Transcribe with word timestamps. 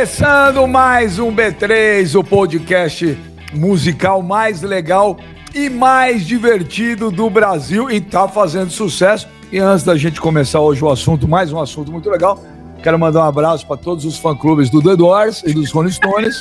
Começando 0.00 0.66
mais 0.66 1.18
um 1.18 1.30
B3, 1.30 2.18
o 2.18 2.24
podcast 2.24 3.18
musical 3.52 4.22
mais 4.22 4.62
legal 4.62 5.18
e 5.54 5.68
mais 5.68 6.26
divertido 6.26 7.10
do 7.10 7.28
Brasil 7.28 7.90
e 7.90 8.00
tá 8.00 8.26
fazendo 8.26 8.70
sucesso. 8.70 9.28
E 9.52 9.58
antes 9.58 9.84
da 9.84 9.98
gente 9.98 10.18
começar 10.18 10.58
hoje 10.58 10.82
o 10.82 10.88
assunto, 10.88 11.28
mais 11.28 11.52
um 11.52 11.60
assunto 11.60 11.92
muito 11.92 12.08
legal, 12.08 12.42
quero 12.82 12.98
mandar 12.98 13.20
um 13.20 13.28
abraço 13.28 13.66
para 13.66 13.76
todos 13.76 14.06
os 14.06 14.16
fã-clubes 14.16 14.70
do 14.70 14.80
The 14.80 14.96
Doors 14.96 15.42
e 15.44 15.52
dos 15.52 15.70
Rolling 15.70 15.90
Stones. 15.90 16.40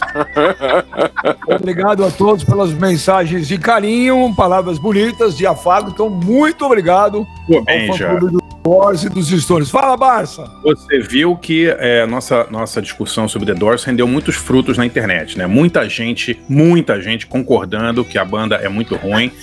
obrigado 1.53 2.05
a 2.05 2.11
todos 2.11 2.45
pelas 2.45 2.71
mensagens 2.71 3.45
de 3.45 3.57
carinho, 3.57 4.33
palavras 4.37 4.79
bonitas, 4.79 5.35
de 5.35 5.45
afago. 5.45 5.89
Então, 5.89 6.09
muito 6.09 6.63
obrigado 6.63 7.27
Pô, 7.45 7.57
ao 7.57 7.97
fã-clube 7.97 8.31
do 8.31 8.48
Doors 8.69 9.03
e 9.03 9.09
dos 9.09 9.29
Stones. 9.29 9.71
Fala, 9.71 9.97
Barça! 9.97 10.47
Você 10.61 10.99
viu 10.99 11.35
que 11.35 11.67
é, 11.79 12.05
nossa, 12.05 12.45
nossa 12.51 12.79
discussão 12.79 13.27
sobre 13.27 13.51
The 13.51 13.55
Doors 13.55 13.83
rendeu 13.83 14.07
muitos 14.07 14.35
frutos 14.35 14.77
na 14.77 14.85
internet, 14.85 15.35
né? 15.35 15.47
Muita 15.47 15.89
gente, 15.89 16.39
muita 16.47 17.01
gente 17.01 17.25
concordando 17.25 18.05
que 18.05 18.19
a 18.19 18.23
banda 18.23 18.57
é 18.57 18.69
muito 18.69 18.95
ruim. 18.95 19.31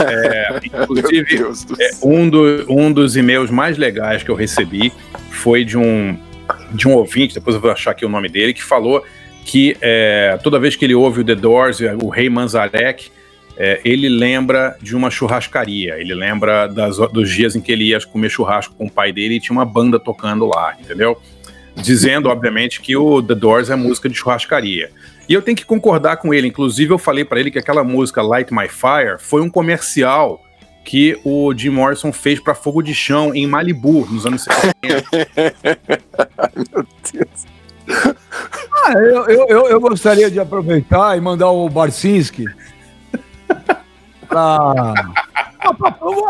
É, 0.00 0.60
inclusive, 0.64 1.36
é, 1.78 1.90
um, 2.02 2.28
do, 2.28 2.66
um 2.68 2.92
dos 2.92 3.16
e-mails 3.16 3.48
mais 3.50 3.78
legais 3.78 4.22
que 4.24 4.30
eu 4.30 4.34
recebi 4.34 4.92
foi 5.30 5.64
de 5.64 5.78
um, 5.78 6.18
de 6.72 6.88
um 6.88 6.94
ouvinte, 6.94 7.32
depois 7.32 7.54
eu 7.54 7.62
vou 7.62 7.70
achar 7.70 7.92
aqui 7.92 8.04
o 8.04 8.08
nome 8.08 8.28
dele, 8.28 8.52
que 8.52 8.62
falou 8.62 9.04
que 9.44 9.76
é, 9.80 10.36
toda 10.42 10.58
vez 10.58 10.74
que 10.74 10.84
ele 10.84 10.94
ouve 10.94 11.20
o 11.20 11.24
The 11.24 11.36
Doors, 11.36 11.78
o 12.02 12.08
Rei 12.08 12.28
Manzarek, 12.28 13.10
é, 13.56 13.80
ele 13.84 14.08
lembra 14.08 14.76
de 14.80 14.96
uma 14.96 15.10
churrascaria, 15.10 15.98
ele 15.98 16.14
lembra 16.14 16.66
das, 16.66 16.96
dos 16.96 17.30
dias 17.30 17.54
em 17.54 17.60
que 17.60 17.70
ele 17.70 17.84
ia 17.84 18.00
comer 18.00 18.28
churrasco 18.28 18.74
com 18.74 18.86
o 18.86 18.90
pai 18.90 19.12
dele 19.12 19.34
e 19.34 19.40
tinha 19.40 19.56
uma 19.56 19.64
banda 19.64 19.98
tocando 19.98 20.46
lá, 20.46 20.74
entendeu? 20.78 21.20
Dizendo, 21.76 22.28
obviamente, 22.28 22.80
que 22.80 22.96
o 22.96 23.22
The 23.22 23.34
Doors 23.34 23.70
é 23.70 23.76
música 23.76 24.08
de 24.08 24.14
churrascaria. 24.14 24.90
E 25.28 25.34
eu 25.34 25.42
tenho 25.42 25.56
que 25.56 25.64
concordar 25.64 26.18
com 26.18 26.34
ele, 26.34 26.48
inclusive 26.48 26.92
eu 26.92 26.98
falei 26.98 27.24
para 27.24 27.40
ele 27.40 27.50
que 27.50 27.58
aquela 27.58 27.82
música 27.82 28.22
Light 28.22 28.52
My 28.52 28.68
Fire 28.68 29.18
foi 29.18 29.40
um 29.40 29.48
comercial 29.48 30.40
que 30.84 31.18
o 31.24 31.52
Jim 31.56 31.70
Morrison 31.70 32.12
fez 32.12 32.38
para 32.38 32.54
Fogo 32.54 32.82
de 32.82 32.94
Chão 32.94 33.34
em 33.34 33.46
Malibu, 33.46 34.06
nos 34.10 34.26
anos 34.26 34.42
70. 34.42 34.74
Meu 36.70 36.86
Deus. 37.12 37.54
Ah, 38.86 38.92
eu, 38.92 39.46
eu, 39.46 39.66
eu, 39.68 39.80
gostaria 39.80 40.30
de 40.30 40.38
aproveitar 40.38 41.16
e 41.16 41.20
mandar 41.20 41.50
o 41.50 41.68
Barcinski 41.70 42.44
pra... 44.34 44.94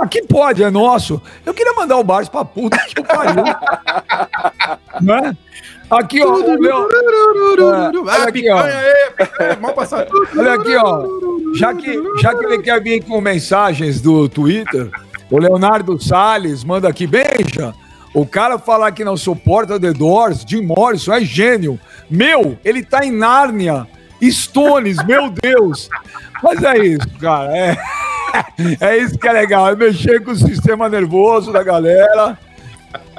Aqui 0.01 0.23
pode, 0.23 0.63
é 0.63 0.71
nosso. 0.71 1.21
Eu 1.45 1.53
queria 1.53 1.73
mandar 1.73 1.97
o 1.97 2.05
Barça 2.05 2.31
pra 2.31 2.45
puta 2.45 2.79
que 2.87 3.03
pariu. 3.03 3.43
né? 5.01 5.37
Aqui, 5.91 6.23
ó. 6.23 6.37
Meu... 6.59 6.89
é, 7.73 7.91
olha 7.99 8.29
aqui, 8.29 8.51
ó. 8.51 8.63
Olha 10.37 10.55
aqui, 10.55 10.77
ó. 10.77 11.05
Já 11.57 11.75
que, 11.75 12.03
já 12.21 12.35
que 12.35 12.45
ele 12.45 12.63
quer 12.63 12.81
vir 12.83 13.05
com 13.05 13.21
mensagens 13.21 14.01
do 14.01 14.29
Twitter, 14.29 14.91
o 15.31 15.39
Leonardo 15.39 16.01
Salles 16.01 16.63
manda 16.63 16.89
aqui, 16.89 17.07
beija. 17.07 17.75
O 18.15 18.25
cara 18.25 18.59
falar 18.59 18.93
que 18.93 19.05
não 19.05 19.17
suporta 19.17 19.81
The 19.81 19.93
Doors, 19.93 20.45
Jim 20.47 20.63
Morrison, 20.63 21.13
é 21.13 21.21
gênio. 21.23 21.81
Meu, 22.09 22.57
ele 22.65 22.85
tá 22.85 23.05
em 23.05 23.11
Nárnia. 23.11 23.87
Stones, 24.23 24.97
meu 25.05 25.31
Deus. 25.31 25.89
Mas 26.43 26.63
é 26.63 26.79
isso, 26.79 27.09
cara. 27.21 27.57
É, 27.57 27.77
é 28.81 28.99
isso 28.99 29.19
que 29.19 29.29
é 29.29 29.33
legal. 29.33 29.69
É 29.69 29.77
mexer 29.77 30.23
com 30.23 30.33
o 30.33 30.37
sistema 30.37 30.89
nervoso 30.89 31.53
da 31.53 31.63
galera. 31.63 32.39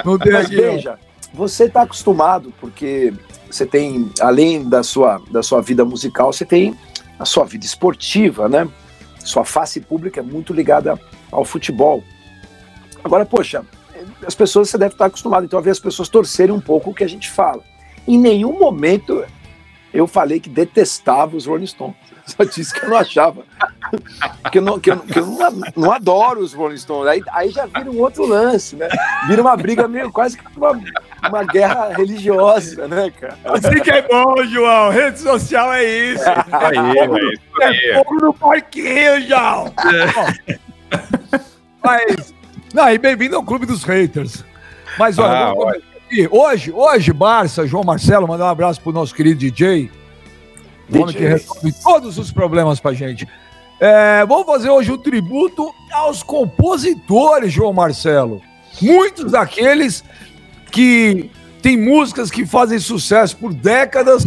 Não 0.03 0.17
tem 0.17 0.33
Mas 0.33 0.45
aqui. 0.45 0.55
Veja, 0.55 0.99
você 1.33 1.65
está 1.65 1.81
acostumado, 1.83 2.53
porque 2.59 3.13
você 3.49 3.65
tem, 3.65 4.09
além 4.19 4.67
da 4.67 4.83
sua, 4.83 5.21
da 5.29 5.43
sua 5.43 5.61
vida 5.61 5.85
musical, 5.85 6.31
você 6.31 6.45
tem 6.45 6.75
a 7.19 7.25
sua 7.25 7.45
vida 7.45 7.65
esportiva, 7.65 8.49
né? 8.49 8.67
Sua 9.19 9.45
face 9.45 9.79
pública 9.79 10.19
é 10.19 10.23
muito 10.23 10.53
ligada 10.53 10.99
ao 11.31 11.45
futebol. 11.45 12.03
Agora, 13.03 13.25
poxa, 13.25 13.63
as 14.25 14.35
pessoas 14.35 14.69
você 14.69 14.77
deve 14.77 14.93
estar 14.93 15.05
acostumado 15.05 15.45
então 15.45 15.59
a 15.59 15.61
ver 15.61 15.71
as 15.71 15.79
pessoas 15.79 16.09
torcerem 16.09 16.53
um 16.53 16.59
pouco 16.59 16.89
o 16.89 16.93
que 16.93 17.03
a 17.03 17.09
gente 17.09 17.29
fala. 17.29 17.63
Em 18.07 18.17
nenhum 18.17 18.59
momento 18.59 19.23
eu 19.95 20.07
falei 20.07 20.39
que 20.39 20.49
detestava 20.49 21.37
os 21.37 21.45
Rolling 21.45 21.67
Stones. 21.67 21.95
Só 22.25 22.43
disse 22.43 22.73
que 22.73 22.85
eu 22.85 22.89
não 22.89 22.97
achava. 22.97 23.43
que 24.51 24.57
eu 24.57 24.61
não, 24.61 24.79
que 24.79 24.91
eu, 24.91 24.99
que 24.99 25.19
eu 25.19 25.25
não, 25.25 25.61
não, 25.75 25.91
adoro 25.91 26.41
os 26.41 26.53
Rolling 26.53 26.77
Stones. 26.77 27.07
Aí, 27.07 27.21
aí 27.31 27.49
já 27.51 27.65
vira 27.65 27.89
um 27.89 27.99
outro 27.99 28.25
lance, 28.25 28.75
né? 28.75 28.89
Vira 29.27 29.41
uma 29.41 29.55
briga 29.55 29.87
meio 29.87 30.11
quase 30.11 30.37
que 30.37 30.43
uma, 30.57 30.71
uma 31.29 31.43
guerra 31.43 31.93
religiosa, 31.93 32.87
né, 32.87 33.11
cara? 33.11 33.37
Assim 33.45 33.79
que 33.79 33.91
é 33.91 34.01
bom, 34.01 34.43
João. 34.45 34.89
Rede 34.89 35.19
social 35.19 35.71
é 35.73 35.83
isso. 35.83 36.23
aí, 36.27 36.77
é, 37.61 37.91
é 37.91 38.03
fogo 38.03 38.15
no 38.15 38.33
parquinho, 38.33 39.21
João. 39.27 39.73
É. 40.47 40.59
Mas. 41.83 42.33
Não, 42.73 42.89
e 42.89 42.97
bem-vindo 42.97 43.35
ao 43.35 43.43
Clube 43.43 43.65
dos 43.65 43.83
Haters. 43.83 44.43
Mas 44.97 45.17
olha, 45.17 45.37
ah, 45.37 45.53
olha. 45.55 45.94
Hoje, 46.31 46.71
hoje, 46.71 47.13
Barça, 47.13 47.65
João 47.67 47.83
Marcelo, 47.83 48.27
mandar 48.27 48.45
um 48.45 48.49
abraço 48.49 48.81
pro 48.81 48.91
nosso 48.91 49.13
querido 49.13 49.39
DJ 49.39 49.89
o 50.89 51.01
homem 51.01 51.15
que 51.15 51.25
resolve 51.25 51.73
todos 51.83 52.17
os 52.17 52.31
problemas 52.31 52.79
pra 52.79 52.93
gente. 52.93 53.27
É, 53.79 54.25
vamos 54.25 54.45
fazer 54.45 54.69
hoje 54.69 54.91
um 54.91 54.97
tributo 54.97 55.73
aos 55.91 56.23
compositores, 56.23 57.51
João 57.51 57.73
Marcelo. 57.73 58.41
Muitos 58.81 59.31
daqueles 59.31 60.03
que 60.71 61.29
têm 61.61 61.77
músicas 61.77 62.29
que 62.29 62.45
fazem 62.45 62.79
sucesso 62.79 63.35
por 63.37 63.53
décadas 63.53 64.25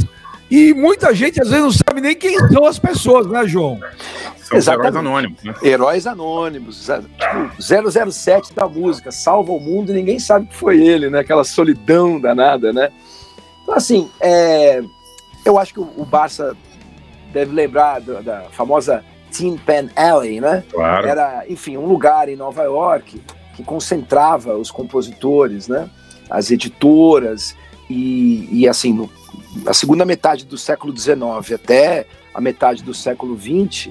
e 0.50 0.72
muita 0.72 1.14
gente 1.14 1.40
às 1.40 1.48
vezes 1.48 1.64
não 1.64 1.72
sabe 1.72 2.00
nem 2.00 2.16
quem 2.16 2.38
são 2.48 2.64
as 2.64 2.78
pessoas, 2.78 3.26
né, 3.26 3.46
João? 3.46 3.78
São 4.36 4.56
Exatamente. 4.56 4.88
heróis 4.88 4.96
anônimos, 4.96 5.44
né? 5.44 5.54
Heróis 5.62 6.06
anônimos. 6.06 6.90
Tipo, 7.18 8.10
007 8.10 8.54
da 8.54 8.66
música, 8.66 9.12
salva 9.12 9.52
o 9.52 9.60
mundo 9.60 9.90
e 9.90 9.94
ninguém 9.94 10.18
sabe 10.18 10.46
que 10.46 10.56
foi 10.56 10.80
ele, 10.80 11.10
né? 11.10 11.20
Aquela 11.20 11.44
solidão 11.44 12.18
danada, 12.18 12.72
né? 12.72 12.90
Então, 13.62 13.74
assim, 13.74 14.10
é, 14.20 14.82
eu 15.44 15.58
acho 15.58 15.74
que 15.74 15.80
o, 15.80 16.04
Barça 16.04 16.56
deve 17.30 17.54
lembrar 17.54 18.00
da, 18.00 18.20
da 18.22 18.40
famosa 18.52 19.04
Tin 19.30 19.58
Pan 19.58 19.90
Alley, 19.94 20.40
né? 20.40 20.64
Claro. 20.70 21.06
Era, 21.06 21.44
enfim, 21.46 21.76
um 21.76 21.86
lugar 21.86 22.30
em 22.30 22.36
Nova 22.36 22.62
York 22.62 23.20
que 23.54 23.62
concentrava 23.62 24.56
os 24.56 24.70
compositores, 24.70 25.68
né? 25.68 25.90
As 26.30 26.50
editoras 26.50 27.54
e, 27.90 28.48
e 28.50 28.66
assim, 28.66 28.94
no, 28.94 29.10
na 29.62 29.74
segunda 29.74 30.04
metade 30.04 30.44
do 30.44 30.56
século 30.56 30.96
XIX 30.96 31.52
até 31.54 32.06
a 32.34 32.40
metade 32.40 32.82
do 32.82 32.94
século 32.94 33.38
XX 33.38 33.90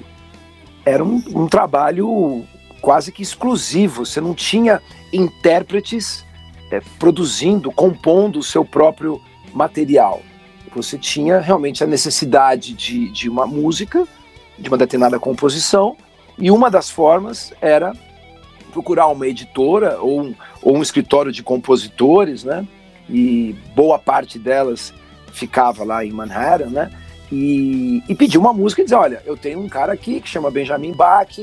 era 0.85 1.03
um, 1.03 1.21
um 1.35 1.47
trabalho 1.47 2.45
quase 2.81 3.11
que 3.11 3.21
exclusivo. 3.21 4.05
Você 4.05 4.21
não 4.21 4.33
tinha 4.33 4.81
intérpretes 5.11 6.25
é, 6.71 6.79
produzindo, 6.97 7.71
compondo 7.71 8.39
o 8.39 8.43
seu 8.43 8.63
próprio 8.63 9.21
material. 9.53 10.21
Você 10.73 10.97
tinha 10.97 11.39
realmente 11.39 11.83
a 11.83 11.87
necessidade 11.87 12.73
de, 12.73 13.09
de 13.11 13.29
uma 13.29 13.47
música, 13.47 14.07
de 14.57 14.69
uma 14.69 14.77
determinada 14.77 15.19
composição, 15.19 15.97
e 16.37 16.51
uma 16.51 16.69
das 16.69 16.89
formas 16.89 17.51
era 17.59 17.93
procurar 18.71 19.07
uma 19.07 19.27
editora 19.27 19.99
ou 19.99 20.21
um, 20.21 20.35
ou 20.61 20.77
um 20.77 20.81
escritório 20.81 21.31
de 21.31 21.41
compositores, 21.41 22.43
né? 22.43 22.65
E 23.09 23.55
boa 23.75 23.97
parte 23.97 24.37
delas 24.37 24.93
ficava 25.37 25.83
lá 25.83 26.03
em 26.03 26.11
Manhattan, 26.11 26.69
né? 26.69 26.91
E, 27.31 28.01
e 28.07 28.15
pedir 28.15 28.37
uma 28.37 28.53
música 28.53 28.81
e 28.81 28.85
dizer, 28.85 28.95
olha, 28.95 29.21
eu 29.25 29.35
tenho 29.35 29.59
um 29.59 29.67
cara 29.67 29.91
aqui 29.91 30.21
que 30.21 30.29
chama 30.29 30.49
Benjamin 30.49 30.93
Bach, 30.93 31.37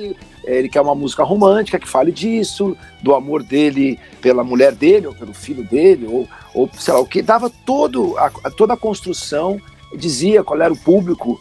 ele 0.44 0.68
quer 0.68 0.80
uma 0.80 0.94
música 0.94 1.22
romântica 1.22 1.78
que 1.78 1.88
fale 1.88 2.10
disso, 2.10 2.74
do 3.02 3.14
amor 3.14 3.42
dele 3.42 3.98
pela 4.20 4.42
mulher 4.42 4.72
dele, 4.72 5.06
ou 5.06 5.14
pelo 5.14 5.34
filho 5.34 5.62
dele, 5.62 6.06
ou, 6.06 6.26
ou 6.54 6.70
sei 6.72 6.94
lá, 6.94 7.00
o 7.00 7.06
que 7.06 7.20
dava 7.20 7.50
todo 7.66 8.16
a, 8.16 8.30
toda 8.50 8.72
a 8.72 8.78
construção, 8.78 9.60
dizia 9.94 10.42
qual 10.42 10.60
era 10.60 10.72
o 10.72 10.76
público 10.76 11.38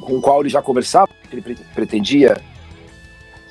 com 0.00 0.16
o 0.16 0.20
qual 0.20 0.40
ele 0.40 0.48
já 0.48 0.62
conversava, 0.62 1.08
que 1.28 1.36
ele 1.36 1.56
pretendia 1.74 2.40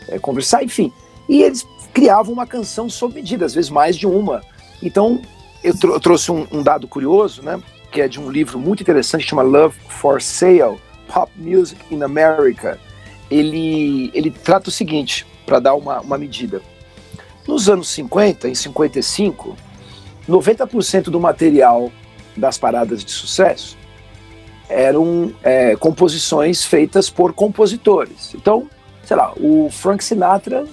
é, 0.07 0.17
conversar, 0.17 0.63
enfim. 0.63 0.91
E 1.27 1.41
eles 1.41 1.67
criavam 1.93 2.33
uma 2.33 2.47
canção 2.47 2.89
sob 2.89 3.15
medida, 3.15 3.45
às 3.45 3.53
vezes 3.53 3.69
mais 3.69 3.97
de 3.97 4.07
uma. 4.07 4.41
Então, 4.81 5.21
eu, 5.63 5.77
tro 5.77 5.93
eu 5.93 5.99
trouxe 5.99 6.31
um, 6.31 6.47
um 6.51 6.63
dado 6.63 6.87
curioso, 6.87 7.41
né? 7.41 7.61
Que 7.91 8.01
é 8.01 8.07
de 8.07 8.19
um 8.19 8.29
livro 8.29 8.59
muito 8.59 8.81
interessante, 8.81 9.25
chama 9.25 9.41
Love 9.41 9.75
for 9.87 10.21
Sale, 10.21 10.79
Pop 11.07 11.31
Music 11.35 11.81
in 11.91 12.03
America. 12.03 12.79
Ele, 13.29 14.11
ele 14.13 14.31
trata 14.31 14.69
o 14.69 14.71
seguinte, 14.71 15.25
para 15.45 15.59
dar 15.59 15.73
uma, 15.73 15.99
uma 15.99 16.17
medida. 16.17 16.61
Nos 17.47 17.67
anos 17.67 17.89
50, 17.89 18.47
em 18.47 18.53
55, 18.53 19.57
90% 20.29 21.03
do 21.05 21.19
material 21.19 21.91
das 22.37 22.57
paradas 22.57 23.03
de 23.03 23.11
sucesso 23.11 23.75
eram 24.69 25.33
é, 25.41 25.75
composições 25.75 26.63
feitas 26.63 27.09
por 27.09 27.33
compositores. 27.33 28.35
Então, 28.35 28.69
sei 29.03 29.17
lá, 29.17 29.33
o 29.35 29.69
Frank 29.71 30.03
Sinatra 30.03 30.63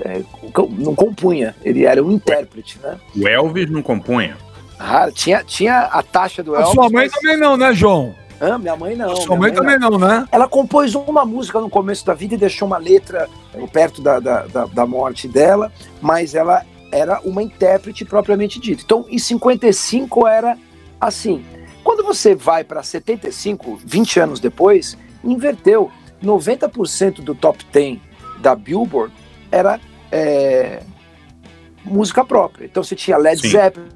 é, 0.00 0.22
não 0.70 0.94
compunha, 0.94 1.54
ele 1.62 1.84
era 1.84 2.02
um 2.02 2.10
intérprete, 2.10 2.78
né? 2.82 2.98
O 3.14 3.28
Elvis 3.28 3.70
não 3.70 3.82
compunha? 3.82 4.38
Rara. 4.82 5.12
Tinha, 5.12 5.42
tinha 5.44 5.80
a 5.80 6.02
taxa 6.02 6.42
do 6.42 6.54
Elvis. 6.54 6.70
A 6.70 6.74
sua 6.74 6.90
mãe 6.90 7.06
mas... 7.06 7.12
também 7.12 7.36
não, 7.36 7.56
né, 7.56 7.72
João? 7.72 8.14
Ah, 8.40 8.58
minha 8.58 8.74
mãe 8.74 8.96
não. 8.96 9.14
Sua 9.16 9.36
mãe, 9.36 9.50
mãe, 9.50 9.54
também 9.54 9.78
não. 9.78 9.90
não. 9.90 9.98
né? 9.98 10.26
Ela 10.32 10.48
compôs 10.48 10.94
uma 10.94 11.24
música 11.24 11.60
no 11.60 11.70
começo 11.70 12.04
da 12.04 12.12
vida 12.12 12.34
e 12.34 12.38
deixou 12.38 12.66
uma 12.66 12.78
letra 12.78 13.28
perto 13.72 14.02
da, 14.02 14.18
da, 14.18 14.46
da, 14.46 14.64
da 14.66 14.86
morte 14.86 15.28
dela, 15.28 15.72
mas 16.00 16.34
ela 16.34 16.64
era 16.90 17.20
uma 17.20 17.42
intérprete 17.42 18.04
propriamente 18.04 18.60
dita. 18.60 18.82
Então, 18.84 19.06
em 19.08 19.18
55 19.18 20.26
era 20.26 20.58
assim. 21.00 21.44
Quando 21.84 22.02
você 22.02 22.34
vai 22.34 22.64
para 22.64 22.82
75, 22.82 23.80
20 23.84 24.20
anos 24.20 24.40
depois, 24.40 24.98
inverteu. 25.24 25.90
90% 26.22 27.20
do 27.20 27.34
top 27.34 27.64
10 27.72 27.98
da 28.40 28.54
Billboard 28.54 29.12
era 29.50 29.80
é, 30.10 30.82
música 31.84 32.24
própria. 32.24 32.64
Então 32.64 32.82
você 32.82 32.94
tinha 32.94 33.16
Led 33.16 33.40
Sim. 33.40 33.50
Zeppelin, 33.50 33.88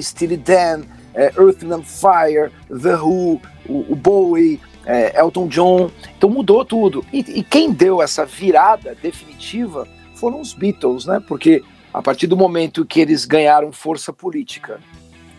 Steely 0.00 0.36
Dan, 0.36 0.82
é, 1.14 1.32
Earth 1.38 1.62
and 1.64 1.82
Fire, 1.82 2.50
The 2.68 2.96
Who, 2.96 3.40
o, 3.68 3.92
o 3.92 3.96
Bowie, 3.96 4.60
é, 4.86 5.18
Elton 5.20 5.48
John. 5.48 5.90
Então 6.16 6.30
mudou 6.30 6.64
tudo. 6.64 7.04
E, 7.12 7.18
e, 7.18 7.42
quem 7.42 7.72
deu 7.72 8.00
essa 8.02 8.24
virada 8.24 8.96
definitiva 9.02 9.86
foram 10.14 10.40
os 10.40 10.54
Beatles, 10.54 11.06
né? 11.06 11.22
Porque 11.26 11.62
a 11.92 12.02
partir 12.02 12.26
do 12.26 12.36
momento 12.36 12.84
que 12.84 13.00
eles 13.00 13.24
ganharam 13.24 13.72
força 13.72 14.12
política 14.12 14.80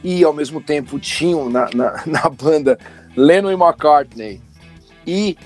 e 0.04 0.24
ao 0.24 0.34
mesmo 0.34 0.62
tempo 0.62 1.00
tinham 1.00 1.50
na, 1.50 1.70
na, 1.74 2.04
na 2.06 2.30
banda 2.30 2.78
Lennon 3.16 3.52
e 3.52 3.56
McCartney 3.56 4.42
e 5.06 5.38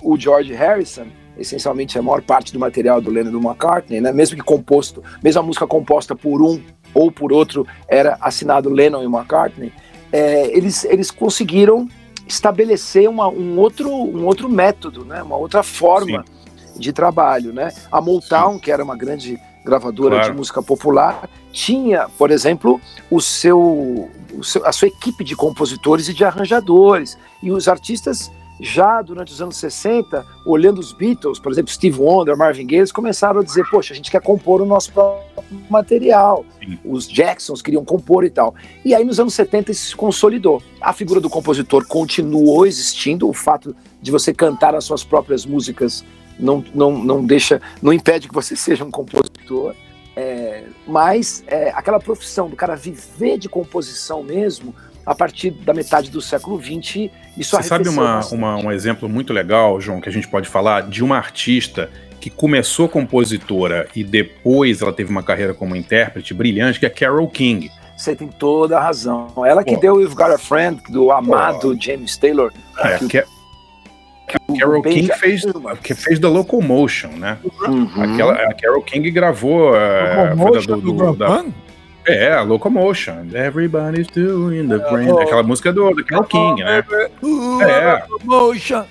o 0.00 0.16
George 0.16 0.54
Harrison, 0.54 1.06
essencialmente 1.36 1.98
a 1.98 2.02
maior 2.02 2.22
parte 2.22 2.52
do 2.52 2.58
material 2.58 3.00
do 3.00 3.10
Lennon 3.10 3.30
e 3.30 3.32
do 3.32 3.40
McCartney, 3.40 4.00
né? 4.00 4.12
mesmo 4.12 4.36
que 4.36 4.42
composto, 4.42 5.02
mesmo 5.22 5.40
a 5.40 5.44
música 5.44 5.66
composta 5.66 6.14
por 6.14 6.40
um 6.40 6.60
ou 6.94 7.10
por 7.10 7.32
outro 7.32 7.66
era 7.86 8.16
assinado 8.20 8.70
Lennon 8.70 9.02
e 9.02 9.06
McCartney, 9.06 9.72
é, 10.12 10.56
eles, 10.56 10.84
eles 10.84 11.10
conseguiram 11.10 11.88
estabelecer 12.26 13.08
uma, 13.08 13.28
um, 13.28 13.58
outro, 13.58 13.90
um 13.90 14.24
outro 14.26 14.48
método, 14.48 15.04
né? 15.04 15.22
uma 15.22 15.36
outra 15.36 15.62
forma 15.62 16.24
Sim. 16.24 16.80
de 16.80 16.92
trabalho. 16.92 17.52
Né? 17.52 17.72
A 17.90 18.00
Motown, 18.00 18.54
Sim. 18.54 18.60
que 18.60 18.70
era 18.70 18.84
uma 18.84 18.96
grande 18.96 19.38
gravadora 19.64 20.16
claro. 20.16 20.30
de 20.30 20.36
música 20.36 20.62
popular, 20.62 21.28
tinha, 21.52 22.08
por 22.16 22.30
exemplo, 22.30 22.80
o 23.10 23.20
seu, 23.20 24.10
o 24.34 24.42
seu, 24.42 24.66
a 24.66 24.72
sua 24.72 24.88
equipe 24.88 25.24
de 25.24 25.36
compositores 25.36 26.08
e 26.08 26.14
de 26.14 26.24
arranjadores. 26.24 27.18
E 27.42 27.50
os 27.50 27.68
artistas 27.68 28.30
já 28.60 29.00
durante 29.02 29.32
os 29.32 29.40
anos 29.40 29.56
60, 29.56 30.24
olhando 30.44 30.78
os 30.78 30.92
Beatles, 30.92 31.38
por 31.38 31.52
exemplo, 31.52 31.72
Steve 31.72 31.98
Wonder, 32.00 32.36
Marvin 32.36 32.66
Gaye, 32.66 32.80
eles 32.80 32.92
começaram 32.92 33.40
a 33.40 33.44
dizer, 33.44 33.64
poxa, 33.70 33.92
a 33.92 33.96
gente 33.96 34.10
quer 34.10 34.20
compor 34.20 34.60
o 34.60 34.66
nosso 34.66 34.92
próprio 34.92 35.24
material. 35.70 36.44
Sim. 36.58 36.78
Os 36.84 37.06
Jacksons 37.06 37.62
queriam 37.62 37.84
compor 37.84 38.24
e 38.24 38.30
tal. 38.30 38.54
E 38.84 38.94
aí 38.94 39.04
nos 39.04 39.20
anos 39.20 39.34
70 39.34 39.70
isso 39.70 39.90
se 39.90 39.96
consolidou. 39.96 40.62
A 40.80 40.92
figura 40.92 41.20
do 41.20 41.30
compositor 41.30 41.86
continuou 41.86 42.66
existindo, 42.66 43.28
o 43.28 43.32
fato 43.32 43.74
de 44.00 44.10
você 44.10 44.32
cantar 44.34 44.74
as 44.74 44.84
suas 44.84 45.04
próprias 45.04 45.46
músicas 45.46 46.04
não, 46.38 46.64
não, 46.74 46.92
não 47.02 47.24
deixa, 47.24 47.60
não 47.82 47.92
impede 47.92 48.28
que 48.28 48.34
você 48.34 48.54
seja 48.56 48.84
um 48.84 48.90
compositor. 48.90 49.74
É, 50.20 50.64
mas 50.84 51.44
é, 51.46 51.70
aquela 51.70 52.00
profissão 52.00 52.50
do 52.50 52.56
cara 52.56 52.74
viver 52.74 53.38
de 53.38 53.48
composição 53.48 54.20
mesmo, 54.20 54.74
a 55.08 55.14
partir 55.14 55.50
da 55.50 55.72
metade 55.72 56.10
do 56.10 56.20
século 56.20 56.60
XX, 56.60 57.10
isso 57.34 57.56
Você 57.56 57.62
sabe 57.62 57.88
uma, 57.88 58.20
uma, 58.26 58.56
um 58.56 58.70
exemplo 58.70 59.08
muito 59.08 59.32
legal, 59.32 59.80
João, 59.80 60.02
que 60.02 60.08
a 60.10 60.12
gente 60.12 60.28
pode 60.28 60.46
falar 60.46 60.82
de 60.82 61.02
uma 61.02 61.16
artista 61.16 61.90
que 62.20 62.28
começou 62.28 62.90
compositora 62.90 63.88
e 63.96 64.04
depois 64.04 64.82
ela 64.82 64.92
teve 64.92 65.10
uma 65.10 65.22
carreira 65.22 65.54
como 65.54 65.74
intérprete 65.74 66.34
brilhante, 66.34 66.78
que 66.78 66.84
é 66.84 66.90
Carole 66.90 67.26
King. 67.28 67.70
Você 67.96 68.14
tem 68.14 68.28
toda 68.28 68.76
a 68.76 68.82
razão. 68.82 69.32
Ela 69.46 69.64
que 69.64 69.76
Pô. 69.76 69.80
deu 69.80 69.98
You've 69.98 70.14
Got 70.14 70.30
a 70.30 70.38
Friend, 70.38 70.78
do 70.90 71.10
amado 71.10 71.70
Pô. 71.70 71.76
James 71.80 72.14
Taylor. 72.18 72.52
É, 72.78 72.98
que, 72.98 73.08
que, 73.08 74.58
Carole 74.60 74.82
King 74.82 75.10
fez, 75.14 75.42
que 75.82 75.94
fez 75.94 76.18
The 76.18 76.28
Locomotion, 76.28 77.12
né? 77.12 77.38
Uhum. 77.66 77.88
Aquela, 78.02 78.34
a 78.34 78.52
Carole 78.52 78.84
King 78.84 79.10
gravou. 79.10 79.70
Uh, 79.70 80.36
Locomotion 80.36 80.78
do, 80.80 80.92
do, 80.92 81.16
da, 81.16 81.44
é, 82.08 82.32
a 82.32 82.42
Locomotion. 82.42 83.28
Everybody's 83.32 84.06
doing 84.08 84.68
the 84.68 84.78
brain. 84.78 85.10
Oh, 85.10 85.20
Aquela 85.20 85.42
música 85.42 85.72
do, 85.72 85.90
do 85.90 86.04
Carol 86.04 86.24
King, 86.24 86.62
né? 86.62 86.84
é. 87.62 88.04
Locomotion. 88.08 88.84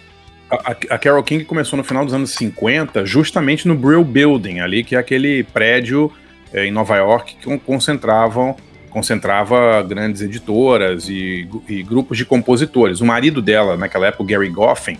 A, 0.49 0.71
a, 0.71 0.97
Carol 0.97 1.23
King 1.23 1.43
começou 1.43 1.75
no 1.75 1.83
final 1.83 2.05
dos 2.05 2.13
anos 2.13 2.31
50, 2.31 3.05
justamente 3.05 3.67
no 3.67 3.75
Brill 3.75 4.03
Building, 4.03 4.59
ali, 4.61 4.83
que 4.83 4.95
é 4.95 4.99
aquele 4.99 5.43
prédio 5.43 6.11
é, 6.53 6.65
em 6.65 6.71
Nova 6.71 6.95
York 6.95 7.35
que 7.35 7.59
concentravam 7.59 8.55
concentrava 8.89 9.83
grandes 9.83 10.21
editoras 10.21 11.07
e, 11.07 11.47
e, 11.69 11.83
grupos 11.83 12.17
de 12.17 12.25
compositores. 12.25 12.99
O 12.99 13.05
marido 13.05 13.43
dela, 13.43 13.77
naquela 13.77 14.07
época, 14.07 14.23
Gary 14.23 14.49
Goffin, 14.49 14.97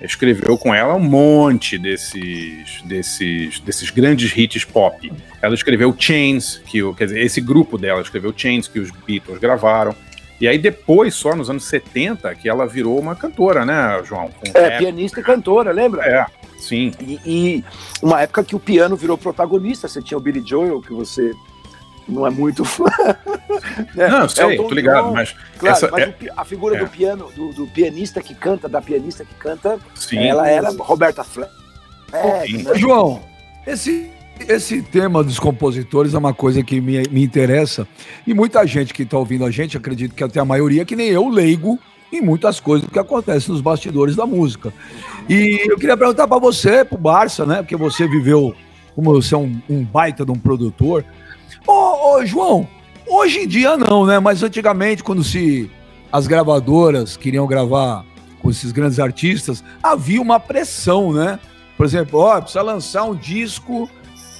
escreveu 0.00 0.56
com 0.56 0.74
ela 0.74 0.94
um 0.94 1.00
monte 1.00 1.78
desses, 1.78 2.82
desses, 2.84 3.60
desses 3.60 3.90
grandes 3.90 4.36
hits 4.36 4.64
pop. 4.64 5.12
Ela 5.42 5.54
escreveu 5.54 5.94
Chains, 5.98 6.60
que 6.66 6.80
quer 6.94 7.06
dizer, 7.06 7.20
esse 7.20 7.40
grupo 7.40 7.76
dela 7.76 8.00
escreveu 8.00 8.32
Chains, 8.36 8.66
que 8.66 8.78
os 8.78 8.90
Beatles 8.90 9.38
gravaram. 9.38 9.94
E 10.40 10.48
aí 10.48 10.56
depois, 10.56 11.14
só 11.14 11.36
nos 11.36 11.50
anos 11.50 11.64
70, 11.64 12.34
que 12.34 12.48
ela 12.48 12.66
virou 12.66 12.98
uma 12.98 13.14
cantora, 13.14 13.66
né, 13.66 14.02
João? 14.04 14.30
é, 14.54 14.68
rap. 14.68 14.78
pianista 14.78 15.20
e 15.20 15.22
cantora, 15.22 15.70
lembra? 15.70 16.02
É, 16.02 16.26
sim. 16.58 16.92
E, 16.98 17.20
e, 17.26 17.64
uma 18.02 18.22
época 18.22 18.42
que 18.42 18.56
o 18.56 18.60
piano 18.60 18.96
virou 18.96 19.18
protagonista, 19.18 19.86
você 19.86 20.00
tinha 20.00 20.16
o 20.16 20.20
Billy 20.20 20.42
Joel, 20.44 20.80
que 20.80 20.94
você 20.94 21.32
não 22.10 22.26
é 22.26 22.30
muito 22.30 22.64
fã. 22.64 22.84
né? 23.94 24.08
Não, 24.08 24.28
sei, 24.28 24.54
é 24.54 24.56
tô 24.56 24.70
ligado, 24.70 25.06
John, 25.06 25.12
mas. 25.12 25.34
Claro, 25.58 25.76
essa 25.76 25.90
mas 25.90 26.02
é... 26.02 26.14
a 26.36 26.44
figura 26.44 26.76
é. 26.76 26.84
do 26.84 26.90
piano, 26.90 27.30
do, 27.34 27.52
do, 27.52 27.66
pianista 27.66 28.20
que 28.20 28.34
canta, 28.34 28.68
da 28.68 28.80
pianista 28.80 29.24
que 29.24 29.34
canta, 29.34 29.78
Sim. 29.94 30.18
ela 30.18 30.48
era 30.48 30.70
Roberta 30.70 31.24
Fleck. 31.24 31.50
É, 32.12 32.48
né? 32.48 32.74
João, 32.74 33.20
esse, 33.66 34.10
esse 34.48 34.82
tema 34.82 35.22
dos 35.22 35.38
compositores 35.38 36.14
é 36.14 36.18
uma 36.18 36.34
coisa 36.34 36.62
que 36.62 36.80
me, 36.80 37.02
me 37.10 37.22
interessa. 37.22 37.86
E 38.26 38.34
muita 38.34 38.66
gente 38.66 38.92
que 38.92 39.02
está 39.02 39.18
ouvindo 39.18 39.44
a 39.44 39.50
gente, 39.50 39.76
acredito 39.76 40.14
que 40.14 40.24
até 40.24 40.40
a 40.40 40.44
maioria, 40.44 40.84
que 40.84 40.96
nem 40.96 41.08
eu, 41.08 41.28
leigo 41.28 41.78
em 42.12 42.20
muitas 42.20 42.58
coisas 42.58 42.88
que 42.88 42.98
acontecem 42.98 43.52
nos 43.52 43.60
bastidores 43.60 44.16
da 44.16 44.26
música. 44.26 44.72
E 45.28 45.60
eu 45.70 45.76
queria 45.76 45.96
perguntar 45.96 46.26
para 46.26 46.38
você, 46.38 46.84
para 46.84 46.96
o 46.96 47.00
Barça, 47.00 47.46
né? 47.46 47.58
Porque 47.58 47.76
você 47.76 48.08
viveu, 48.08 48.54
como 48.94 49.12
você 49.12 49.34
é 49.34 49.38
um, 49.38 49.60
um 49.68 49.84
baita 49.84 50.24
de 50.24 50.32
um 50.32 50.38
produtor. 50.38 51.04
Ô, 51.66 52.14
ô, 52.16 52.26
João, 52.26 52.68
hoje 53.06 53.40
em 53.40 53.48
dia 53.48 53.76
não, 53.76 54.06
né? 54.06 54.18
Mas 54.18 54.42
antigamente, 54.42 55.02
quando 55.02 55.22
se 55.22 55.70
as 56.12 56.26
gravadoras 56.26 57.16
queriam 57.16 57.46
gravar 57.46 58.04
com 58.40 58.50
esses 58.50 58.72
grandes 58.72 58.98
artistas, 58.98 59.62
havia 59.82 60.20
uma 60.20 60.40
pressão, 60.40 61.12
né? 61.12 61.38
Por 61.76 61.86
exemplo, 61.86 62.20
ó, 62.20 62.40
precisa 62.40 62.62
lançar 62.62 63.04
um 63.04 63.14
disco 63.14 63.88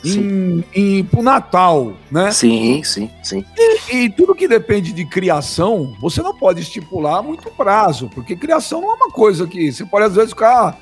em, 0.05 0.65
em, 0.75 1.05
pro 1.05 1.23
Natal, 1.23 1.95
né? 2.11 2.31
Sim, 2.33 2.83
sim, 2.83 3.11
sim. 3.23 3.45
E, 3.57 3.97
e, 3.97 4.11
tudo 4.11 4.35
que 4.35 4.49
depende 4.49 4.93
de 4.93 5.05
criação, 5.05 5.95
você 6.01 6.23
não 6.23 6.35
pode 6.35 6.61
estipular 6.61 7.23
muito 7.23 7.51
prazo, 7.51 8.11
porque 8.15 8.37
criação 8.37 8.81
não 8.81 8.91
é 8.93 8.95
uma 8.95 9.11
coisa 9.11 9.47
que 9.47 9.71
você 9.71 9.85
pode 9.85 10.07
às 10.07 10.15
vezes 10.15 10.31
ficar. 10.31 10.79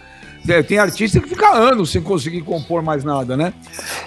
É, 0.47 0.62
tem 0.62 0.78
artista 0.78 1.21
que 1.21 1.28
fica 1.28 1.50
anos 1.50 1.90
sem 1.90 2.02
conseguir 2.02 2.42
compor 2.42 2.83
mais 2.83 3.04
nada, 3.04 3.37
né? 3.37 3.52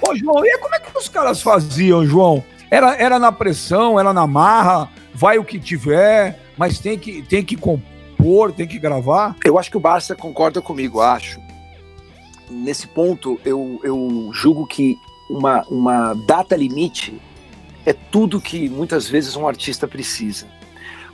Ô, 0.02 0.16
João, 0.16 0.46
e 0.46 0.58
como 0.58 0.76
é 0.76 0.80
que 0.80 0.98
os 0.98 1.08
caras 1.08 1.42
faziam, 1.42 2.06
João? 2.06 2.44
Era, 2.70 2.96
era 2.96 3.20
na 3.20 3.32
pressão, 3.32 4.00
era 4.00 4.14
na 4.14 4.26
marra, 4.26 4.90
vai 5.14 5.38
o 5.38 5.44
que 5.44 5.60
tiver, 5.60 6.40
mas 6.58 6.80
tem 6.80 6.98
que, 6.98 7.22
tem 7.22 7.44
que 7.44 7.56
compor, 7.56 8.52
tem 8.52 8.68
que 8.68 8.80
gravar? 8.80 9.36
Eu 9.44 9.60
acho 9.60 9.70
que 9.70 9.78
o 9.78 9.80
Barça 9.80 10.16
concorda 10.16 10.62
comigo, 10.62 11.02
acho. 11.02 11.40
Nesse 12.50 12.88
ponto, 12.88 13.40
eu, 13.46 13.80
eu 13.84 14.30
julgo 14.34 14.66
que 14.66 14.98
uma, 15.30 15.64
uma 15.70 16.14
data 16.14 16.56
limite 16.56 17.22
é 17.86 17.94
tudo 17.94 18.42
que 18.42 18.70
muitas 18.70 19.08
vezes 19.08 19.36
um 19.36 19.48
artista 19.48 19.88
precisa. 19.88 20.48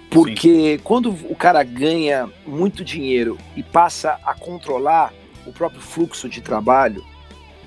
Porque 0.09 0.77
Sim. 0.77 0.83
quando 0.83 1.09
o 1.09 1.35
cara 1.35 1.63
ganha 1.63 2.29
muito 2.45 2.83
dinheiro 2.83 3.37
e 3.55 3.63
passa 3.63 4.19
a 4.23 4.33
controlar 4.33 5.13
o 5.45 5.51
próprio 5.51 5.81
fluxo 5.81 6.29
de 6.29 6.41
trabalho, 6.41 7.03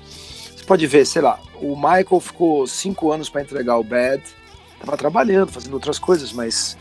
você 0.03 0.63
pode 0.65 0.85
ver, 0.87 1.05
sei 1.05 1.21
lá, 1.21 1.39
o 1.55 1.75
Michael 1.75 2.19
ficou 2.19 2.65
cinco 2.65 3.11
anos 3.11 3.29
para 3.29 3.41
entregar 3.41 3.77
o 3.77 3.83
Bad, 3.83 4.23
tava 4.79 4.97
trabalhando, 4.97 5.51
fazendo 5.51 5.73
outras 5.73 5.99
coisas, 5.99 6.31
mas 6.31 6.77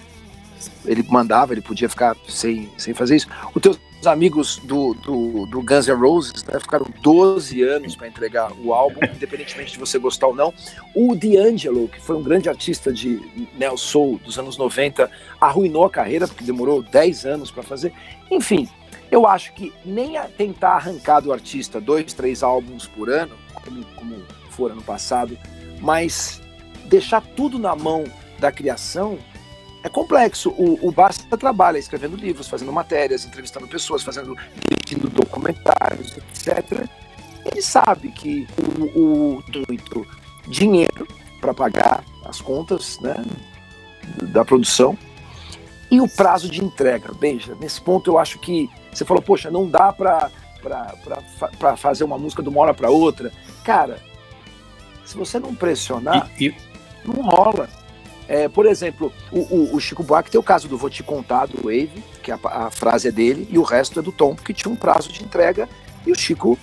ele 0.85 1.05
mandava, 1.09 1.53
ele 1.53 1.61
podia 1.61 1.89
ficar 1.89 2.17
sem, 2.29 2.71
sem 2.77 2.95
fazer 2.95 3.17
isso. 3.17 3.29
Os 3.55 3.63
teus 3.63 3.79
amigos 4.07 4.57
do, 4.59 4.95
do, 4.95 5.47
do 5.47 5.63
Guns 5.63 5.87
N' 5.87 5.95
Roses 5.95 6.45
né, 6.45 6.59
ficaram 6.59 6.87
12 7.03 7.63
anos 7.63 7.97
para 7.97 8.09
entregar 8.09 8.53
o 8.53 8.73
álbum, 8.73 9.01
independentemente 9.15 9.73
de 9.73 9.79
você 9.79 9.99
gostar 9.99 10.29
ou 10.29 10.35
não. 10.35 10.53
O 10.95 11.15
D'Angelo, 11.15 11.89
que 11.89 12.01
foi 12.01 12.17
um 12.17 12.23
grande 12.23 12.49
artista 12.49 12.93
de 12.93 13.21
neo 13.57 13.77
soul 13.77 14.19
dos 14.25 14.39
anos 14.39 14.57
90, 14.57 15.11
arruinou 15.41 15.85
a 15.85 15.91
carreira 15.91 16.27
porque 16.27 16.45
demorou 16.45 16.83
10 16.83 17.27
anos 17.27 17.51
para 17.51 17.63
fazer. 17.63 17.93
Enfim, 18.31 18.69
eu 19.11 19.27
acho 19.27 19.53
que 19.53 19.73
nem 19.85 20.21
tentar 20.37 20.77
arrancar 20.77 21.21
do 21.21 21.33
artista 21.33 21.81
dois, 21.81 22.13
três 22.13 22.43
álbuns 22.43 22.87
por 22.87 23.11
ano, 23.11 23.35
como, 23.53 23.85
como 23.97 24.17
for 24.51 24.71
ano 24.71 24.83
passado, 24.83 25.37
mas 25.81 26.41
deixar 26.87 27.21
tudo 27.21 27.59
na 27.59 27.75
mão 27.75 28.05
da 28.39 28.53
criação 28.53 29.19
é 29.83 29.89
complexo. 29.89 30.51
O, 30.51 30.89
o 30.89 30.93
Basta 30.93 31.37
trabalha 31.37 31.79
escrevendo 31.79 32.17
livros, 32.17 32.49
fazendo 32.49 32.73
matérias, 32.73 33.25
entrevistando 33.25 33.67
pessoas, 33.67 34.03
fazendo 34.03 34.37
dirigindo 34.69 35.09
documentários, 35.09 36.17
etc. 36.17 36.87
Ele 37.45 37.63
sabe 37.63 38.11
que 38.11 38.47
o, 38.95 39.39
o 39.39 40.07
dinheiro 40.49 41.07
para 41.41 41.55
pagar 41.55 42.05
as 42.25 42.41
contas 42.41 42.99
né, 43.01 43.17
da 44.23 44.45
produção 44.45 44.97
e 45.91 46.01
o 46.01 46.09
prazo 46.09 46.49
de 46.49 46.63
entrega. 46.63 47.13
Beija, 47.15 47.55
nesse 47.59 47.81
ponto 47.81 48.11
eu 48.11 48.19
acho 48.19 48.39
que 48.39 48.71
você 48.93 49.05
falou, 49.05 49.23
poxa, 49.23 49.51
não 49.51 49.69
dá 49.69 49.93
para 49.93 50.31
fazer 51.77 52.05
uma 52.05 52.19
música 52.19 52.43
de 52.43 52.49
uma 52.49 52.61
hora 52.61 52.75
para 52.75 52.91
outra. 52.91 53.33
Cara, 53.65 53.99
se 55.05 55.17
você 55.17 55.39
não 55.39 55.55
pressionar, 55.55 56.31
e, 56.39 56.49
e... 56.49 56.55
não 57.05 57.23
rola. 57.23 57.69
É, 58.31 58.49
por 58.49 58.65
exemplo, 58.65 59.13
o, 59.33 59.41
o, 59.41 59.75
o, 59.75 59.81
Chico 59.81 60.05
Buarque 60.05 60.31
tem 60.31 60.39
o 60.39 60.43
caso 60.43 60.69
do 60.69 60.79
Vou 60.79 60.89
Te 60.89 61.03
Contar, 61.03 61.47
do 61.47 61.65
Wave, 61.65 61.91
que 62.23 62.31
a, 62.31 62.39
a, 62.45 62.71
frase 62.71 63.09
é 63.09 63.11
dele, 63.11 63.49
e 63.51 63.59
o 63.59 63.63
resto 63.65 63.99
é 63.99 64.03
do 64.03 64.13
Tom, 64.13 64.37
que 64.37 64.55
tinha 64.55 64.73
um 64.73 64.77
prazo 64.77 65.13
de 65.13 65.25
entrega, 65.25 65.69
e 66.07 66.13
o 66.13 66.15
Chico 66.15 66.57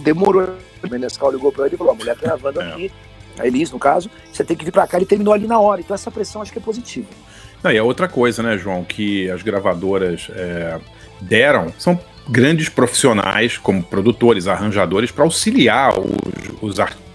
demorou. 0.00 0.56
O 0.82 0.90
Menescal 0.90 1.30
ligou 1.30 1.52
para 1.52 1.66
ele 1.66 1.76
e 1.76 1.78
falou: 1.78 1.92
a 1.92 1.94
mulher 1.96 2.16
tá 2.16 2.22
gravando 2.22 2.60
é. 2.60 2.68
aqui, 2.68 2.92
a 3.38 3.46
Elis, 3.46 3.70
no 3.70 3.78
caso, 3.78 4.10
você 4.32 4.42
tem 4.42 4.56
que 4.56 4.64
vir 4.64 4.72
para 4.72 4.84
cá. 4.84 4.96
Ele 4.96 5.06
terminou 5.06 5.32
ali 5.32 5.46
na 5.46 5.60
hora, 5.60 5.80
então 5.80 5.94
essa 5.94 6.10
pressão 6.10 6.42
acho 6.42 6.50
que 6.50 6.58
é 6.58 6.60
positiva. 6.60 7.06
Não, 7.62 7.70
e 7.70 7.78
a 7.78 7.84
outra 7.84 8.08
coisa, 8.08 8.42
né, 8.42 8.58
João, 8.58 8.82
que 8.82 9.30
as 9.30 9.42
gravadoras 9.42 10.28
é, 10.34 10.80
deram 11.20 11.72
são 11.78 12.00
grandes 12.28 12.68
profissionais, 12.68 13.56
como 13.56 13.80
produtores, 13.80 14.48
arranjadores, 14.48 15.12
para 15.12 15.22
auxiliar 15.22 15.94
os, 16.00 16.06
os 16.60 16.80
artistas 16.80 17.05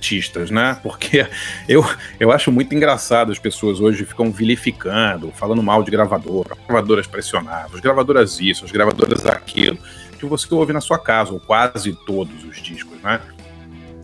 artistas, 0.00 0.50
né? 0.50 0.78
Porque 0.82 1.26
eu, 1.68 1.84
eu 2.18 2.32
acho 2.32 2.50
muito 2.50 2.74
engraçado 2.74 3.30
as 3.30 3.38
pessoas 3.38 3.80
hoje 3.80 4.06
ficam 4.06 4.32
vilificando, 4.32 5.30
falando 5.32 5.62
mal 5.62 5.82
de 5.82 5.90
gravadora, 5.90 6.56
gravadoras 6.66 7.06
pressionavam, 7.06 7.74
as 7.74 7.80
gravadoras 7.80 8.40
isso, 8.40 8.64
as 8.64 8.72
gravadoras 8.72 9.26
aquilo, 9.26 9.78
que 10.18 10.24
você 10.24 10.52
ouve 10.54 10.72
na 10.72 10.80
sua 10.80 10.98
casa, 10.98 11.32
ou 11.32 11.38
quase 11.38 11.92
todos 12.06 12.42
os 12.44 12.60
discos, 12.62 13.00
né? 13.02 13.20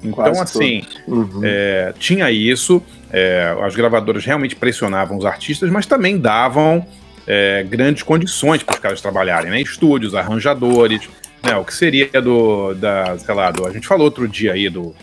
Então, 0.03 0.13
quase 0.13 0.41
assim, 0.41 0.85
uhum. 1.09 1.41
é, 1.43 1.95
tinha 1.99 2.31
isso, 2.31 2.83
é, 3.11 3.57
as 3.63 3.75
gravadoras 3.75 4.25
realmente 4.25 4.55
pressionavam 4.55 5.17
os 5.17 5.25
artistas, 5.25 5.71
mas 5.71 5.87
também 5.87 6.19
davam 6.19 6.87
é, 7.27 7.65
grandes 7.65 8.03
condições 8.03 8.63
para 8.63 8.75
os 8.75 8.79
caras 8.79 9.01
trabalharem, 9.01 9.51
né? 9.51 9.61
Estúdios, 9.61 10.15
arranjadores, 10.15 11.09
né? 11.43 11.57
O 11.57 11.65
que 11.65 11.75
seria 11.75 12.21
do, 12.21 12.75
da, 12.75 13.19
sei 13.19 13.35
lá, 13.35 13.51
do, 13.51 13.67
a 13.67 13.73
gente 13.73 13.87
falou 13.87 14.05
outro 14.05 14.29
dia 14.29 14.53
aí 14.53 14.69
do 14.69 14.95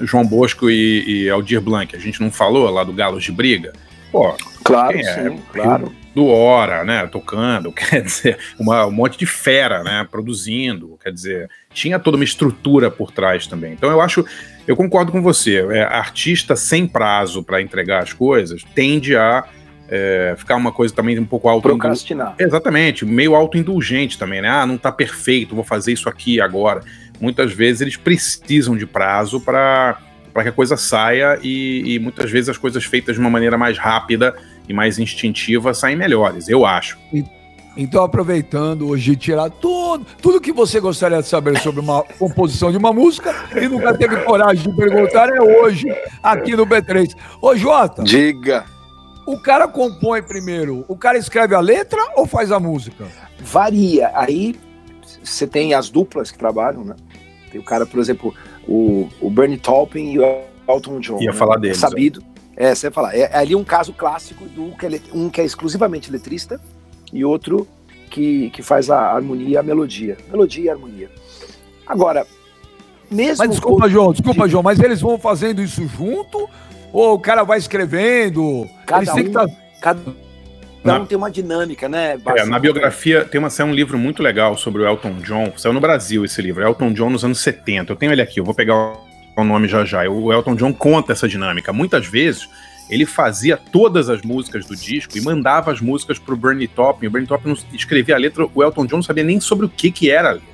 João 0.00 0.26
Bosco 0.26 0.70
e, 0.70 1.24
e 1.24 1.30
Aldir 1.30 1.60
Blanc, 1.60 1.94
a 1.94 1.98
gente 1.98 2.20
não 2.20 2.30
falou 2.30 2.68
lá 2.70 2.84
do 2.84 2.92
Galos 2.92 3.24
de 3.24 3.32
Briga? 3.32 3.72
Pô, 4.10 4.34
claro, 4.64 4.98
é? 4.98 5.02
sim, 5.02 5.38
claro. 5.52 5.92
Do 6.14 6.26
Hora, 6.26 6.84
né, 6.84 7.06
tocando, 7.06 7.70
quer 7.72 8.02
dizer, 8.02 8.38
uma, 8.58 8.84
um 8.86 8.90
monte 8.90 9.16
de 9.16 9.26
fera, 9.26 9.84
né, 9.84 10.06
produzindo, 10.10 10.98
quer 11.02 11.12
dizer, 11.12 11.48
tinha 11.72 11.98
toda 11.98 12.16
uma 12.16 12.24
estrutura 12.24 12.90
por 12.90 13.12
trás 13.12 13.46
também. 13.46 13.72
Então 13.72 13.90
eu 13.90 14.00
acho, 14.00 14.24
eu 14.66 14.74
concordo 14.74 15.12
com 15.12 15.22
você, 15.22 15.64
é, 15.70 15.82
artista 15.82 16.56
sem 16.56 16.86
prazo 16.86 17.42
para 17.42 17.62
entregar 17.62 18.02
as 18.02 18.12
coisas 18.12 18.64
tende 18.74 19.16
a 19.16 19.44
é, 19.88 20.34
ficar 20.36 20.54
uma 20.54 20.70
coisa 20.70 20.94
também 20.94 21.18
um 21.18 21.24
pouco 21.24 21.48
auto 21.48 21.62
Procrastinar. 21.62 22.34
Exatamente, 22.38 23.04
meio 23.04 23.34
autoindulgente 23.34 24.16
também, 24.16 24.40
né? 24.40 24.48
Ah, 24.48 24.64
não 24.64 24.78
tá 24.78 24.92
perfeito, 24.92 25.54
vou 25.54 25.64
fazer 25.64 25.92
isso 25.92 26.08
aqui 26.08 26.40
agora 26.40 26.82
muitas 27.20 27.52
vezes 27.52 27.80
eles 27.82 27.96
precisam 27.96 28.76
de 28.76 28.86
prazo 28.86 29.40
para 29.40 29.98
que 30.42 30.48
a 30.48 30.52
coisa 30.52 30.76
saia 30.76 31.38
e, 31.42 31.94
e, 31.94 31.98
muitas 31.98 32.30
vezes 32.30 32.48
as 32.48 32.58
coisas 32.58 32.84
feitas 32.84 33.14
de 33.14 33.20
uma 33.20 33.30
maneira 33.30 33.58
mais 33.58 33.76
rápida 33.78 34.34
e 34.68 34.72
mais 34.72 34.98
instintiva 34.98 35.74
saem 35.74 35.96
melhores, 35.96 36.48
eu 36.48 36.64
acho. 36.64 36.98
Então, 37.76 38.02
aproveitando 38.02 38.88
hoje, 38.88 39.14
tirar 39.14 39.48
tudo, 39.48 40.04
tudo 40.20 40.40
que 40.40 40.52
você 40.52 40.80
gostaria 40.80 41.20
de 41.22 41.28
saber 41.28 41.58
sobre 41.60 41.80
uma 41.80 42.02
composição 42.02 42.70
de 42.70 42.76
uma 42.76 42.92
música 42.92 43.34
e 43.54 43.68
nunca 43.68 43.96
teve 43.96 44.16
coragem 44.18 44.70
de 44.70 44.76
perguntar, 44.76 45.28
é 45.28 45.40
hoje, 45.40 45.86
aqui 46.22 46.56
no 46.56 46.66
B3. 46.66 47.14
Ô, 47.40 47.54
Jota. 47.56 48.02
Diga. 48.02 48.64
O 49.26 49.38
cara 49.38 49.68
compõe 49.68 50.22
primeiro, 50.22 50.84
o 50.88 50.96
cara 50.96 51.16
escreve 51.16 51.54
a 51.54 51.60
letra 51.60 52.00
ou 52.16 52.26
faz 52.26 52.50
a 52.50 52.58
música? 52.58 53.06
Varia. 53.38 54.10
Aí 54.14 54.56
você 55.22 55.46
tem 55.46 55.74
as 55.74 55.88
duplas 55.88 56.30
que 56.30 56.38
trabalham, 56.38 56.84
né? 56.84 56.96
Tem 57.50 57.60
o 57.60 57.64
cara, 57.64 57.84
por 57.84 57.98
exemplo, 57.98 58.34
o, 58.66 59.08
o 59.20 59.30
Bernie 59.30 59.58
Taupin 59.58 60.12
e 60.12 60.18
o 60.18 60.42
Elton 60.68 61.00
John. 61.00 61.20
Ia 61.20 61.30
né? 61.30 61.36
falar 61.36 61.56
deles. 61.56 61.78
É 61.78 61.80
sabido. 61.80 62.22
É, 62.56 62.74
você 62.74 62.86
ia 62.86 62.90
falar. 62.90 63.14
É, 63.14 63.20
é, 63.20 63.36
ali 63.36 63.54
um 63.54 63.64
caso 63.64 63.92
clássico 63.92 64.44
do 64.44 64.76
que 64.76 64.86
é, 64.86 65.00
um 65.12 65.28
que 65.28 65.40
é 65.40 65.44
exclusivamente 65.44 66.10
letrista 66.10 66.60
e 67.12 67.24
outro 67.24 67.66
que, 68.10 68.50
que 68.50 68.62
faz 68.62 68.90
a 68.90 69.12
harmonia 69.12 69.48
e 69.48 69.56
a 69.56 69.62
melodia. 69.62 70.16
Melodia 70.30 70.64
e 70.64 70.70
harmonia. 70.70 71.10
Agora, 71.86 72.26
mesmo. 73.10 73.38
Mas 73.38 73.50
desculpa, 73.50 73.88
João, 73.88 74.12
desculpa, 74.12 74.44
de... 74.44 74.52
João, 74.52 74.62
mas 74.62 74.78
eles 74.78 75.00
vão 75.00 75.18
fazendo 75.18 75.60
isso 75.62 75.86
junto? 75.88 76.48
Ou 76.92 77.14
o 77.14 77.18
cara 77.18 77.44
vai 77.44 77.58
escrevendo? 77.58 78.68
Cada 78.86 79.02
eles 79.02 79.14
um, 79.14 79.24
que 79.24 79.30
tá... 79.30 79.46
cada 79.80 80.00
Cada 80.82 81.02
um 81.02 81.06
tem 81.06 81.18
uma 81.18 81.30
dinâmica, 81.30 81.88
né? 81.88 82.18
É, 82.36 82.44
na 82.46 82.58
biografia 82.58 83.24
tem 83.24 83.38
uma, 83.38 83.48
um 83.64 83.74
livro 83.74 83.98
muito 83.98 84.22
legal 84.22 84.56
sobre 84.56 84.82
o 84.82 84.86
Elton 84.86 85.16
John. 85.16 85.52
Saiu 85.56 85.72
no 85.74 85.80
Brasil 85.80 86.24
esse 86.24 86.40
livro, 86.40 86.62
Elton 86.62 86.92
John 86.92 87.10
nos 87.10 87.24
anos 87.24 87.38
70. 87.40 87.92
Eu 87.92 87.96
tenho 87.96 88.12
ele 88.12 88.22
aqui, 88.22 88.40
eu 88.40 88.44
vou 88.44 88.54
pegar 88.54 88.74
o 89.36 89.44
nome 89.44 89.68
já 89.68 89.84
já. 89.84 90.08
O 90.08 90.32
Elton 90.32 90.54
John 90.54 90.72
conta 90.72 91.12
essa 91.12 91.28
dinâmica. 91.28 91.72
Muitas 91.72 92.06
vezes 92.06 92.48
ele 92.88 93.06
fazia 93.06 93.56
todas 93.56 94.08
as 94.08 94.22
músicas 94.22 94.66
do 94.66 94.74
disco 94.74 95.16
e 95.16 95.20
mandava 95.20 95.70
as 95.70 95.80
músicas 95.80 96.18
pro 96.18 96.36
Bernie 96.36 96.66
Taupin. 96.66 97.06
O 97.06 97.10
Bernie 97.10 97.28
Taupin 97.28 97.54
escrevia 97.72 98.16
a 98.16 98.18
letra, 98.18 98.46
o 98.52 98.62
Elton 98.62 98.86
John 98.86 98.96
não 98.96 99.02
sabia 99.02 99.22
nem 99.22 99.38
sobre 99.38 99.66
o 99.66 99.68
que 99.68 99.90
que 99.90 100.10
era 100.10 100.30
a 100.30 100.32
letra. 100.32 100.50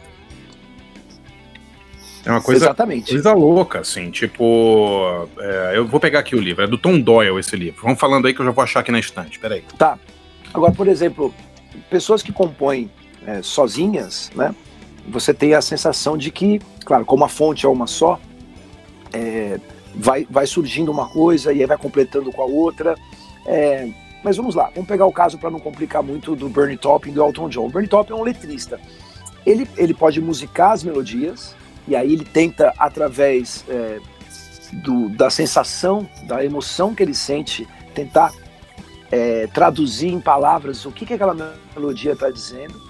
É 2.27 2.31
uma 2.31 2.43
coisa, 2.43 2.65
Exatamente. 2.65 3.13
coisa 3.13 3.33
louca, 3.33 3.79
assim, 3.79 4.11
tipo. 4.11 5.29
É, 5.39 5.73
eu 5.77 5.87
vou 5.87 6.01
pegar 6.01 6.19
aqui 6.19 6.35
o 6.35 6.41
livro, 6.41 6.65
é 6.65 6.67
do 6.67 6.77
Tom 6.77 6.99
Doyle 6.99 7.39
esse 7.39 7.55
livro. 7.55 7.81
Vamos 7.85 8.01
falando 8.01 8.27
aí 8.27 8.35
que 8.35 8.41
eu 8.41 8.45
já 8.45 8.51
vou 8.51 8.65
achar 8.65 8.81
aqui 8.81 8.91
na 8.91 8.99
estante, 8.99 9.39
peraí. 9.39 9.63
Tá. 9.79 9.97
Agora, 10.57 10.73
por 10.73 10.89
exemplo, 10.89 11.35
pessoas 11.91 12.23
que 12.23 12.33
compõem 12.33 12.91
é, 13.27 13.43
sozinhas, 13.43 14.31
né? 14.35 14.55
Você 15.07 15.35
tem 15.35 15.53
a 15.53 15.61
sensação 15.61 16.17
de 16.17 16.31
que, 16.31 16.59
claro, 16.83 17.05
como 17.05 17.23
a 17.25 17.29
fonte 17.29 17.67
é 17.67 17.69
uma 17.69 17.87
só, 17.87 18.19
é, 19.13 19.61
vai, 19.95 20.27
vai 20.31 20.47
surgindo 20.47 20.91
uma 20.91 21.11
coisa 21.11 21.53
e 21.53 21.61
aí 21.61 21.67
vai 21.67 21.77
completando 21.77 22.33
com 22.33 22.41
a 22.41 22.47
outra. 22.47 22.97
É, 23.45 23.91
mas 24.25 24.39
vamos 24.39 24.55
lá, 24.55 24.71
vamos 24.75 24.89
pegar 24.89 25.05
o 25.05 25.13
caso 25.13 25.37
para 25.37 25.51
não 25.51 25.61
complicar 25.61 26.03
muito 26.03 26.35
do 26.35 26.49
Bernie 26.49 26.79
Taupin 26.79 27.11
e 27.11 27.13
do 27.13 27.23
Elton 27.23 27.51
John. 27.51 27.67
O 27.67 27.71
Bernie 27.71 27.89
Taupin 27.89 28.15
é 28.15 28.17
um 28.17 28.23
letrista. 28.23 28.81
Ele, 29.45 29.69
ele 29.77 29.93
pode 29.93 30.23
musicar 30.23 30.73
as 30.73 30.83
melodias 30.83 31.55
e 31.87 31.95
aí 31.95 32.15
ele 32.15 32.25
tenta, 32.25 32.73
através 32.79 33.63
é, 33.69 34.01
do, 34.73 35.11
da 35.11 35.29
sensação, 35.29 36.09
da 36.25 36.43
emoção 36.43 36.95
que 36.95 37.03
ele 37.03 37.15
sente, 37.15 37.69
tentar 37.95 38.33
é, 39.11 39.47
traduzir 39.49 40.09
em 40.09 40.21
palavras 40.21 40.85
o 40.85 40.91
que, 40.91 41.07
que 41.07 41.15
aquela 41.15 41.35
melodia 41.75 42.13
está 42.13 42.31
dizendo. 42.31 42.81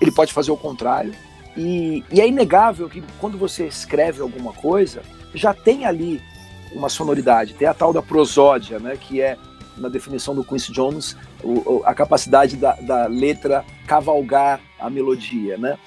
Ele 0.00 0.10
pode 0.10 0.32
fazer 0.32 0.50
o 0.50 0.56
contrário. 0.56 1.14
E, 1.56 2.02
e, 2.10 2.20
é 2.20 2.26
inegável 2.26 2.88
que 2.88 3.02
quando 3.20 3.38
você 3.38 3.66
escreve 3.66 4.20
alguma 4.20 4.52
coisa, 4.52 5.02
já 5.32 5.54
tem 5.54 5.86
ali 5.86 6.20
uma 6.72 6.88
sonoridade. 6.88 7.54
Tem 7.54 7.68
a 7.68 7.74
tal 7.74 7.92
da 7.92 8.02
prosódia, 8.02 8.78
né, 8.78 8.96
que 8.96 9.20
é, 9.20 9.38
na 9.76 9.88
definição 9.88 10.34
do 10.34 10.44
Quincy 10.44 10.72
Jones, 10.72 11.16
o, 11.42 11.82
a 11.84 11.94
capacidade 11.94 12.56
da, 12.56 12.74
da 12.74 13.06
letra 13.06 13.64
cavalgar 13.86 14.60
a 14.78 14.90
melodia. 14.90 15.56
Né? 15.56 15.78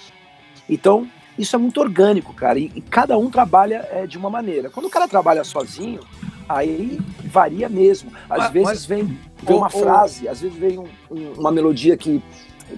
Então, 0.70 1.08
isso 1.38 1.56
é 1.56 1.60
muito 1.60 1.80
orgânico, 1.80 2.34
cara, 2.34 2.58
e, 2.58 2.72
e 2.74 2.82
cada 2.82 3.18
um 3.18 3.30
trabalha 3.30 3.88
é, 3.92 4.08
de 4.08 4.18
uma 4.18 4.30
maneira. 4.30 4.70
Quando 4.70 4.88
o 4.88 4.90
cara 4.90 5.08
trabalha 5.08 5.44
sozinho, 5.44 6.00
aí 6.48 7.00
varia 7.26 7.70
mesmo. 7.70 8.12
Às 8.30 8.38
mas, 8.38 8.52
vezes 8.52 8.68
mas, 8.68 8.86
vem, 8.86 9.20
vem 9.44 9.56
uma 9.56 9.70
frase, 9.70 10.28
às 10.28 10.42
vezes 10.42 10.58
vem 10.58 10.78
um, 10.78 10.88
um, 11.12 11.34
uma 11.38 11.52
melodia 11.52 11.98
que, 11.98 12.22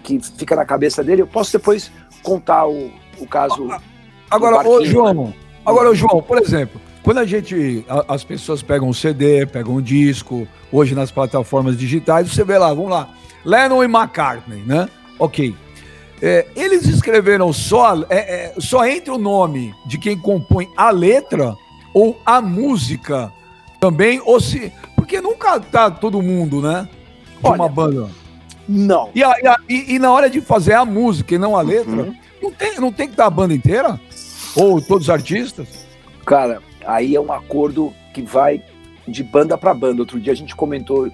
que 0.04 0.20
fica 0.38 0.56
na 0.56 0.66
cabeça 0.66 1.04
dele. 1.04 1.22
Eu 1.22 1.28
posso 1.28 1.52
depois 1.52 1.92
contar 2.24 2.68
o, 2.68 2.92
o 3.20 3.28
caso. 3.28 3.70
Agora, 4.30 4.68
ô 4.68 4.84
João, 4.86 5.34
agora, 5.66 5.90
ô 5.90 5.96
João, 5.96 6.22
por 6.22 6.38
exemplo, 6.38 6.80
quando 7.04 7.20
a 7.20 7.26
gente. 7.26 7.86
A, 7.88 8.16
as 8.16 8.24
pessoas 8.24 8.62
pegam 8.62 8.90
um 8.90 8.94
CD, 8.94 9.46
pegam 9.46 9.76
um 9.76 9.82
disco, 9.82 10.48
hoje 10.72 10.96
nas 10.96 11.12
plataformas 11.12 11.78
digitais, 11.78 12.32
você 12.32 12.44
vê 12.44 12.58
lá, 12.58 12.74
vamos 12.74 12.92
lá, 12.92 13.10
Lennon 13.46 13.84
e 13.84 13.88
McCartney, 13.88 14.64
né? 14.66 14.88
Ok. 15.18 15.56
É, 16.22 16.46
eles 16.54 16.86
escreveram 16.86 17.54
só, 17.54 18.04
é, 18.10 18.18
é, 18.18 18.54
só 18.60 18.86
entre 18.86 19.10
o 19.10 19.18
nome 19.18 19.74
de 19.86 19.98
quem 19.98 20.18
compõe 20.18 20.70
a 20.76 20.92
letra 20.92 21.56
ou 21.94 22.20
a 22.26 22.42
música 22.42 23.32
também, 23.80 24.22
ou 24.26 24.40
se. 24.40 24.72
Porque 24.96 25.22
nunca 25.22 25.60
tá 25.60 25.90
todo 25.90 26.22
mundo, 26.22 26.62
né? 26.62 26.88
De 27.24 27.40
Olha, 27.44 27.56
uma 27.56 27.70
banda. 27.70 28.10
Não. 28.68 29.10
E, 29.16 29.24
a, 29.24 29.34
e, 29.42 29.48
a, 29.48 29.58
e, 29.68 29.96
e, 29.96 30.00
na 30.00 30.12
hora 30.12 30.30
de 30.30 30.42
fazer 30.42 30.74
a 30.74 30.86
música 30.86 31.34
e 31.34 31.38
não 31.38 31.56
a 31.56 31.62
letra, 31.62 31.92
uhum. 31.92 32.16
não, 32.42 32.52
tem, 32.52 32.80
não 32.80 32.92
tem 32.92 33.08
que 33.08 33.14
estar 33.14 33.26
a 33.26 33.30
banda 33.30 33.54
inteira? 33.54 34.00
Ou 34.56 34.82
todos 34.82 35.06
os 35.06 35.10
artistas? 35.10 35.88
Cara, 36.26 36.62
aí 36.86 37.16
é 37.16 37.20
um 37.20 37.32
acordo 37.32 37.94
que 38.14 38.22
vai 38.22 38.62
de 39.08 39.24
banda 39.24 39.58
para 39.58 39.74
banda. 39.74 40.02
Outro 40.02 40.20
dia 40.20 40.34
a 40.34 40.36
gente 40.36 40.56
comentou 40.56 41.10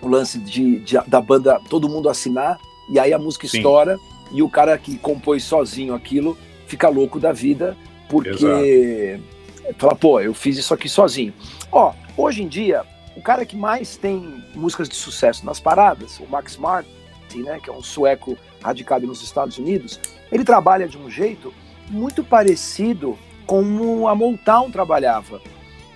o 0.00 0.08
lance 0.08 0.38
de, 0.38 0.78
de, 0.80 0.98
da 1.06 1.20
banda 1.20 1.60
todo 1.68 1.88
mundo 1.88 2.08
assinar 2.08 2.58
e 2.90 2.98
aí 2.98 3.12
a 3.12 3.18
música 3.18 3.48
Sim. 3.48 3.58
estoura 3.58 3.98
e 4.30 4.42
o 4.42 4.48
cara 4.48 4.76
que 4.78 4.96
compôs 4.96 5.42
sozinho 5.42 5.94
aquilo 5.94 6.38
fica 6.66 6.88
louco 6.88 7.18
da 7.18 7.32
vida 7.32 7.76
porque 8.08 8.28
Exato. 8.28 9.37
Fala, 9.76 9.94
pô, 9.94 10.20
eu 10.20 10.32
fiz 10.34 10.56
isso 10.56 10.72
aqui 10.72 10.88
sozinho. 10.88 11.32
Ó, 11.70 11.92
hoje 12.16 12.42
em 12.42 12.48
dia, 12.48 12.84
o 13.16 13.22
cara 13.22 13.44
que 13.44 13.56
mais 13.56 13.96
tem 13.96 14.42
músicas 14.54 14.88
de 14.88 14.94
sucesso 14.94 15.44
nas 15.44 15.58
paradas, 15.58 16.18
o 16.20 16.26
Max 16.26 16.56
Martin, 16.56 17.42
né, 17.42 17.58
que 17.62 17.68
é 17.68 17.72
um 17.72 17.82
sueco 17.82 18.38
radicado 18.62 19.06
nos 19.06 19.22
Estados 19.22 19.58
Unidos, 19.58 20.00
ele 20.30 20.44
trabalha 20.44 20.86
de 20.88 20.96
um 20.96 21.10
jeito 21.10 21.52
muito 21.90 22.22
parecido 22.22 23.18
como 23.46 24.06
a 24.06 24.14
Motown 24.14 24.70
trabalhava. 24.70 25.40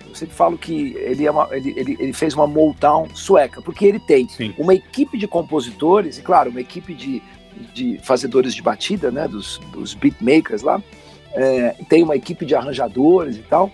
Eu 0.07 0.15
sempre 0.15 0.35
falo 0.35 0.57
que 0.57 0.95
ele, 0.97 1.25
é 1.25 1.31
uma, 1.31 1.47
ele, 1.51 1.73
ele, 1.77 1.97
ele, 1.99 2.13
fez 2.13 2.33
uma 2.33 2.45
Motown 2.45 3.07
sueca, 3.15 3.61
porque 3.61 3.85
ele 3.85 3.99
tem 3.99 4.27
Sim. 4.27 4.53
uma 4.57 4.75
equipe 4.75 5.17
de 5.17 5.27
compositores, 5.27 6.17
e 6.17 6.21
claro, 6.21 6.49
uma 6.51 6.61
equipe 6.61 6.93
de, 6.93 7.21
de 7.73 7.99
fazedores 8.03 8.53
de 8.53 8.61
batida, 8.61 9.11
né, 9.11 9.27
dos, 9.27 9.59
dos 9.71 9.93
beatmakers 9.93 10.61
lá, 10.61 10.81
é, 11.33 11.75
tem 11.89 12.03
uma 12.03 12.15
equipe 12.15 12.45
de 12.45 12.55
arranjadores 12.55 13.37
e 13.37 13.41
tal, 13.41 13.71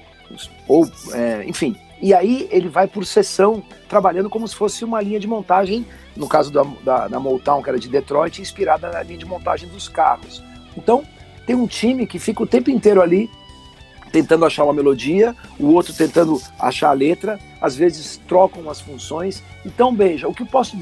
ou, 0.67 0.87
é, 1.13 1.43
enfim. 1.45 1.75
E 2.01 2.13
aí 2.13 2.47
ele 2.51 2.69
vai 2.69 2.87
por 2.87 3.05
sessão, 3.05 3.61
trabalhando 3.89 4.29
como 4.29 4.47
se 4.47 4.55
fosse 4.55 4.85
uma 4.85 5.01
linha 5.01 5.19
de 5.19 5.27
montagem, 5.27 5.85
no 6.15 6.27
caso 6.27 6.51
da, 6.51 6.63
da, 6.83 7.07
da 7.07 7.19
Motown, 7.19 7.61
que 7.61 7.69
era 7.69 7.79
de 7.79 7.89
Detroit, 7.89 8.41
inspirada 8.41 8.89
na 8.89 9.03
linha 9.03 9.19
de 9.19 9.25
montagem 9.25 9.67
dos 9.67 9.89
carros. 9.89 10.41
Então, 10.77 11.03
tem 11.45 11.55
um 11.55 11.67
time 11.67 12.07
que 12.07 12.17
fica 12.17 12.41
o 12.41 12.47
tempo 12.47 12.69
inteiro 12.69 13.01
ali 13.01 13.29
tentando 14.11 14.45
achar 14.45 14.63
uma 14.63 14.73
melodia, 14.73 15.35
o 15.59 15.67
outro 15.73 15.93
tentando 15.93 16.41
achar 16.59 16.89
a 16.89 16.93
letra, 16.93 17.39
às 17.61 17.75
vezes 17.75 18.19
trocam 18.27 18.69
as 18.69 18.81
funções. 18.81 19.43
Então, 19.65 19.93
beija, 19.93 20.27
o 20.27 20.33
que 20.33 20.43
eu 20.43 20.47
posso 20.47 20.75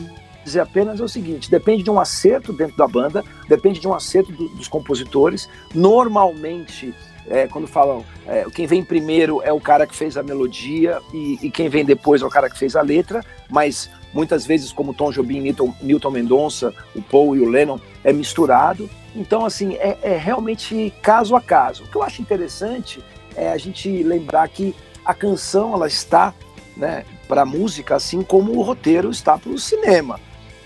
dizer 0.48 0.62
apenas 0.62 1.00
é 1.00 1.04
o 1.04 1.08
seguinte: 1.08 1.52
depende 1.52 1.84
de 1.84 1.92
um 1.92 2.00
acerto 2.00 2.52
dentro 2.52 2.76
da 2.76 2.88
banda, 2.88 3.24
depende 3.48 3.80
de 3.80 3.88
um 3.88 3.94
acerto 3.94 4.32
do, 4.32 4.50
dos 4.50 4.68
compositores. 4.68 5.50
Normalmente, 5.74 6.94
é, 7.30 7.48
quando 7.48 7.68
falam 7.68 8.06
é, 8.26 8.46
quem 8.54 8.66
vem 8.66 8.84
primeiro 8.84 9.42
é 9.44 9.52
o 9.52 9.60
cara 9.60 9.86
que 9.86 9.96
fez 9.96 10.18
a 10.18 10.24
melodia 10.24 11.00
e, 11.14 11.38
e, 11.42 11.52
quem 11.52 11.68
vem 11.68 11.84
depois 11.84 12.22
é 12.22 12.26
o 12.26 12.30
cara 12.30 12.50
que 12.50 12.58
fez 12.58 12.76
a 12.76 12.82
letra, 12.82 13.24
mas 13.50 13.90
muitas 14.14 14.46
vezes, 14.46 14.72
como 14.72 14.94
Tom 14.94 15.12
Jobim, 15.12 15.42
Newton, 15.82 16.10
Mendonça, 16.10 16.74
o 16.96 17.02
Paul 17.02 17.36
e 17.36 17.42
o 17.42 17.50
Lennon, 17.50 17.80
é 18.04 18.14
misturado. 18.14 18.90
Então, 19.16 19.46
assim, 19.46 19.76
é, 19.76 19.98
é 20.02 20.18
realmente 20.18 20.94
caso 21.02 21.36
a 21.36 21.42
caso. 21.42 21.84
O 21.84 21.88
que 21.88 21.98
eu 21.98 22.04
acho 22.04 22.22
interessante 22.22 23.04
é 23.36 23.50
a 23.52 23.58
gente 23.58 24.04
lembrar 24.04 24.48
que 24.48 24.74
a 25.04 25.14
canção 25.14 25.74
ela 25.74 25.88
está 25.88 26.34
né, 26.76 27.04
para 27.28 27.42
a 27.42 27.46
música, 27.46 27.96
assim 27.96 28.22
como 28.22 28.58
o 28.58 28.62
roteiro 28.62 29.10
está 29.10 29.38
para 29.38 29.52
o 29.52 29.60
cinema. 29.60 30.20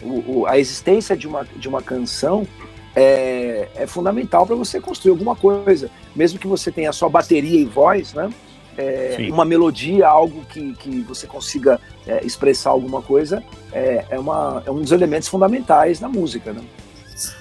O, 0.03 0.45
a 0.47 0.57
existência 0.57 1.15
de 1.15 1.27
uma, 1.27 1.45
de 1.55 1.67
uma 1.67 1.81
canção 1.81 2.47
é, 2.95 3.67
é 3.75 3.87
fundamental 3.87 4.45
para 4.45 4.55
você 4.55 4.79
construir 4.79 5.11
alguma 5.11 5.35
coisa. 5.35 5.89
Mesmo 6.15 6.39
que 6.39 6.47
você 6.47 6.71
tenha 6.71 6.91
só 6.91 7.07
bateria 7.07 7.59
e 7.59 7.65
voz, 7.65 8.13
né? 8.13 8.29
É, 8.77 9.27
uma 9.29 9.43
melodia, 9.43 10.07
algo 10.07 10.45
que, 10.45 10.73
que 10.75 11.01
você 11.01 11.27
consiga 11.27 11.79
é, 12.07 12.25
expressar 12.25 12.69
alguma 12.69 13.01
coisa, 13.01 13.43
é, 13.71 14.05
é, 14.09 14.17
uma, 14.17 14.63
é 14.65 14.71
um 14.71 14.79
dos 14.79 14.93
elementos 14.93 15.27
fundamentais 15.27 15.99
na 15.99 16.07
música. 16.07 16.53
Né? 16.53 16.61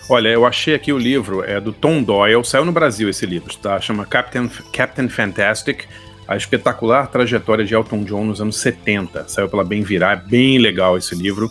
Olha, 0.08 0.28
eu 0.28 0.44
achei 0.44 0.74
aqui 0.74 0.92
o 0.92 0.98
livro, 0.98 1.44
é 1.44 1.60
do 1.60 1.72
Tom 1.72 2.02
Doyle, 2.02 2.44
saiu 2.44 2.64
no 2.64 2.72
Brasil 2.72 3.08
esse 3.08 3.24
livro, 3.26 3.56
tá? 3.56 3.80
Chama 3.80 4.04
Captain, 4.04 4.48
Captain 4.72 5.08
Fantastic, 5.08 5.86
a 6.26 6.36
espetacular 6.36 7.06
trajetória 7.06 7.64
de 7.64 7.74
Elton 7.74 8.04
John 8.04 8.24
nos 8.24 8.40
anos 8.40 8.58
70. 8.58 9.28
Saiu 9.28 9.48
pela 9.48 9.64
Bem 9.64 9.82
Virar, 9.82 10.12
é 10.12 10.28
bem 10.28 10.58
legal 10.58 10.98
esse 10.98 11.14
livro. 11.14 11.50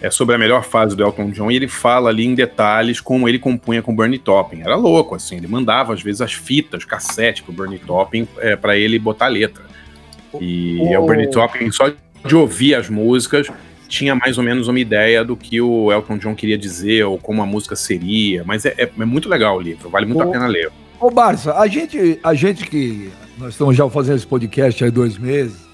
É 0.00 0.10
sobre 0.10 0.34
a 0.34 0.38
melhor 0.38 0.64
fase 0.64 0.94
do 0.94 1.02
Elton 1.02 1.30
John 1.30 1.50
e 1.50 1.56
ele 1.56 1.66
fala 1.66 2.10
ali 2.10 2.24
em 2.24 2.34
detalhes 2.34 3.00
como 3.00 3.28
ele 3.28 3.38
compunha 3.38 3.82
com 3.82 3.94
Bernie 3.94 4.18
Topping. 4.18 4.60
Era 4.60 4.76
louco, 4.76 5.14
assim, 5.14 5.36
ele 5.36 5.48
mandava 5.48 5.92
às 5.92 6.00
vezes 6.00 6.20
as 6.20 6.32
fitas, 6.32 6.84
cassete 6.84 7.42
pro 7.42 7.52
Bernie 7.52 7.80
Topping 7.80 8.28
é, 8.38 8.54
para 8.54 8.76
ele 8.76 8.98
botar 8.98 9.26
letra. 9.26 9.64
E 10.40 10.78
oh. 10.80 11.02
o 11.02 11.06
Bernie 11.06 11.30
Topping 11.30 11.70
só 11.72 11.90
de 12.24 12.36
ouvir 12.36 12.74
as 12.74 12.88
músicas 12.88 13.48
tinha 13.88 14.14
mais 14.14 14.38
ou 14.38 14.44
menos 14.44 14.68
uma 14.68 14.78
ideia 14.78 15.24
do 15.24 15.36
que 15.36 15.60
o 15.60 15.90
Elton 15.90 16.18
John 16.18 16.34
queria 16.34 16.58
dizer 16.58 17.04
ou 17.04 17.18
como 17.18 17.42
a 17.42 17.46
música 17.46 17.74
seria. 17.74 18.44
Mas 18.44 18.64
é, 18.64 18.74
é, 18.76 18.90
é 18.98 19.04
muito 19.04 19.28
legal 19.28 19.56
o 19.56 19.60
livro, 19.60 19.88
vale 19.88 20.06
muito 20.06 20.22
ô, 20.22 20.28
a 20.28 20.30
pena 20.30 20.46
ler. 20.46 20.70
Ô, 21.00 21.10
Barça, 21.10 21.54
a 21.54 21.66
gente, 21.66 22.20
a 22.22 22.34
gente 22.34 22.66
que. 22.66 23.10
Nós 23.38 23.50
estamos 23.50 23.76
já 23.76 23.88
fazendo 23.88 24.16
esse 24.16 24.26
podcast 24.26 24.84
há 24.84 24.90
dois 24.90 25.16
meses. 25.16 25.67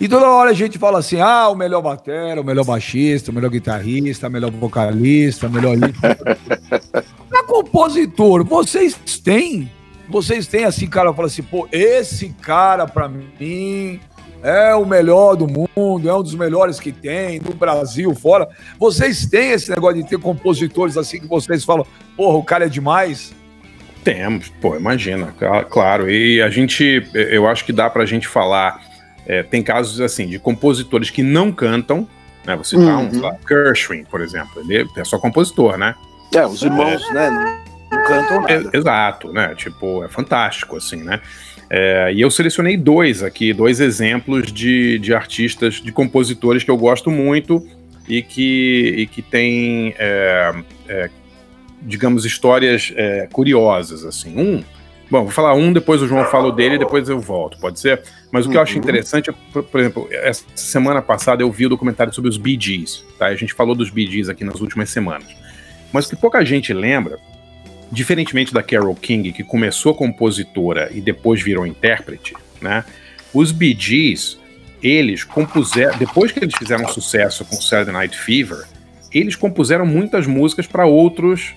E 0.00 0.08
toda 0.08 0.28
hora 0.28 0.50
a 0.50 0.54
gente 0.54 0.78
fala 0.78 0.98
assim: 0.98 1.20
ah, 1.20 1.48
o 1.48 1.54
melhor 1.54 1.82
batera, 1.82 2.40
o 2.40 2.44
melhor 2.44 2.64
baixista, 2.64 3.30
o 3.30 3.34
melhor 3.34 3.50
guitarrista, 3.50 4.28
o 4.28 4.30
melhor 4.30 4.50
vocalista, 4.50 5.46
o 5.46 5.50
melhor. 5.50 5.76
Pra 7.28 7.42
compositor, 7.46 8.44
vocês 8.44 8.94
têm? 9.22 9.70
Vocês 10.08 10.46
têm 10.46 10.64
assim, 10.64 10.86
cara, 10.86 11.12
fala 11.12 11.26
assim, 11.26 11.42
pô, 11.42 11.68
esse 11.72 12.28
cara 12.40 12.86
pra 12.86 13.08
mim 13.08 13.98
é 14.42 14.74
o 14.74 14.84
melhor 14.84 15.34
do 15.34 15.48
mundo, 15.48 16.08
é 16.08 16.14
um 16.14 16.22
dos 16.22 16.34
melhores 16.34 16.78
que 16.78 16.92
tem, 16.92 17.40
no 17.40 17.52
Brasil, 17.52 18.14
fora. 18.14 18.48
Vocês 18.78 19.26
têm 19.26 19.50
esse 19.50 19.70
negócio 19.70 20.02
de 20.02 20.08
ter 20.08 20.18
compositores 20.18 20.96
assim 20.96 21.18
que 21.18 21.26
vocês 21.26 21.64
falam, 21.64 21.84
porra, 22.16 22.38
o 22.38 22.44
cara 22.44 22.66
é 22.66 22.68
demais? 22.68 23.34
Temos, 24.04 24.48
pô, 24.60 24.76
imagina, 24.76 25.34
claro. 25.68 26.08
E 26.08 26.40
a 26.40 26.48
gente, 26.48 27.04
eu 27.12 27.48
acho 27.48 27.64
que 27.64 27.72
dá 27.72 27.90
pra 27.90 28.06
gente 28.06 28.28
falar. 28.28 28.80
É, 29.26 29.42
tem 29.42 29.62
casos 29.62 30.00
assim 30.00 30.26
de 30.26 30.38
compositores 30.38 31.10
que 31.10 31.22
não 31.22 31.50
cantam, 31.50 32.08
né? 32.46 32.56
Você 32.56 32.76
tá 32.76 32.98
uhum. 32.98 33.10
um 33.12 33.20
lá, 33.20 33.36
Gershwin, 33.46 34.04
por 34.04 34.20
exemplo, 34.20 34.62
ele 34.62 34.88
é 34.96 35.04
só 35.04 35.18
compositor, 35.18 35.76
né? 35.76 35.94
É, 36.34 36.46
os 36.46 36.62
irmãos, 36.62 37.02
é, 37.10 37.14
né? 37.14 37.64
Não 37.90 38.04
cantam 38.04 38.40
nada. 38.42 38.70
É, 38.72 38.76
exato, 38.76 39.32
né? 39.32 39.54
Tipo, 39.54 40.04
é 40.04 40.08
fantástico, 40.08 40.76
assim, 40.76 41.02
né? 41.02 41.20
É, 41.68 42.12
e 42.12 42.20
eu 42.20 42.30
selecionei 42.30 42.76
dois 42.76 43.22
aqui, 43.22 43.52
dois 43.52 43.80
exemplos 43.80 44.52
de, 44.52 44.98
de 44.98 45.12
artistas, 45.12 45.74
de 45.74 45.90
compositores 45.90 46.62
que 46.62 46.70
eu 46.70 46.76
gosto 46.76 47.10
muito 47.10 47.66
e 48.08 48.22
que, 48.22 48.94
e 48.98 49.06
que 49.06 49.20
têm, 49.20 49.94
é, 49.98 50.54
é, 50.88 51.10
digamos, 51.82 52.24
histórias 52.24 52.92
é, 52.94 53.28
curiosas. 53.32 54.04
assim. 54.04 54.38
Um, 54.38 54.64
bom, 55.10 55.22
vou 55.22 55.30
falar 55.30 55.54
um, 55.54 55.72
depois 55.72 56.02
o 56.02 56.06
João 56.06 56.24
fala 56.26 56.48
o 56.48 56.52
dele, 56.52 56.78
depois 56.78 57.08
eu 57.08 57.18
volto, 57.20 57.58
pode 57.58 57.78
ser? 57.80 58.02
Mas 58.30 58.44
o 58.44 58.48
que 58.48 58.54
uhum. 58.54 58.60
eu 58.60 58.62
acho 58.62 58.72
uhum. 58.74 58.78
interessante 58.78 59.30
é, 59.30 59.34
por, 59.52 59.62
por, 59.62 59.80
exemplo, 59.80 60.08
essa 60.10 60.44
semana 60.54 61.00
passada 61.00 61.42
eu 61.42 61.50
vi 61.50 61.66
o 61.66 61.68
documentário 61.68 62.12
sobre 62.12 62.28
os 62.30 62.36
Bee 62.36 62.58
Gees, 62.60 63.04
tá? 63.18 63.26
A 63.26 63.34
gente 63.34 63.54
falou 63.54 63.74
dos 63.74 63.90
Bee 63.90 64.10
Gees 64.10 64.28
aqui 64.28 64.44
nas 64.44 64.60
últimas 64.60 64.90
semanas. 64.90 65.28
Mas 65.92 66.06
o 66.06 66.10
que 66.10 66.16
pouca 66.16 66.44
gente 66.44 66.72
lembra 66.72 67.18
diferentemente 67.90 68.52
da 68.52 68.62
Carole 68.62 68.96
King, 68.96 69.32
que 69.32 69.44
começou 69.44 69.94
compositora 69.94 70.90
e 70.92 71.00
depois 71.00 71.40
virou 71.40 71.66
intérprete, 71.66 72.34
né? 72.60 72.84
Os 73.32 73.52
Bee 73.52 73.76
Gees, 73.78 74.38
eles 74.82 75.24
compuseram, 75.24 75.96
depois 75.98 76.32
que 76.32 76.40
eles 76.40 76.54
fizeram 76.56 76.88
sucesso 76.88 77.44
com 77.44 77.56
Saturday 77.56 77.92
Night 77.92 78.18
Fever, 78.18 78.64
eles 79.12 79.36
compuseram 79.36 79.86
muitas 79.86 80.26
músicas 80.26 80.66
para 80.66 80.84
outros 80.84 81.54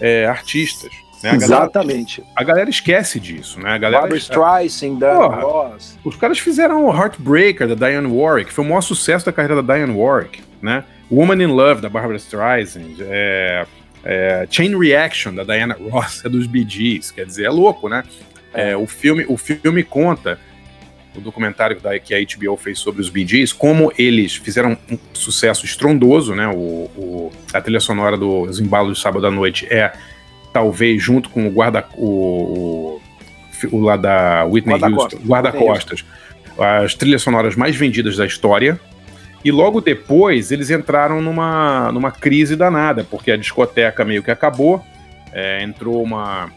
é, 0.00 0.26
artistas. 0.26 0.90
Né? 1.22 1.30
A 1.30 1.34
Exatamente. 1.34 2.20
Galera, 2.20 2.34
a 2.36 2.44
galera 2.44 2.70
esquece 2.70 3.20
disso, 3.20 3.60
né? 3.60 3.70
A 3.70 3.78
galera, 3.78 4.02
Barbra 4.02 4.18
Streisand, 4.18 4.96
Diana 4.98 5.36
Ross. 5.36 5.98
Os 6.04 6.16
caras 6.16 6.38
fizeram 6.38 6.86
o 6.86 6.90
Heartbreaker, 6.90 7.68
da 7.68 7.74
Diane 7.74 8.06
Warwick, 8.06 8.52
foi 8.52 8.64
o 8.64 8.68
maior 8.68 8.80
sucesso 8.80 9.26
da 9.26 9.32
carreira 9.32 9.62
da 9.62 9.74
Diane 9.74 9.94
Warwick, 9.94 10.42
né? 10.62 10.84
Woman 11.10 11.42
in 11.42 11.48
Love, 11.48 11.82
da 11.82 11.88
Barbara 11.88 12.16
Streisand, 12.16 12.96
é, 13.00 13.66
é, 14.04 14.46
Chain 14.50 14.78
Reaction, 14.78 15.34
da 15.34 15.44
Diana 15.44 15.76
Ross, 15.90 16.24
é 16.24 16.28
dos 16.28 16.46
Bee 16.46 16.66
Gees, 16.68 17.10
quer 17.10 17.26
dizer, 17.26 17.44
é 17.44 17.50
louco, 17.50 17.88
né? 17.88 18.04
É, 18.54 18.76
o, 18.76 18.86
filme, 18.86 19.24
o 19.28 19.36
filme 19.36 19.82
conta, 19.82 20.38
o 21.14 21.20
documentário 21.20 21.76
que 22.02 22.14
a 22.14 22.18
HBO 22.18 22.56
fez 22.56 22.78
sobre 22.78 23.00
os 23.00 23.08
Bee 23.08 23.26
Gees, 23.26 23.52
como 23.52 23.92
eles 23.98 24.36
fizeram 24.36 24.76
um 24.90 24.98
sucesso 25.12 25.64
estrondoso, 25.64 26.34
né? 26.34 26.48
O, 26.48 26.90
o 26.96 27.32
a 27.52 27.60
trilha 27.60 27.80
sonora 27.80 28.16
dos 28.16 28.60
Embalos 28.60 28.96
de 28.96 29.02
Sábado 29.02 29.26
à 29.26 29.30
Noite 29.30 29.66
é, 29.70 29.92
talvez, 30.52 31.02
junto 31.02 31.28
com 31.30 31.46
o 31.46 31.50
guarda... 31.50 31.84
o, 31.96 33.00
o, 33.70 33.76
o 33.76 33.80
lá 33.80 33.96
da 33.96 34.44
Whitney 34.44 34.78
guarda 34.78 34.96
Houston, 34.96 35.18
guarda-costas, 35.18 36.04
as 36.58 36.94
trilhas 36.94 37.22
sonoras 37.22 37.56
mais 37.56 37.76
vendidas 37.76 38.16
da 38.16 38.26
história, 38.26 38.80
e 39.44 39.50
logo 39.50 39.80
depois 39.80 40.52
eles 40.52 40.70
entraram 40.70 41.22
numa, 41.22 41.90
numa 41.92 42.10
crise 42.10 42.56
danada, 42.56 43.04
porque 43.04 43.30
a 43.30 43.36
discoteca 43.36 44.04
meio 44.04 44.22
que 44.22 44.30
acabou, 44.30 44.84
é, 45.32 45.62
entrou 45.62 46.02
uma, 46.02 46.50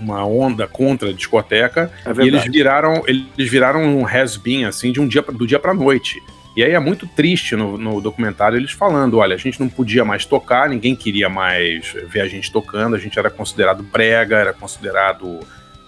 uma 0.00 0.24
onda 0.24 0.66
contra 0.66 1.10
a 1.10 1.12
discoteca. 1.12 1.90
É 2.04 2.24
e 2.24 2.28
eles 2.28 2.44
viraram 2.44 3.02
eles 3.06 3.50
viraram 3.50 3.82
um 3.84 4.06
has-been 4.06 4.64
assim 4.64 4.90
de 4.90 5.00
um 5.00 5.06
dia 5.06 5.22
do 5.22 5.46
dia 5.46 5.58
para 5.58 5.72
noite. 5.72 6.20
E 6.56 6.64
aí 6.64 6.72
é 6.72 6.80
muito 6.80 7.06
triste 7.06 7.54
no, 7.54 7.76
no, 7.76 8.00
documentário 8.00 8.56
eles 8.56 8.70
falando, 8.70 9.18
olha, 9.18 9.34
a 9.34 9.38
gente 9.38 9.60
não 9.60 9.68
podia 9.68 10.06
mais 10.06 10.24
tocar, 10.24 10.70
ninguém 10.70 10.96
queria 10.96 11.28
mais 11.28 11.94
ver 12.08 12.22
a 12.22 12.28
gente 12.28 12.50
tocando, 12.50 12.96
a 12.96 12.98
gente 12.98 13.18
era 13.18 13.28
considerado 13.28 13.82
brega, 13.82 14.38
era 14.38 14.54
considerado 14.54 15.40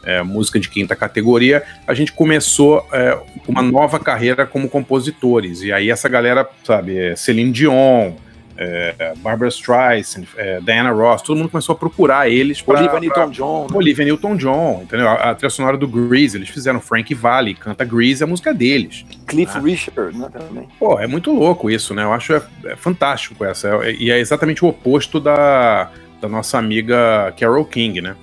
é, 0.04 0.22
música 0.22 0.60
de 0.60 0.68
quinta 0.68 0.94
categoria, 0.94 1.62
a 1.86 1.94
gente 1.94 2.12
começou 2.12 2.86
é, 2.92 3.18
uma 3.46 3.62
nova 3.62 3.98
carreira 3.98 4.46
como 4.46 4.68
compositores. 4.68 5.62
E 5.62 5.72
aí 5.72 5.90
essa 5.90 6.06
galera, 6.06 6.46
sabe, 6.62 6.98
é, 6.98 7.16
Celine 7.16 7.50
Dion, 7.50 8.12
é, 8.58 9.14
Barbara 9.18 9.48
Streisand, 9.48 10.24
é, 10.36 10.60
Diana 10.60 10.90
Ross, 10.90 11.22
todo 11.22 11.36
mundo 11.36 11.48
começou 11.48 11.74
a 11.74 11.78
procurar 11.78 12.28
eles 12.28 12.60
para 12.60 12.80
Olivia 12.80 13.00
Newton-John. 13.00 13.66
Né? 13.70 13.76
Olivia 13.76 14.04
Newton-John, 14.04 14.80
entendeu? 14.82 15.08
A, 15.08 15.30
a 15.30 15.34
trilha 15.34 15.48
sonora 15.48 15.76
do 15.76 15.86
Grease, 15.86 16.36
eles 16.36 16.48
fizeram 16.48 16.80
Frank 16.80 17.14
Valley, 17.14 17.54
canta 17.54 17.84
Grease, 17.84 18.24
a 18.24 18.26
música 18.26 18.52
deles. 18.52 19.04
Cliff 19.26 19.54
né? 19.56 19.62
Richard, 19.62 20.18
né, 20.18 20.28
também. 20.32 20.68
Pô, 20.76 20.98
é 20.98 21.06
muito 21.06 21.32
louco 21.32 21.70
isso, 21.70 21.94
né? 21.94 22.02
Eu 22.02 22.12
acho 22.12 22.34
é, 22.34 22.42
é 22.64 22.76
fantástico 22.76 23.44
essa. 23.44 23.68
É, 23.68 23.92
e 23.92 24.10
é 24.10 24.18
exatamente 24.18 24.64
o 24.64 24.68
oposto 24.68 25.20
da, 25.20 25.90
da 26.20 26.28
nossa 26.28 26.58
amiga 26.58 27.32
Carol 27.38 27.64
King, 27.64 28.00
né? 28.00 28.16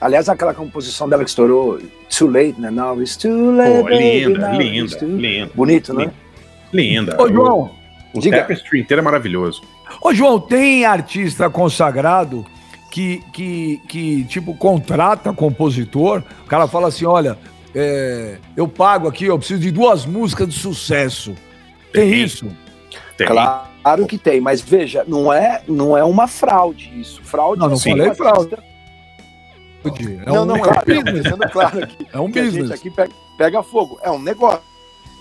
Aliás, 0.00 0.28
aquela 0.28 0.52
composição 0.52 1.08
dela 1.08 1.22
que 1.22 1.30
estourou, 1.30 1.78
Too 2.10 2.28
Late, 2.28 2.60
né? 2.60 2.70
Now 2.70 3.00
it's 3.00 3.16
too 3.16 3.52
late. 3.56 3.82
Pô, 3.82 3.88
linda, 3.88 4.50
linda, 4.52 4.98
linda. 5.00 5.50
Bonito, 5.54 5.94
né? 5.94 6.12
Linda. 6.72 7.16
Ô, 7.22 7.28
João, 7.28 7.70
o 8.14 8.20
Diga. 8.20 8.38
tapestry 8.38 8.80
inteiro 8.80 9.00
é 9.00 9.04
maravilhoso. 9.04 9.62
Ô, 10.00 10.14
João, 10.14 10.38
tem 10.38 10.84
artista 10.84 11.50
consagrado 11.50 12.46
que, 12.90 13.22
que, 13.32 13.82
que 13.88 14.24
tipo, 14.24 14.54
contrata 14.54 15.32
compositor, 15.32 16.22
o 16.44 16.46
cara 16.46 16.68
fala 16.68 16.88
assim, 16.88 17.04
olha, 17.04 17.36
é, 17.74 18.38
eu 18.56 18.68
pago 18.68 19.08
aqui, 19.08 19.24
eu 19.24 19.36
preciso 19.36 19.60
de 19.60 19.70
duas 19.72 20.06
músicas 20.06 20.48
de 20.48 20.54
sucesso. 20.54 21.34
Tem, 21.92 22.10
tem 22.10 22.22
isso? 22.22 22.48
Tem. 23.16 23.26
Claro 23.26 24.06
que 24.06 24.16
tem, 24.16 24.40
mas 24.40 24.60
veja, 24.60 25.04
não 25.06 25.32
é, 25.32 25.62
não 25.66 25.96
é 25.96 26.04
uma 26.04 26.28
fraude 26.28 26.92
isso. 26.98 27.20
Fraude 27.22 27.60
não, 27.60 27.70
não 27.70 27.78
falei 27.78 28.14
fraude. 28.14 28.56
É 29.84 30.30
não, 30.30 30.42
um 30.42 30.46
não, 30.46 30.58
claro, 30.58 30.84
é, 30.90 31.48
claro 31.50 31.84
aqui, 31.84 32.06
é 32.10 32.18
um 32.18 32.30
business. 32.30 32.54
A 32.54 32.60
gente 32.60 32.72
aqui 32.72 32.90
pega, 32.90 33.12
pega 33.36 33.62
fogo. 33.62 33.98
É 34.02 34.10
um 34.10 34.18
negócio. 34.18 34.62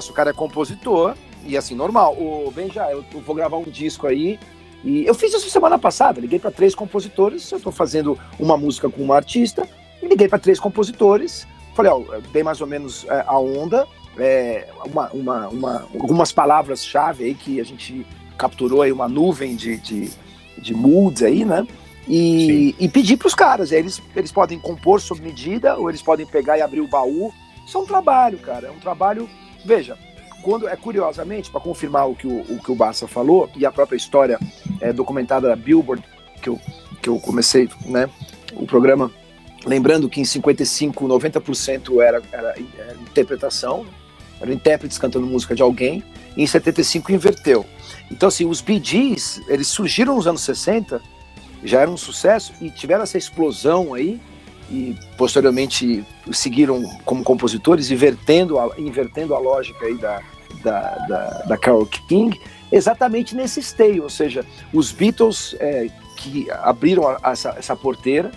O 0.10 0.14
cara 0.14 0.30
é 0.30 0.34
compositor, 0.34 1.16
e 1.46 1.58
assim, 1.58 1.76
normal. 1.76 2.14
O 2.14 2.52
Benja, 2.52 2.90
eu, 2.92 3.04
vou 3.22 3.36
gravar 3.36 3.58
um 3.58 3.64
disco 3.64 4.08
aí. 4.08 4.40
E 4.84 5.06
eu 5.06 5.16
fiz 5.16 5.34
isso 5.34 5.50
semana 5.50 5.80
passada. 5.80 6.20
Liguei 6.20 6.40
para 6.40 6.52
três 6.52 6.76
compositores. 6.76 7.52
Eu 7.52 7.58
estou 7.58 7.72
fazendo 7.72 8.20
uma 8.40 8.58
música 8.58 8.90
com 8.90 9.02
uma 9.02 9.16
artista. 9.16 9.68
E 10.02 10.08
liguei 10.08 10.28
para 10.28 10.40
três 10.40 10.60
compositores. 10.60 11.48
Falei, 11.74 11.92
ó, 11.92 12.02
dei 12.32 12.44
mais 12.44 12.62
ou 12.62 12.68
menos 12.68 13.06
é, 13.06 13.24
a 13.26 13.40
onda. 13.40 13.88
É, 14.18 14.68
uma, 14.86 15.10
uma, 15.12 15.48
uma, 15.48 15.88
algumas 15.94 16.32
palavras-chave 16.32 17.24
aí 17.24 17.34
que 17.34 17.60
a 17.60 17.64
gente 17.64 18.06
capturou 18.38 18.82
aí, 18.82 18.92
uma 18.92 19.08
nuvem 19.08 19.56
de, 19.56 19.78
de, 19.78 20.12
de 20.58 20.74
moods 20.74 21.24
aí, 21.24 21.46
né? 21.46 21.66
E, 22.08 22.76
e 22.78 22.90
pedir 22.90 23.18
para 23.18 23.28
os 23.28 23.34
caras. 23.34 23.72
Eles, 23.72 24.02
eles 24.16 24.32
podem 24.32 24.60
compor 24.60 25.00
sob 25.00 25.22
medida 25.22 25.78
ou 25.78 25.90
eles 25.90 26.02
podem 26.02 26.26
pegar 26.26 26.58
e 26.58 26.62
abrir 26.62 26.82
o 26.82 26.88
baú. 26.88 27.34
Isso 27.66 27.78
é 27.78 27.82
um 27.82 27.86
trabalho, 27.86 28.38
cara. 28.40 28.68
É 28.68 28.72
um 28.72 28.80
trabalho. 28.80 29.30
Veja, 29.66 29.98
quando 30.44 30.68
é 30.68 30.76
curiosamente, 30.76 31.50
para 31.50 31.62
confirmar 31.62 32.08
o 32.10 32.14
que 32.14 32.28
o, 32.28 32.42
o, 32.42 32.60
que 32.62 32.72
o 32.72 32.76
Barça 32.76 33.08
falou, 33.08 33.50
e 33.56 33.66
a 33.66 33.72
própria 33.72 33.96
história 33.96 34.38
é, 34.82 34.92
documentada 34.92 35.48
da 35.48 35.56
Billboard, 35.56 36.04
que 36.42 36.50
eu, 36.50 36.60
que 37.02 37.10
eu 37.10 37.18
comecei 37.20 37.70
né, 37.86 38.10
o 38.54 38.68
programa, 38.68 39.10
lembrando 39.66 40.10
que 40.10 40.20
em 40.20 40.26
55, 40.26 41.08
90% 41.08 42.02
era, 42.02 42.22
era, 42.32 42.56
era 42.78 42.94
interpretação, 42.96 43.86
eram 44.42 44.52
intérpretes 44.52 44.98
cantando 44.98 45.26
música 45.26 45.56
de 45.56 45.62
alguém, 45.62 46.04
e 46.36 46.44
em 46.44 46.48
75 46.48 47.12
inverteu. 47.14 47.66
Então, 48.12 48.28
assim, 48.28 48.46
os 48.46 48.60
Bee 48.60 48.82
eles 49.48 49.68
surgiram 49.68 50.16
nos 50.16 50.28
anos 50.28 50.42
60, 50.42 51.02
já 51.64 51.80
eram 51.80 51.94
um 51.94 51.98
sucesso, 51.98 52.54
e 52.60 52.70
tiveram 52.70 53.04
essa 53.04 53.18
explosão 53.18 53.94
aí, 53.94 54.20
e 54.70 54.96
posteriormente 55.18 56.06
seguiram 56.32 56.84
como 57.06 57.24
compositores, 57.24 57.92
invertendo 57.92 58.60
a, 58.60 58.72
invertendo 58.78 59.36
a 59.36 59.40
lógica 59.40 59.86
aí 59.86 59.98
da, 59.98 60.22
da, 60.64 60.82
da, 61.08 61.28
da 61.48 61.58
Carole 61.58 61.88
King, 62.08 62.40
exatamente 62.72 63.36
nesse 63.36 63.60
esteio, 63.60 64.04
ou 64.04 64.10
seja, 64.10 64.46
os 64.74 64.92
Beatles 64.92 65.56
é, 65.60 65.88
que 66.18 66.50
abriram 66.52 67.08
a, 67.08 67.32
essa, 67.32 67.56
essa 67.58 67.76
porteira, 67.76 68.32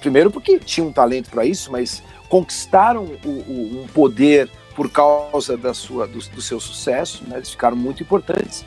primeiro 0.00 0.30
porque 0.30 0.58
tinham 0.58 0.88
um 0.88 0.92
talento 0.92 1.30
para 1.30 1.44
isso, 1.44 1.70
mas 1.72 2.02
conquistaram 2.28 3.04
o, 3.24 3.28
o, 3.28 3.82
um 3.82 3.86
poder 3.88 4.50
por 4.74 4.90
causa 4.90 5.56
da 5.56 5.74
sua, 5.74 6.06
do, 6.06 6.18
do 6.18 6.40
seu 6.40 6.58
sucesso, 6.58 7.24
né? 7.26 7.36
eles 7.36 7.50
ficaram 7.50 7.76
muito 7.76 8.02
importantes. 8.02 8.64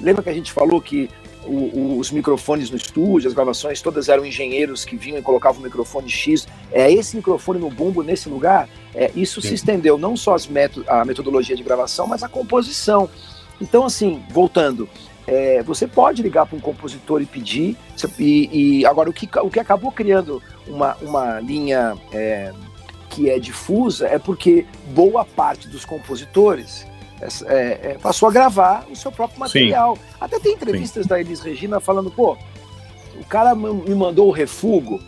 Lembra 0.00 0.22
que 0.22 0.28
a 0.28 0.34
gente 0.34 0.52
falou 0.52 0.80
que 0.80 1.08
o, 1.46 1.50
o, 1.50 1.98
os 1.98 2.10
microfones 2.10 2.70
no 2.70 2.76
estúdio, 2.76 3.28
as 3.28 3.34
gravações, 3.34 3.80
todas 3.80 4.08
eram 4.08 4.24
engenheiros 4.24 4.84
que 4.84 4.96
vinham 4.96 5.18
e 5.18 5.22
colocavam 5.22 5.60
o 5.60 5.64
microfone 5.64 6.08
X. 6.08 6.46
É 6.70 6.90
esse 6.90 7.16
microfone 7.16 7.58
no 7.58 7.70
bumbo 7.70 8.02
nesse 8.02 8.28
lugar. 8.28 8.68
É, 8.94 9.10
isso 9.14 9.40
Sim. 9.40 9.48
se 9.48 9.54
estendeu 9.54 9.96
não 9.96 10.16
só 10.16 10.34
as 10.34 10.48
a 10.86 11.04
metodologia 11.04 11.56
de 11.56 11.62
gravação, 11.62 12.06
mas 12.06 12.22
a 12.22 12.28
composição. 12.28 13.08
Então, 13.60 13.84
assim, 13.84 14.22
voltando, 14.30 14.88
é, 15.26 15.62
você 15.62 15.86
pode 15.86 16.22
ligar 16.22 16.46
para 16.46 16.56
um 16.56 16.60
compositor 16.60 17.22
e 17.22 17.26
pedir. 17.26 17.76
E, 18.18 18.80
e, 18.80 18.86
agora 18.86 19.08
o 19.08 19.12
que, 19.12 19.28
o 19.38 19.50
que 19.50 19.60
acabou 19.60 19.92
criando 19.92 20.42
uma, 20.66 20.96
uma 21.00 21.40
linha 21.40 21.96
é, 22.12 22.52
que 23.08 23.30
é 23.30 23.38
difusa 23.38 24.08
é 24.08 24.18
porque 24.18 24.66
boa 24.94 25.24
parte 25.24 25.68
dos 25.68 25.84
compositores 25.84 26.86
é, 27.46 27.80
é, 27.82 27.98
passou 28.00 28.28
a 28.28 28.32
gravar 28.32 28.86
o 28.90 28.96
seu 28.96 29.12
próprio 29.12 29.38
material. 29.38 29.96
Sim. 29.96 30.02
Até 30.20 30.38
tem 30.38 30.54
entrevistas 30.54 31.04
Sim. 31.04 31.08
da 31.08 31.20
Elis 31.20 31.40
Regina 31.40 31.80
falando, 31.80 32.10
pô, 32.10 32.36
o 33.20 33.24
cara 33.24 33.54
me 33.54 33.94
mandou 33.94 34.28
o 34.28 34.32
refugo. 34.32 35.00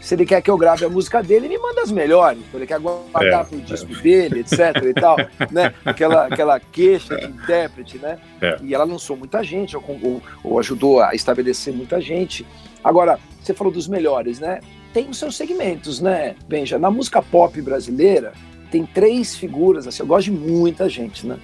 Se 0.00 0.14
ele 0.14 0.24
quer 0.24 0.40
que 0.40 0.48
eu 0.48 0.56
grave 0.56 0.84
a 0.84 0.88
música 0.88 1.20
dele, 1.20 1.48
me 1.48 1.58
manda 1.58 1.82
as 1.82 1.90
melhores. 1.90 2.40
Ele 2.54 2.66
quer 2.66 2.78
guardar 2.78 3.40
é, 3.40 3.44
pro 3.44 3.60
disco 3.60 3.92
é. 3.92 4.02
dele, 4.02 4.40
etc. 4.40 4.60
e 4.84 4.94
tal, 4.94 5.16
né? 5.50 5.74
Aquela, 5.84 6.26
aquela 6.26 6.60
queixa 6.60 7.16
de 7.16 7.26
intérprete, 7.26 7.98
né? 7.98 8.18
É. 8.40 8.56
E 8.62 8.72
ela 8.72 8.84
lançou 8.84 9.16
muita 9.16 9.42
gente, 9.42 9.76
ou, 9.76 9.82
ou, 10.02 10.22
ou 10.44 10.58
ajudou 10.60 11.00
a 11.00 11.12
estabelecer 11.14 11.74
muita 11.74 12.00
gente. 12.00 12.46
Agora, 12.84 13.18
você 13.42 13.52
falou 13.52 13.72
dos 13.72 13.88
melhores, 13.88 14.38
né? 14.38 14.60
Tem 14.92 15.08
os 15.08 15.18
seus 15.18 15.36
segmentos, 15.36 16.00
né, 16.00 16.36
Benja? 16.46 16.78
Na 16.78 16.90
música 16.90 17.20
pop 17.20 17.60
brasileira, 17.60 18.32
tem 18.70 18.86
três 18.86 19.34
figuras, 19.34 19.86
assim, 19.86 20.02
eu 20.02 20.06
gosto 20.06 20.30
de 20.30 20.32
muita 20.32 20.88
gente, 20.88 21.26
né? 21.26 21.36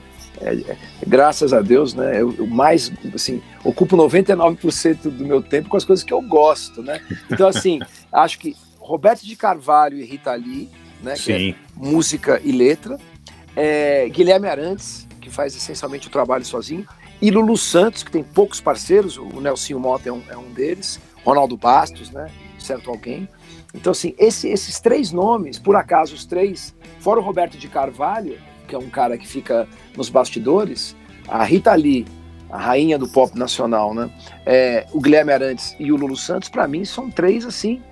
É, 0.43 0.73
é, 0.73 0.77
graças 1.07 1.53
a 1.53 1.61
Deus, 1.61 1.95
né? 1.95 2.21
Eu, 2.21 2.35
eu, 2.37 2.47
mais, 2.47 2.93
assim, 3.15 3.41
ocupo 3.65 3.97
99% 3.97 5.03
do 5.03 5.25
meu 5.25 5.41
tempo 5.41 5.69
com 5.69 5.77
as 5.77 5.85
coisas 5.85 6.05
que 6.05 6.13
eu 6.13 6.21
gosto, 6.21 6.83
né? 6.83 7.01
Então, 7.31 7.49
assim, 7.49 7.81
acho 8.13 8.39
que 8.39 8.57
Roberto 8.79 9.25
de 9.25 9.37
Carvalho 9.37 9.97
e 9.97 10.05
Rita 10.05 10.35
Lee, 10.35 10.69
né? 11.03 11.15
Sim. 11.15 11.51
É 11.51 11.55
música 11.77 12.41
e 12.45 12.51
letra. 12.51 12.99
É, 13.55 14.09
Guilherme 14.09 14.49
Arantes, 14.49 15.07
que 15.21 15.31
faz 15.31 15.55
essencialmente 15.55 16.09
o 16.09 16.11
trabalho 16.11 16.45
sozinho. 16.45 16.87
E 17.21 17.31
Lulu 17.31 17.57
Santos, 17.57 18.03
que 18.03 18.11
tem 18.11 18.25
poucos 18.25 18.61
parceiros, 18.61 19.17
o 19.17 19.41
Nelsinho 19.41 19.79
Mota 19.79 20.09
é 20.09 20.13
um, 20.13 20.23
é 20.29 20.37
um 20.37 20.51
deles. 20.53 20.99
Ronaldo 21.25 21.57
Bastos, 21.57 22.11
né? 22.11 22.29
Certo 22.59 22.91
alguém. 22.91 23.29
Então, 23.73 23.93
assim, 23.93 24.15
esse, 24.19 24.49
esses 24.49 24.81
três 24.81 25.13
nomes, 25.13 25.59
por 25.59 25.77
acaso 25.77 26.15
os 26.15 26.25
três, 26.25 26.75
fora 26.99 27.21
o 27.21 27.23
Roberto 27.23 27.57
de 27.57 27.69
Carvalho, 27.69 28.39
que 28.67 28.75
é 28.75 28.79
um 28.79 28.91
cara 28.91 29.17
que 29.17 29.27
fica 29.27 29.69
nos 29.97 30.09
bastidores, 30.09 30.97
a 31.29 31.45
Rita 31.45 31.75
Lee, 31.75 32.07
a 32.51 32.59
rainha 32.59 32.99
do 32.99 33.09
pop 33.09 33.37
nacional, 33.39 33.95
né? 33.95 34.11
É, 34.45 34.87
o 34.93 35.01
Guilherme 35.01 35.33
Arantes 35.33 35.75
e 35.79 35.91
o 35.91 35.97
Lulu 35.97 36.17
Santos, 36.17 36.49
para 36.49 36.69
mim, 36.69 36.85
são 36.85 37.11
três, 37.11 37.47
assim, 37.47 37.83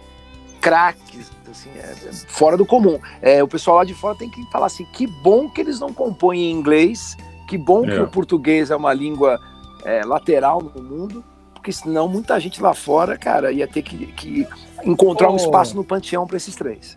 craques, 0.61 1.31
assim, 1.51 1.71
é, 1.77 1.95
é 2.09 2.13
fora 2.29 2.57
do 2.57 2.67
comum. 2.67 2.99
É, 3.23 3.43
o 3.43 3.49
pessoal 3.49 3.79
lá 3.79 3.85
de 3.85 3.95
fora 3.95 4.15
tem 4.15 4.31
que 4.31 4.45
falar 4.51 4.67
assim, 4.67 4.85
que 4.93 5.07
bom 5.07 5.49
que 5.49 5.61
eles 5.61 5.81
não 5.81 5.93
compõem 5.93 6.51
em 6.51 6.51
inglês, 6.51 7.17
que 7.49 7.57
bom 7.57 7.83
que 7.83 7.93
é. 7.93 8.03
o 8.03 8.09
português 8.09 8.71
é 8.71 8.77
uma 8.77 8.93
língua 8.93 9.41
é, 9.85 10.05
lateral 10.05 10.63
no 10.63 10.83
mundo, 10.83 11.25
porque 11.55 11.73
senão 11.73 12.07
muita 12.07 12.39
gente 12.39 12.63
lá 12.63 12.75
fora, 12.75 13.17
cara, 13.17 13.51
ia 13.51 13.67
ter 13.67 13.83
que, 13.83 14.07
que 14.13 14.47
encontrar 14.85 15.31
oh. 15.31 15.33
um 15.33 15.37
espaço 15.37 15.75
no 15.75 15.85
panteão 15.85 16.27
para 16.27 16.37
esses 16.37 16.55
três. 16.55 16.97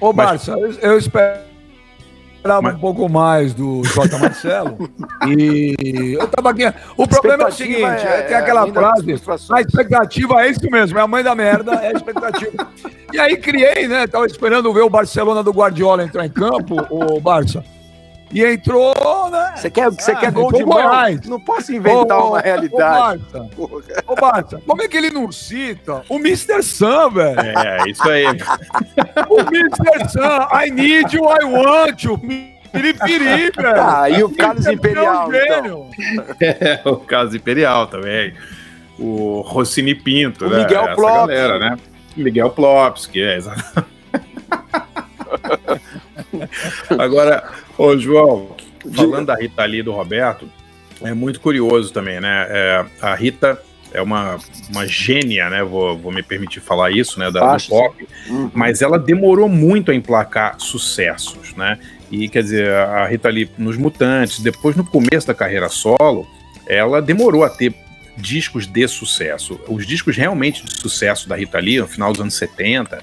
Ô, 0.00 0.12
Márcio, 0.12 0.54
eu, 0.54 0.72
eu 0.72 0.98
espero 0.98 1.51
esperava 2.42 2.62
Mas... 2.62 2.74
um 2.74 2.78
pouco 2.78 3.08
mais 3.08 3.54
do 3.54 3.82
J. 3.84 4.18
Marcelo. 4.18 4.90
e 5.28 6.16
eu 6.18 6.26
tava 6.28 6.50
aqui. 6.50 6.62
O 6.96 7.06
problema 7.06 7.44
é 7.44 7.48
o 7.48 7.52
seguinte: 7.52 8.06
é, 8.06 8.18
é, 8.18 8.22
tem 8.22 8.36
aquela 8.36 8.66
frase. 8.66 9.14
A 9.50 9.60
expectativa 9.60 10.42
é 10.42 10.50
isso 10.50 10.68
mesmo, 10.70 10.98
é 10.98 11.02
a 11.02 11.06
mãe 11.06 11.22
da 11.22 11.34
merda, 11.34 11.72
é 11.74 11.88
a 11.88 11.92
expectativa. 11.92 12.68
e 13.12 13.20
aí 13.20 13.36
criei, 13.36 13.86
né? 13.86 14.06
Tava 14.06 14.26
esperando 14.26 14.72
ver 14.72 14.82
o 14.82 14.90
Barcelona 14.90 15.42
do 15.42 15.52
Guardiola 15.52 16.02
entrar 16.02 16.26
em 16.26 16.30
campo, 16.30 16.76
o 16.90 17.20
Barça. 17.20 17.64
E 18.32 18.44
entrou, 18.44 19.30
né? 19.30 19.52
Você 19.56 19.70
quer, 19.70 19.90
você 19.90 20.12
ah, 20.12 20.16
quer 20.16 20.32
gol 20.32 20.50
de 20.50 20.64
Moraes? 20.64 21.20
Não 21.28 21.38
posso 21.38 21.72
inventar 21.72 22.18
ô, 22.18 22.30
uma 22.30 22.40
realidade. 22.40 23.22
Ô, 23.32 23.38
Barça, 23.38 23.50
ô, 24.06 24.14
Barça, 24.14 24.62
como 24.66 24.82
é 24.82 24.88
que 24.88 24.96
ele 24.96 25.10
não 25.10 25.30
cita 25.30 26.02
o 26.08 26.16
Mr. 26.16 26.62
Sam, 26.62 27.10
velho? 27.10 27.40
É, 27.40 27.90
isso 27.90 28.08
aí. 28.08 28.24
o 29.28 29.40
Mr. 29.40 30.08
Sam, 30.08 30.48
I 30.50 30.70
need 30.70 31.14
you, 31.14 31.24
I 31.24 31.44
want 31.44 32.02
you. 32.02 32.18
Piripiri, 32.72 33.50
velho. 33.50 33.82
Ah, 33.82 34.08
e 34.08 34.22
o 34.22 34.30
Carlos 34.34 34.66
Imperial, 34.66 35.30
então. 35.30 35.90
É, 36.40 36.80
o 36.86 36.96
Carlos 36.96 37.34
Imperial 37.34 37.86
também. 37.86 38.32
O 38.98 39.42
Rossini 39.42 39.94
Pinto, 39.94 40.46
o 40.46 40.50
né? 40.50 40.60
Miguel 40.60 40.94
Plops. 40.94 41.26
Galera, 41.26 41.58
né? 41.58 41.76
Miguel 42.16 42.50
Plops, 42.50 43.06
que 43.06 43.22
é 43.22 43.36
exatamente. 43.36 43.92
Agora, 46.98 47.44
ô 47.76 47.96
João, 47.96 48.56
falando 48.94 49.26
da 49.26 49.34
Rita 49.34 49.64
Lee 49.64 49.80
e 49.80 49.82
do 49.82 49.92
Roberto, 49.92 50.48
é 51.02 51.12
muito 51.12 51.40
curioso 51.40 51.92
também, 51.92 52.20
né? 52.20 52.46
É, 52.48 52.84
a 53.00 53.14
Rita 53.14 53.60
é 53.92 54.00
uma, 54.00 54.38
uma 54.70 54.86
gênia, 54.86 55.50
né? 55.50 55.62
Vou, 55.62 55.96
vou 55.98 56.12
me 56.12 56.22
permitir 56.22 56.60
falar 56.60 56.90
isso, 56.90 57.18
né? 57.18 57.30
Da, 57.30 57.56
do 57.56 57.64
pop. 57.64 58.08
Uhum. 58.28 58.50
Mas 58.54 58.82
ela 58.82 58.98
demorou 58.98 59.48
muito 59.48 59.90
a 59.90 59.94
emplacar 59.94 60.58
sucessos, 60.58 61.54
né? 61.54 61.78
E 62.10 62.28
quer 62.28 62.42
dizer, 62.42 62.72
a 62.72 63.06
Rita 63.06 63.28
Lee 63.28 63.50
nos 63.58 63.76
Mutantes, 63.76 64.40
depois 64.40 64.76
no 64.76 64.84
começo 64.84 65.26
da 65.26 65.34
carreira 65.34 65.68
solo, 65.68 66.26
ela 66.66 67.00
demorou 67.00 67.44
a 67.44 67.50
ter 67.50 67.74
discos 68.16 68.66
de 68.66 68.86
sucesso. 68.86 69.58
Os 69.68 69.86
discos 69.86 70.16
realmente 70.16 70.64
de 70.64 70.78
sucesso 70.78 71.28
da 71.28 71.36
Rita 71.36 71.58
Lee, 71.58 71.80
no 71.80 71.88
final 71.88 72.12
dos 72.12 72.20
anos 72.20 72.34
70, 72.34 73.02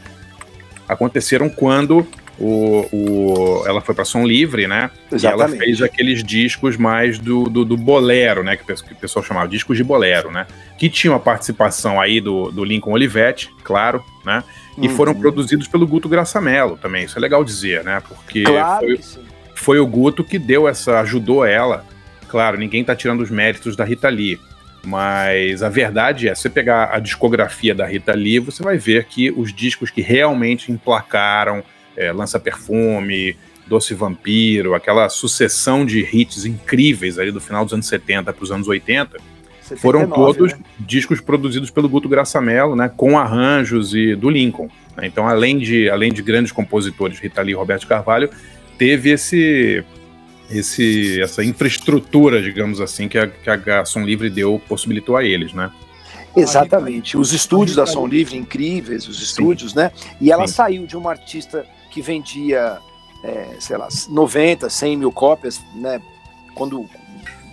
aconteceram 0.87 1.49
quando 1.49 2.07
o, 2.39 2.87
o, 2.91 3.63
ela 3.67 3.81
foi 3.81 3.93
para 3.93 4.05
Som 4.05 4.25
Livre, 4.25 4.65
né? 4.65 4.89
Exatamente. 5.11 5.23
E 5.23 5.27
ela 5.27 5.47
fez 5.49 5.81
aqueles 5.81 6.23
discos 6.23 6.77
mais 6.77 7.19
do, 7.19 7.49
do, 7.49 7.65
do, 7.65 7.75
bolero, 7.75 8.43
né? 8.43 8.55
Que 8.55 8.71
o 8.71 8.95
pessoal 8.95 9.23
chamava 9.23 9.47
discos 9.47 9.75
de 9.75 9.83
bolero, 9.83 10.31
né? 10.31 10.47
Que 10.77 10.89
tinham 10.89 11.15
a 11.15 11.19
participação 11.19 11.99
aí 11.99 12.21
do, 12.21 12.49
do 12.49 12.63
Lincoln 12.63 12.93
Olivetti, 12.93 13.53
claro, 13.63 14.03
né? 14.25 14.43
E 14.77 14.87
uhum. 14.87 14.95
foram 14.95 15.13
produzidos 15.13 15.67
pelo 15.67 15.85
Guto 15.85 16.07
Graçamelo 16.07 16.77
também. 16.77 17.03
Isso 17.03 17.17
é 17.17 17.21
legal 17.21 17.43
dizer, 17.43 17.83
né? 17.83 18.01
Porque 18.07 18.43
claro 18.43 18.85
foi, 18.85 18.99
foi 19.53 19.79
o 19.79 19.85
Guto 19.85 20.23
que 20.23 20.39
deu 20.39 20.67
essa, 20.67 21.01
ajudou 21.01 21.45
ela. 21.45 21.85
Claro, 22.29 22.57
ninguém 22.57 22.83
tá 22.83 22.95
tirando 22.95 23.21
os 23.21 23.29
méritos 23.29 23.75
da 23.75 23.83
Rita 23.83 24.07
Lee. 24.07 24.39
Mas 24.85 25.61
a 25.61 25.67
verdade 25.67 26.29
é, 26.29 26.35
se 26.35 26.43
você 26.43 26.49
pegar 26.49 26.91
a 26.93 26.99
discografia 26.99 27.75
da 27.75 27.85
Rita 27.85 28.13
Lee, 28.13 28.39
você 28.39 28.63
vai 28.63 28.77
ver 28.77 29.05
que 29.05 29.29
os 29.29 29.53
discos 29.53 29.89
que 29.89 30.01
realmente 30.01 30.71
emplacaram, 30.71 31.61
é, 31.99 32.13
Lança 32.13 32.39
Perfume, 32.39 33.35
Doce 33.67 33.93
Vampiro, 33.93 34.73
aquela 34.73 35.09
sucessão 35.09 35.85
de 35.85 35.99
hits 35.99 36.45
incríveis 36.45 37.19
ali 37.19 37.31
do 37.31 37.41
final 37.41 37.65
dos 37.65 37.73
anos 37.73 37.87
70 37.87 38.33
para 38.33 38.43
os 38.43 38.51
anos 38.51 38.67
80, 38.67 39.17
79, 39.61 39.81
foram 39.81 40.09
todos 40.09 40.53
né? 40.53 40.59
discos 40.79 41.21
produzidos 41.21 41.69
pelo 41.69 41.87
Guto 41.87 42.09
Graçamelo, 42.09 42.75
né, 42.75 42.89
com 42.95 43.19
arranjos 43.19 43.93
e 43.93 44.15
do 44.15 44.29
Lincoln. 44.29 44.69
Né? 44.97 45.05
Então, 45.05 45.27
além 45.27 45.59
de, 45.59 45.89
além 45.89 46.11
de 46.11 46.23
grandes 46.23 46.51
compositores, 46.51 47.19
Rita 47.19 47.41
Lee 47.41 47.51
e 47.51 47.55
Roberto 47.55 47.85
Carvalho, 47.85 48.29
teve 48.77 49.11
esse, 49.11 49.83
esse, 50.49 51.21
essa 51.21 51.43
infraestrutura, 51.43 52.41
digamos 52.41 52.81
assim, 52.81 53.07
que 53.07 53.19
a, 53.19 53.27
que 53.27 53.69
a 53.69 53.85
Som 53.85 54.03
Livre 54.03 54.29
deu, 54.29 54.59
possibilitou 54.67 55.15
a 55.15 55.23
eles, 55.23 55.53
né? 55.53 55.69
Exatamente. 56.35 57.17
Os 57.17 57.33
estúdios 57.33 57.75
da 57.75 57.85
Som 57.85 58.07
Livre, 58.07 58.37
incríveis, 58.37 59.07
os 59.07 59.21
estúdios, 59.21 59.71
Sim. 59.71 59.79
né? 59.79 59.91
E 60.21 60.31
ela 60.31 60.47
Sim. 60.47 60.53
saiu 60.53 60.85
de 60.87 60.95
uma 60.95 61.11
artista 61.11 61.65
que 61.89 62.01
vendia, 62.01 62.79
é, 63.23 63.55
sei 63.59 63.77
lá, 63.77 63.87
90, 64.07 64.69
100 64.69 64.97
mil 64.97 65.11
cópias, 65.11 65.61
né? 65.75 66.01
Quando 66.53 66.87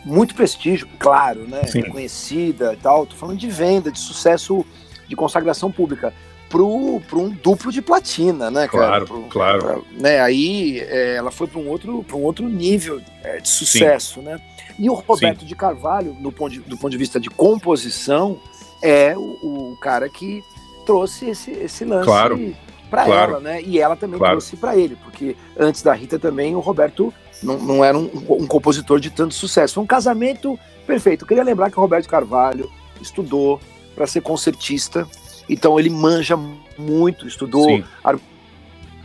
muito 0.07 0.35
prestígio, 0.35 0.88
claro, 0.99 1.46
né? 1.49 1.64
Sim. 1.64 1.83
Conhecida 1.83 2.72
e 2.72 2.77
tal. 2.77 3.05
Tô 3.07 3.16
falando 3.16 3.38
de 3.38 3.49
venda, 3.49 3.90
de 3.90 3.99
sucesso, 3.99 4.64
de 5.09 5.16
consagração 5.16 5.70
pública. 5.70 6.14
Para 6.49 6.62
um 6.62 7.29
duplo 7.42 7.72
de 7.72 7.83
platina, 7.83 8.53
né, 8.53 8.68
cara? 8.68 8.87
Claro, 8.87 9.05
pro, 9.05 9.22
claro. 9.25 9.59
Pra, 9.59 9.79
né, 9.90 10.20
aí 10.20 10.79
é, 10.79 11.16
ela 11.16 11.33
foi 11.33 11.49
para 11.49 11.59
um 11.59 11.68
outro, 11.68 12.07
um 12.14 12.22
outro 12.22 12.49
nível 12.49 13.03
é, 13.25 13.40
de 13.40 13.49
sucesso, 13.49 14.20
Sim. 14.20 14.27
né? 14.27 14.40
E 14.79 14.88
o 14.88 14.94
Roberto 14.94 15.40
Sim. 15.40 15.46
de 15.46 15.57
Carvalho, 15.57 16.16
no 16.20 16.31
ponto 16.31 16.53
de, 16.53 16.61
do 16.61 16.77
ponto 16.77 16.90
de 16.90 16.96
vista 16.96 17.18
de 17.18 17.29
composição, 17.29 18.38
é 18.81 19.16
o, 19.16 19.72
o 19.72 19.79
cara 19.81 20.09
que 20.09 20.42
trouxe 20.87 21.31
esse, 21.31 21.51
esse 21.51 21.85
lance 21.85 22.05
claro 22.05 22.55
para 22.90 23.05
claro. 23.05 23.33
ela, 23.33 23.40
né? 23.40 23.62
E 23.62 23.79
ela 23.79 23.96
também 23.96 24.18
claro. 24.18 24.35
trouxe 24.35 24.57
para 24.57 24.77
ele, 24.77 24.96
porque 24.96 25.37
antes 25.59 25.83
da 25.83 25.92
Rita 25.92 26.18
também 26.18 26.55
o 26.55 26.61
Roberto 26.61 27.12
não, 27.42 27.59
não 27.59 27.85
era 27.85 27.96
um, 27.96 28.11
um, 28.31 28.46
compositor 28.46 29.01
de 29.01 29.11
tanto 29.11 29.35
sucesso. 29.35 29.75
Foi 29.75 29.85
um 29.85 29.87
casamento 29.87 30.59
perfeito. 30.87 31.25
Eu 31.25 31.29
queria 31.29 31.42
lembrar 31.42 31.70
que 31.70 31.79
o 31.79 31.81
Roberto 31.81 32.09
Carvalho 32.09 32.70
estudou 33.01 33.61
para 33.94 34.07
ser 34.07 34.20
concertista, 34.20 35.07
então 35.49 35.79
ele 35.79 35.90
manja 35.90 36.38
muito, 36.79 37.27
estudou 37.27 37.64
Sim. 37.64 37.85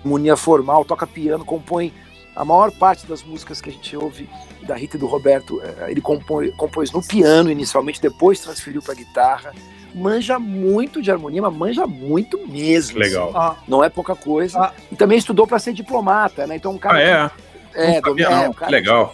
harmonia 0.03 0.35
formal, 0.35 0.85
toca 0.85 1.07
piano, 1.07 1.45
compõe 1.45 1.93
a 2.35 2.45
maior 2.45 2.71
parte 2.71 3.05
das 3.05 3.23
músicas 3.23 3.59
que 3.59 3.69
a 3.69 3.73
gente 3.73 3.95
ouve 3.95 4.29
da 4.63 4.75
Rita 4.75 4.95
e 4.95 4.99
do 4.99 5.05
Roberto, 5.05 5.61
eh, 5.61 5.87
ele 5.89 6.01
compõe, 6.01 6.51
compôs 6.51 6.91
no 6.91 7.01
piano 7.01 7.51
inicialmente, 7.51 8.01
depois 8.01 8.39
transferiu 8.39 8.81
para 8.81 8.93
guitarra 8.93 9.53
manja 9.93 10.39
muito 10.39 11.01
de 11.01 11.11
harmonia, 11.11 11.41
mas 11.41 11.53
manja 11.53 11.87
muito 11.87 12.39
mesmo. 12.47 12.99
Legal. 12.99 13.29
Assim. 13.29 13.37
Ah. 13.37 13.55
Não 13.67 13.83
é 13.83 13.89
pouca 13.89 14.15
coisa. 14.15 14.59
Ah. 14.59 14.73
E 14.91 14.95
também 14.95 15.17
estudou 15.17 15.45
para 15.47 15.59
ser 15.59 15.73
diplomata, 15.73 16.47
né? 16.47 16.55
Então 16.55 16.71
um 16.73 16.77
cara. 16.77 16.97
Ah, 16.97 17.31
é? 17.73 17.95
É, 17.95 18.01
do, 18.01 18.19
é 18.19 18.49
um 18.49 18.53
cara 18.53 18.71
Legal. 18.71 19.13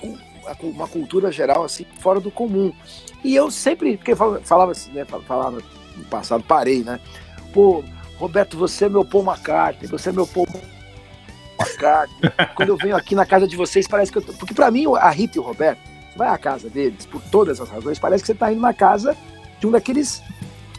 Com 0.59 0.69
uma 0.69 0.87
cultura 0.87 1.31
geral, 1.31 1.63
assim, 1.63 1.85
fora 1.99 2.19
do 2.19 2.31
comum. 2.31 2.71
E 3.23 3.35
eu 3.35 3.51
sempre, 3.51 3.97
porque 3.97 4.15
falava 4.15 4.71
assim, 4.71 4.91
né? 4.91 5.05
Falava 5.05 5.57
no 5.95 6.05
passado, 6.05 6.43
parei, 6.43 6.83
né? 6.83 6.99
Pô, 7.53 7.83
Roberto, 8.17 8.57
você 8.57 8.85
é 8.85 8.89
meu 8.89 9.03
Paul 9.03 9.25
McCartney, 9.25 9.87
você 9.87 10.09
é 10.09 10.11
meu 10.11 10.25
Paul 10.25 10.47
McCartney. 11.59 12.31
Quando 12.55 12.69
eu 12.69 12.77
venho 12.77 12.95
aqui 12.95 13.13
na 13.13 13.25
casa 13.25 13.47
de 13.47 13.55
vocês, 13.55 13.87
parece 13.87 14.11
que 14.11 14.17
eu 14.17 14.21
tô. 14.21 14.33
Porque 14.33 14.53
para 14.53 14.71
mim, 14.71 14.85
a 14.95 15.09
Rita 15.09 15.37
e 15.37 15.41
o 15.41 15.43
Roberto, 15.43 15.79
você 16.11 16.17
vai 16.17 16.29
à 16.29 16.37
casa 16.37 16.69
deles, 16.69 17.05
por 17.05 17.21
todas 17.23 17.59
as 17.59 17.69
razões, 17.69 17.99
parece 17.99 18.23
que 18.23 18.27
você 18.27 18.35
tá 18.35 18.51
indo 18.51 18.61
na 18.61 18.73
casa 18.73 19.15
de 19.59 19.67
um 19.67 19.71
daqueles 19.71 20.21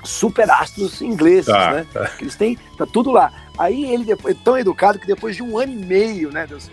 super 0.09 0.51
astros 0.51 1.03
ingleses, 1.03 1.47
tá, 1.47 1.73
né? 1.73 1.87
Tá. 1.93 2.11
Eles 2.21 2.35
têm, 2.35 2.59
tá 2.77 2.87
tudo 2.87 3.11
lá. 3.11 3.33
Aí 3.59 3.93
ele 3.93 4.05
depois, 4.05 4.35
é 4.35 4.39
tão 4.43 4.59
educado 4.59 4.99
que 4.99 5.07
depois 5.07 5.37
de 5.37 5.43
um 5.43 5.59
ano 5.59 5.73
e 5.73 5.77
meio, 5.77 6.33
né, 6.33 6.47
Deus, 6.47 6.71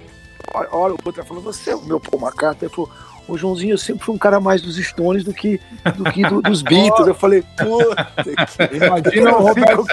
hora 0.54 0.94
ou 0.94 1.00
outra 1.04 1.24
falou, 1.24 1.44
você 1.44 1.72
é 1.72 1.76
o 1.76 1.84
meu 1.84 2.00
Paul 2.00 2.22
McCartney, 2.22 2.68
ele 2.68 2.74
falou, 2.74 2.90
o 3.28 3.38
Joãozinho, 3.38 3.74
eu 3.74 3.78
sempre 3.78 4.06
fui 4.06 4.14
um 4.14 4.18
cara 4.18 4.40
mais 4.40 4.62
dos 4.62 4.78
Stones 4.78 5.24
do 5.24 5.34
que, 5.34 5.60
do 5.96 6.04
que 6.12 6.22
do, 6.22 6.42
dos 6.42 6.62
Beatles. 6.64 7.08
Eu 7.08 7.16
falei, 7.16 7.44
puta, 7.58 8.08
imagina 8.72 9.36
o, 9.36 9.42
Roberto, 9.42 9.88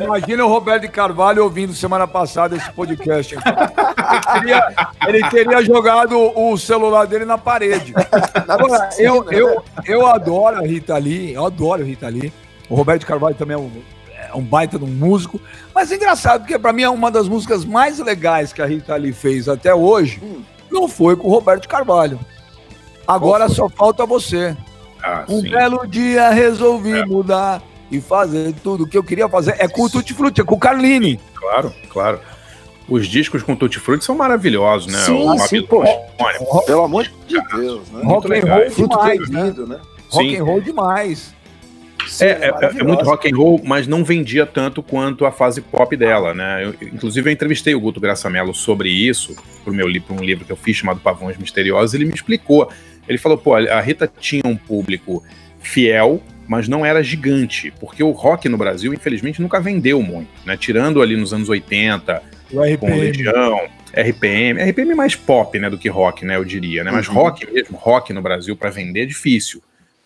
imagina 0.00 0.44
o 0.44 0.48
Roberto 0.48 0.82
de 0.82 0.88
Carvalho 0.88 1.42
ouvindo 1.42 1.74
semana 1.74 2.06
passada 2.06 2.56
esse 2.56 2.70
podcast. 2.70 3.34
Ele 3.34 4.40
teria, 4.40 4.68
ele 5.08 5.30
teria 5.30 5.62
jogado 5.64 6.16
o 6.16 6.56
celular 6.56 7.06
dele 7.06 7.24
na 7.24 7.36
parede. 7.36 7.92
Agora, 8.46 8.90
eu, 8.96 9.24
eu, 9.32 9.64
eu 9.84 10.06
adoro 10.06 10.58
a 10.58 10.62
Rita 10.62 10.96
Lee, 10.96 11.32
eu 11.32 11.44
adoro 11.44 11.82
a 11.82 11.84
Rita 11.84 12.08
Lee. 12.08 12.32
O 12.72 12.74
Roberto 12.74 13.04
Carvalho 13.04 13.34
também 13.34 13.54
é 13.54 13.60
um, 13.60 13.70
é 14.30 14.34
um 14.34 14.40
baita 14.40 14.78
de 14.78 14.84
um 14.86 14.88
músico. 14.88 15.38
Mas 15.74 15.92
é 15.92 15.96
engraçado, 15.96 16.40
porque 16.40 16.58
para 16.58 16.72
mim 16.72 16.80
é 16.80 16.88
uma 16.88 17.10
das 17.10 17.28
músicas 17.28 17.66
mais 17.66 17.98
legais 17.98 18.50
que 18.50 18.62
a 18.62 18.66
Rita 18.66 18.96
Lee 18.96 19.12
fez 19.12 19.46
até 19.46 19.74
hoje. 19.74 20.22
Hum. 20.22 20.40
Não 20.70 20.88
foi 20.88 21.14
com 21.14 21.28
o 21.28 21.30
Roberto 21.30 21.68
Carvalho. 21.68 22.18
Agora 23.06 23.46
só 23.50 23.68
falta 23.68 24.06
você. 24.06 24.56
Ah, 25.02 25.26
um 25.28 25.42
sim. 25.42 25.50
belo 25.50 25.86
dia 25.86 26.30
resolvi 26.30 26.92
é. 26.92 27.04
mudar 27.04 27.62
e 27.90 28.00
fazer 28.00 28.54
tudo 28.64 28.84
o 28.84 28.88
que 28.88 28.96
eu 28.96 29.04
queria 29.04 29.28
fazer. 29.28 29.54
É 29.58 29.68
com 29.68 29.82
o 29.82 29.90
Tutti 29.90 30.14
Frutti, 30.14 30.40
é 30.40 30.44
com 30.44 30.54
o 30.54 30.58
Carlini. 30.58 31.20
Claro, 31.34 31.74
claro. 31.90 32.20
Os 32.88 33.06
discos 33.06 33.42
com 33.42 33.54
Tutti 33.54 33.78
Frutti 33.78 34.02
são 34.02 34.14
maravilhosos, 34.14 34.90
né? 34.90 34.98
Sim, 35.00 35.28
o 35.28 35.38
sim, 35.40 35.62
pô. 35.62 35.84
Pelo 36.64 36.84
amor 36.84 37.06
de 37.26 37.38
Deus, 37.54 37.90
né? 37.90 38.02
Rock 38.02 38.32
and 38.32 38.44
roll 38.46 38.70
demais, 38.88 39.28
né? 39.28 39.54
né? 39.66 39.80
Rock 40.08 40.36
and 40.38 40.44
roll 40.44 40.60
demais. 40.62 41.41
Sim, 42.12 42.26
é, 42.26 42.28
é, 42.28 42.78
é, 42.78 42.84
muito 42.84 43.04
rock 43.04 43.32
and 43.32 43.34
roll, 43.34 43.58
mas 43.64 43.86
não 43.86 44.04
vendia 44.04 44.44
tanto 44.44 44.82
quanto 44.82 45.24
a 45.24 45.32
fase 45.32 45.62
pop 45.62 45.96
dela, 45.96 46.34
né? 46.34 46.62
Eu, 46.62 46.74
inclusive, 46.92 47.30
eu 47.30 47.32
entrevistei 47.32 47.74
o 47.74 47.80
Guto 47.80 47.98
Graçamelo 47.98 48.54
sobre 48.54 48.90
isso, 48.90 49.34
livro, 49.66 50.14
um 50.14 50.22
livro 50.22 50.44
que 50.44 50.52
eu 50.52 50.56
fiz 50.56 50.76
chamado 50.76 51.00
Pavões 51.00 51.38
Misteriosos, 51.38 51.94
ele 51.94 52.04
me 52.04 52.12
explicou. 52.12 52.70
Ele 53.08 53.16
falou, 53.16 53.38
pô, 53.38 53.54
a 53.54 53.80
Rita 53.80 54.12
tinha 54.20 54.42
um 54.44 54.56
público 54.56 55.24
fiel, 55.58 56.22
mas 56.46 56.68
não 56.68 56.84
era 56.84 57.02
gigante, 57.02 57.72
porque 57.80 58.02
o 58.02 58.10
rock 58.10 58.46
no 58.46 58.58
Brasil, 58.58 58.92
infelizmente, 58.92 59.40
nunca 59.40 59.58
vendeu 59.58 60.02
muito, 60.02 60.28
né? 60.44 60.54
Tirando 60.54 61.00
ali 61.00 61.16
nos 61.16 61.32
anos 61.32 61.48
80, 61.48 62.22
com 62.78 62.94
Legião, 62.94 63.58
RPM, 63.96 64.62
RPM 64.62 64.92
é 64.92 64.94
mais 64.94 65.16
pop, 65.16 65.58
né, 65.58 65.70
do 65.70 65.78
que 65.78 65.88
rock, 65.88 66.26
né, 66.26 66.36
eu 66.36 66.44
diria, 66.44 66.84
né? 66.84 66.90
Mas 66.90 67.08
uhum. 67.08 67.14
rock 67.14 67.50
mesmo, 67.50 67.78
rock 67.78 68.12
no 68.12 68.20
Brasil 68.20 68.54
para 68.54 68.68
vender 68.68 69.04
é 69.04 69.06
difícil. 69.06 69.62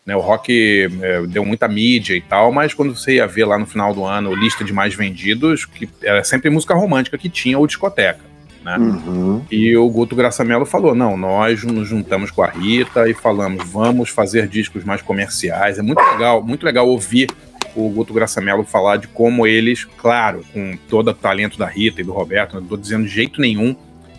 Né, 0.07 0.14
o 0.14 0.21
rock 0.21 0.88
é, 1.03 1.23
deu 1.27 1.45
muita 1.45 1.66
mídia 1.66 2.14
e 2.14 2.21
tal, 2.21 2.53
mas 2.53 2.73
quando 2.73 2.95
você 2.95 3.16
ia 3.16 3.27
ver 3.27 3.45
lá 3.45 3.59
no 3.59 3.66
final 3.66 3.92
do 3.92 4.05
ano 4.05 4.33
lista 4.33 4.62
de 4.62 4.73
mais 4.73 4.95
vendidos, 4.95 5.64
que 5.64 5.88
era 6.01 6.23
sempre 6.23 6.49
música 6.49 6.75
romântica 6.75 7.19
que 7.19 7.29
tinha 7.29 7.59
ou 7.59 7.66
discoteca. 7.66 8.21
Né? 8.64 8.77
Uhum. 8.79 9.45
E 9.51 9.77
o 9.77 9.88
Guto 9.88 10.14
Graçamelo 10.14 10.64
falou: 10.64 10.95
não, 10.95 11.16
nós 11.16 11.64
nos 11.64 11.88
juntamos 11.88 12.31
com 12.31 12.42
a 12.42 12.49
Rita 12.49 13.09
e 13.09 13.14
falamos, 13.14 13.69
vamos 13.69 14.09
fazer 14.11 14.47
discos 14.47 14.85
mais 14.85 15.03
comerciais. 15.03 15.79
É 15.79 15.83
muito 15.83 16.01
legal, 16.01 16.40
muito 16.40 16.64
legal 16.64 16.88
ouvir 16.88 17.29
o 17.75 17.88
Guto 17.90 18.14
Graçamelo 18.14 18.64
falar 18.64 18.97
de 18.99 19.09
como 19.09 19.45
eles, 19.45 19.85
claro, 19.85 20.45
com 20.53 20.77
todo 20.88 21.09
o 21.09 21.14
talento 21.14 21.59
da 21.59 21.66
Rita 21.66 22.01
e 22.01 22.05
do 22.05 22.12
Roberto, 22.12 22.55
não 22.55 22.62
estou 22.62 22.79
dizendo 22.79 23.05
de 23.05 23.11
jeito 23.11 23.40
nenhum 23.40 23.75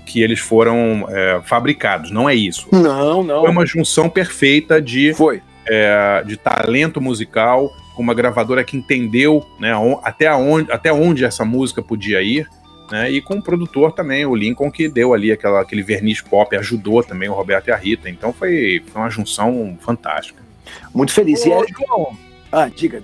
que 0.06 0.21
eles 0.21 0.39
foram 0.39 1.06
é, 1.10 1.41
fabricados, 1.43 2.12
não 2.12 2.30
é 2.30 2.36
isso. 2.36 2.67
Não, 2.71 3.23
não. 3.23 3.41
Foi 3.41 3.50
uma 3.50 3.65
junção 3.65 4.10
perfeita 4.10 4.82
de 4.82 5.13
Foi 5.13 5.41
é, 5.67 6.23
de 6.25 6.38
talento 6.38 7.01
musical, 7.01 7.75
com 7.95 8.01
uma 8.01 8.13
gravadora 8.13 8.63
que 8.63 8.77
entendeu 8.77 9.45
né, 9.60 9.71
até, 10.03 10.34
onde, 10.34 10.71
até 10.71 10.91
onde 10.93 11.25
essa 11.25 11.43
música 11.43 11.82
podia 11.82 12.21
ir, 12.21 12.47
né? 12.91 13.12
E 13.12 13.21
com 13.21 13.36
o 13.36 13.41
produtor 13.41 13.91
também, 13.91 14.25
o 14.25 14.36
Lincoln, 14.36 14.71
que 14.71 14.88
deu 14.88 15.13
ali 15.13 15.32
aquela, 15.32 15.62
aquele 15.62 15.84
verniz 15.84 16.21
pop, 16.21 16.56
ajudou 16.56 17.03
também 17.03 17.27
o 17.27 17.34
Roberto 17.34 17.67
e 17.67 17.71
a 17.71 17.75
Rita. 17.75 18.10
Então 18.10 18.32
foi, 18.32 18.82
foi 18.88 19.01
uma 19.01 19.10
junção 19.10 19.77
fantástica. 19.82 20.41
Muito 20.93 21.12
feliz. 21.12 21.45
Ô, 21.45 21.49
e 21.49 21.51
é... 21.51 21.65
Ah, 22.51 22.69
diga. 22.73 23.03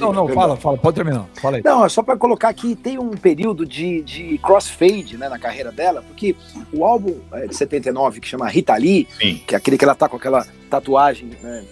Não, 0.00 0.12
não, 0.12 0.28
fala, 0.28 0.56
fala, 0.56 0.76
pode 0.76 0.96
terminar. 0.96 1.26
Fala 1.34 1.56
aí. 1.56 1.62
Não, 1.64 1.84
é 1.84 1.88
só 1.88 2.02
para 2.02 2.16
colocar 2.16 2.48
aqui, 2.48 2.74
tem 2.74 2.98
um 2.98 3.10
período 3.10 3.64
de, 3.64 4.02
de 4.02 4.38
crossfade 4.38 5.16
né, 5.16 5.28
na 5.28 5.38
carreira 5.38 5.70
dela, 5.70 6.02
porque 6.02 6.34
o 6.72 6.84
álbum 6.84 7.16
é, 7.32 7.46
de 7.46 7.54
79, 7.54 8.20
que 8.20 8.26
chama 8.26 8.48
Rita 8.48 8.74
Lee, 8.74 9.06
Sim. 9.20 9.40
que 9.46 9.54
é 9.54 9.58
aquele 9.58 9.78
que 9.78 9.84
ela 9.84 9.94
tá 9.94 10.08
com 10.08 10.16
aquela 10.16 10.44
tatuagem 10.68 11.30
né, 11.40 11.64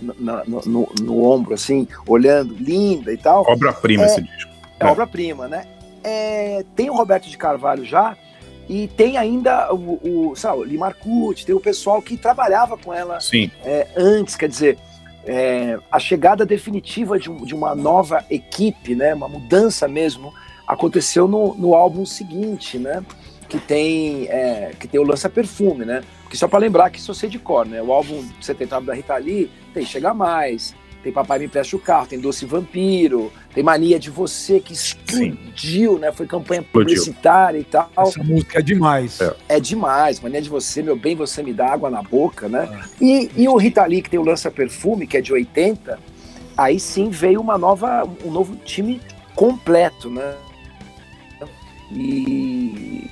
é, 0.00 0.48
no, 0.48 0.60
no, 0.66 0.92
no, 1.00 1.24
ombro, 1.24 1.54
assim, 1.54 1.86
olhando, 2.06 2.54
linda 2.54 3.12
e 3.12 3.16
tal. 3.16 3.44
Obra-prima 3.48 4.04
é, 4.04 4.06
esse 4.06 4.22
disco. 4.22 4.50
É, 4.78 4.86
é. 4.86 4.90
obra-prima, 4.90 5.48
né? 5.48 5.66
É, 6.02 6.64
tem 6.76 6.88
o 6.90 6.94
Roberto 6.94 7.28
de 7.28 7.36
Carvalho 7.36 7.84
já, 7.84 8.16
e 8.68 8.86
tem 8.86 9.16
ainda 9.16 9.72
o, 9.72 10.30
o, 10.30 10.36
sabe, 10.36 10.58
o 10.58 10.64
Limarcucci, 10.64 11.46
tem 11.46 11.54
o 11.54 11.60
pessoal 11.60 12.02
que 12.02 12.16
trabalhava 12.16 12.76
com 12.76 12.92
ela 12.92 13.18
é, 13.64 13.88
antes, 13.96 14.36
quer 14.36 14.48
dizer, 14.48 14.78
é, 15.24 15.78
a 15.90 15.98
chegada 15.98 16.44
definitiva 16.44 17.18
de, 17.18 17.30
de, 17.44 17.54
uma 17.54 17.74
nova 17.74 18.24
equipe, 18.30 18.94
né, 18.94 19.14
uma 19.14 19.28
mudança 19.28 19.88
mesmo, 19.88 20.34
aconteceu 20.66 21.26
no, 21.26 21.54
no 21.54 21.74
álbum 21.74 22.04
seguinte, 22.04 22.78
né, 22.78 23.02
que 23.48 23.58
tem, 23.58 24.26
é, 24.28 24.72
que 24.78 24.86
tem 24.86 25.00
o 25.00 25.04
Lança 25.04 25.28
Perfume, 25.28 25.84
né, 25.84 26.02
porque 26.22 26.36
só 26.36 26.46
para 26.46 26.58
lembrar 26.58 26.90
que 26.90 26.98
isso 26.98 27.10
eu 27.10 27.14
sei 27.14 27.28
de 27.28 27.38
cor, 27.38 27.66
né, 27.66 27.82
o 27.82 27.92
álbum 27.92 28.22
79 28.40 28.86
da 28.86 28.94
Rita 28.94 29.16
Lee 29.16 29.50
tem 29.72 29.84
Chega 29.84 30.12
Mais, 30.12 30.74
tem 31.02 31.12
Papai 31.12 31.38
Me 31.38 31.46
Empresta 31.46 31.76
o 31.76 31.78
Carro, 31.78 32.06
tem 32.06 32.18
Doce 32.18 32.44
Vampiro, 32.44 33.32
tem 33.54 33.62
Mania 33.62 33.98
de 33.98 34.10
Você, 34.10 34.60
que 34.60 34.72
explodiu, 34.72 35.94
Sim. 35.94 35.98
né? 36.00 36.12
Foi 36.12 36.26
campanha 36.26 36.62
publicitária 36.62 37.58
e 37.58 37.64
tal. 37.64 37.90
Essa 37.96 38.22
música 38.22 38.58
é 38.58 38.62
demais. 38.62 39.20
É. 39.20 39.34
é. 39.48 39.60
demais. 39.60 40.20
Mania 40.20 40.42
de 40.42 40.48
Você, 40.48 40.82
Meu 40.82 40.96
Bem, 40.96 41.14
Você 41.14 41.42
Me 41.42 41.52
Dá 41.52 41.72
Água 41.72 41.88
na 41.88 42.02
Boca, 42.02 42.48
né? 42.48 42.68
É. 43.00 43.04
E, 43.04 43.30
e 43.36 43.48
o 43.48 43.56
Rita 43.56 43.86
Lee, 43.86 44.02
que 44.02 44.10
tem 44.10 44.18
o 44.18 44.24
Lança 44.24 44.50
Perfume, 44.50 45.06
que 45.06 45.16
é 45.16 45.20
de 45.20 45.32
80, 45.32 45.98
aí 46.56 46.80
sim 46.80 47.10
veio 47.10 47.40
uma 47.40 47.56
nova, 47.56 48.04
um 48.24 48.30
novo 48.30 48.56
time 48.56 49.00
completo, 49.36 50.10
né? 50.10 50.34
E, 51.92 53.08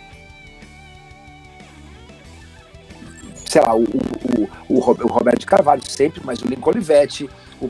sei 3.57 3.63
lá, 3.63 3.75
o, 3.75 3.85
o, 3.85 4.49
o, 4.69 4.77
o 4.79 5.09
Roberto 5.09 5.41
de 5.41 5.47
Carvalho 5.47 5.83
sempre, 5.89 6.21
mas 6.23 6.43
o 6.43 6.47
Lincoln 6.47 6.73
Olivetti, 6.73 7.31
o 7.59 7.69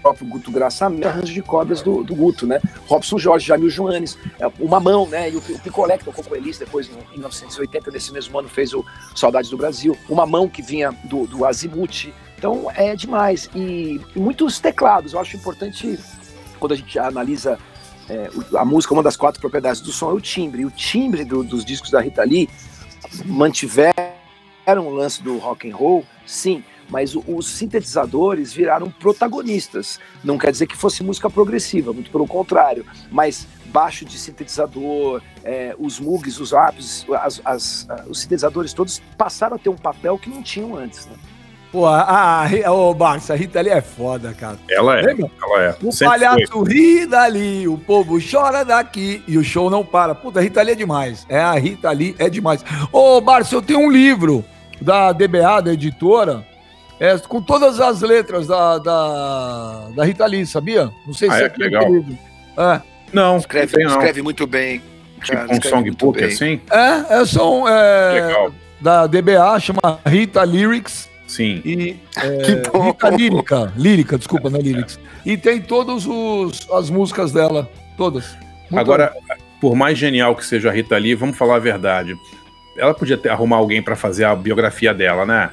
próprio 0.00 0.26
Guto 0.26 0.50
Graça 0.50 0.86
arranjo 0.86 1.32
de 1.32 1.42
cordas 1.42 1.80
do, 1.80 2.02
do 2.02 2.16
Guto, 2.16 2.44
né? 2.44 2.60
Robson 2.88 3.16
Jorge, 3.16 3.46
Jamil 3.46 3.70
Joanes, 3.70 4.18
é, 4.40 4.48
o 4.58 4.66
Mamão, 4.66 5.06
né? 5.06 5.30
E 5.30 5.36
o, 5.36 5.38
o 5.38 5.58
Picolé, 5.60 5.96
que 5.96 6.06
tocou 6.06 6.24
com 6.24 6.34
depois 6.58 6.88
em 6.88 7.12
1980, 7.12 7.90
nesse 7.92 8.12
mesmo 8.12 8.36
ano, 8.36 8.48
fez 8.48 8.74
o 8.74 8.84
Saudades 9.14 9.48
do 9.50 9.56
Brasil. 9.56 9.96
O 10.08 10.16
Mamão, 10.16 10.48
que 10.48 10.60
vinha 10.60 10.90
do, 11.04 11.24
do 11.26 11.44
Azimuth. 11.44 12.12
Então 12.36 12.68
é 12.74 12.96
demais. 12.96 13.48
E, 13.54 14.00
e 14.16 14.18
muitos 14.18 14.58
teclados. 14.58 15.12
Eu 15.12 15.20
acho 15.20 15.36
importante, 15.36 15.96
quando 16.58 16.72
a 16.72 16.76
gente 16.76 16.98
analisa 16.98 17.58
é, 18.08 18.28
a 18.56 18.64
música, 18.64 18.92
uma 18.92 19.02
das 19.04 19.16
quatro 19.16 19.40
propriedades 19.40 19.80
do 19.80 19.92
som 19.92 20.10
é 20.10 20.14
o 20.14 20.20
timbre. 20.20 20.62
E 20.62 20.66
o 20.66 20.70
timbre 20.70 21.24
do, 21.24 21.44
dos 21.44 21.64
discos 21.64 21.90
da 21.90 22.00
Rita 22.00 22.24
Lee 22.24 22.48
mantiveram 23.24 23.94
o 24.86 24.90
lance 24.90 25.22
do 25.22 25.38
rock 25.38 25.70
and 25.70 25.74
roll, 25.74 26.04
sim, 26.26 26.62
mas 26.90 27.14
os 27.14 27.46
sintetizadores 27.46 28.52
viraram 28.52 28.90
protagonistas. 28.90 29.98
Não 30.24 30.38
quer 30.38 30.50
dizer 30.50 30.66
que 30.66 30.76
fosse 30.76 31.02
música 31.02 31.28
progressiva, 31.28 31.92
muito 31.92 32.10
pelo 32.10 32.26
contrário, 32.26 32.84
mas 33.10 33.46
baixo 33.66 34.04
de 34.04 34.18
sintetizador, 34.18 35.22
é, 35.44 35.74
os 35.78 36.00
Moogs, 36.00 36.40
os 36.40 36.54
APs, 36.54 37.06
as, 37.10 37.40
as, 37.44 37.88
os 38.08 38.20
sintetizadores 38.20 38.72
todos 38.72 39.00
passaram 39.16 39.56
a 39.56 39.58
ter 39.58 39.68
um 39.68 39.76
papel 39.76 40.18
que 40.18 40.30
não 40.30 40.42
tinham 40.42 40.76
antes. 40.76 41.06
Né? 41.06 41.16
Pô, 41.70 41.84
a, 41.86 42.46
a, 42.46 42.72
o 42.72 42.94
Barça, 42.94 43.34
a 43.34 43.36
Rita 43.36 43.58
ali 43.58 43.68
é 43.68 43.82
foda, 43.82 44.32
cara. 44.32 44.56
Ela 44.70 45.00
é, 45.00 45.02
Lembra? 45.02 45.30
ela 45.42 45.62
é. 45.64 45.76
O 45.82 45.92
Sempre 45.92 46.18
palhaço 46.18 46.52
foi. 46.52 46.72
ri 46.72 47.06
dali, 47.06 47.68
o 47.68 47.76
povo 47.76 48.18
chora 48.18 48.64
daqui 48.64 49.22
e 49.28 49.36
o 49.36 49.44
show 49.44 49.68
não 49.68 49.84
para. 49.84 50.14
Puta, 50.14 50.38
a 50.38 50.42
Rita 50.42 50.60
ali 50.60 50.72
é 50.72 50.74
demais. 50.74 51.26
É, 51.28 51.40
a 51.40 51.52
Rita 51.54 51.90
ali 51.90 52.16
é 52.18 52.30
demais. 52.30 52.64
Ô, 52.90 53.20
Barça, 53.20 53.54
eu 53.54 53.60
tenho 53.60 53.80
um 53.80 53.90
livro 53.90 54.42
da 54.80 55.12
DBA, 55.12 55.60
da 55.62 55.72
editora, 55.74 56.46
é, 56.98 57.16
com 57.18 57.42
todas 57.42 57.80
as 57.80 58.00
letras 58.00 58.46
da, 58.46 58.78
da, 58.78 59.88
da 59.94 60.04
Rita 60.04 60.24
Lee, 60.24 60.46
sabia? 60.46 60.90
Não 61.06 61.12
sei 61.12 61.28
ah, 61.28 61.32
se 61.32 61.42
é, 61.44 61.48
que 61.50 61.60
legal. 61.60 61.84
É. 62.56 62.80
Não, 63.12 63.36
escreve, 63.36 63.84
não. 63.84 63.90
escreve 63.90 64.22
muito 64.22 64.46
bem. 64.46 64.82
Cara, 65.20 65.48
tipo 65.48 65.66
um 65.66 65.70
songbook 65.70 66.24
assim? 66.24 66.60
É, 66.70 67.20
é 67.20 67.24
som 67.26 67.68
é, 67.68 68.12
legal. 68.22 68.52
da 68.80 69.06
DBA, 69.06 69.60
chama 69.60 70.00
Rita 70.06 70.44
Lyrics. 70.44 71.08
Sim. 71.28 71.60
E, 71.64 71.96
é, 72.16 72.86
Rita 72.86 73.10
Lírica, 73.10 73.72
Lírica, 73.76 74.18
desculpa, 74.18 74.50
não 74.50 74.58
é 74.58 74.62
Lyrics. 74.62 74.98
E 75.24 75.36
tem 75.36 75.60
todas 75.60 76.04
as 76.72 76.90
músicas 76.90 77.30
dela, 77.30 77.70
todas. 77.96 78.36
Muito 78.70 78.78
Agora, 78.78 79.14
bom. 79.14 79.34
por 79.60 79.76
mais 79.76 79.96
genial 79.96 80.34
que 80.34 80.44
seja 80.44 80.70
a 80.70 80.72
Rita 80.72 80.96
Lee, 80.96 81.14
vamos 81.14 81.36
falar 81.36 81.56
a 81.56 81.60
verdade. 81.60 82.16
Ela 82.76 82.94
podia 82.94 83.18
ter, 83.18 83.28
arrumar 83.28 83.56
alguém 83.56 83.82
para 83.82 83.94
fazer 83.94 84.24
a 84.24 84.34
biografia 84.34 84.94
dela, 84.94 85.26
né? 85.26 85.50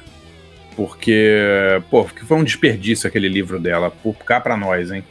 Porque, 0.74 1.80
pô, 1.90 2.04
foi 2.04 2.36
um 2.36 2.44
desperdício 2.44 3.06
aquele 3.06 3.28
livro 3.28 3.60
dela, 3.60 3.90
por 3.90 4.14
cá 4.16 4.40
pra 4.40 4.56
nós, 4.56 4.90
hein? 4.90 5.04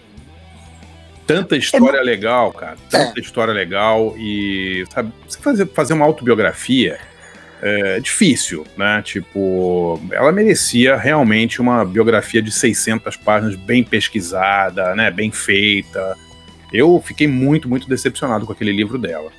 Tanta 1.28 1.58
história 1.58 1.98
é, 1.98 2.04
legal, 2.04 2.52
cara. 2.54 2.78
Tanta 2.90 3.20
é. 3.20 3.22
história 3.22 3.54
legal 3.54 4.16
e, 4.18 4.86
sabe, 4.92 5.12
você 5.28 5.40
fazer, 5.40 5.66
fazer 5.68 5.94
uma 5.94 6.06
autobiografia 6.06 7.00
é 7.68 8.00
difícil, 8.00 8.64
né? 8.78 9.02
Tipo, 9.02 10.00
ela 10.12 10.32
merecia 10.32 10.96
realmente 10.96 11.60
uma 11.60 11.84
biografia 11.84 12.40
de 12.40 12.52
600 12.52 13.18
páginas 13.18 13.56
bem 13.56 13.84
pesquisada, 13.84 14.94
né? 14.94 15.10
Bem 15.10 15.32
feita. 15.32 16.16
Eu 16.72 17.02
fiquei 17.04 17.28
muito, 17.28 17.68
muito 17.68 17.90
decepcionado 17.90 18.46
com 18.46 18.52
aquele 18.52 18.72
livro 18.72 19.00
dela. 19.00 19.32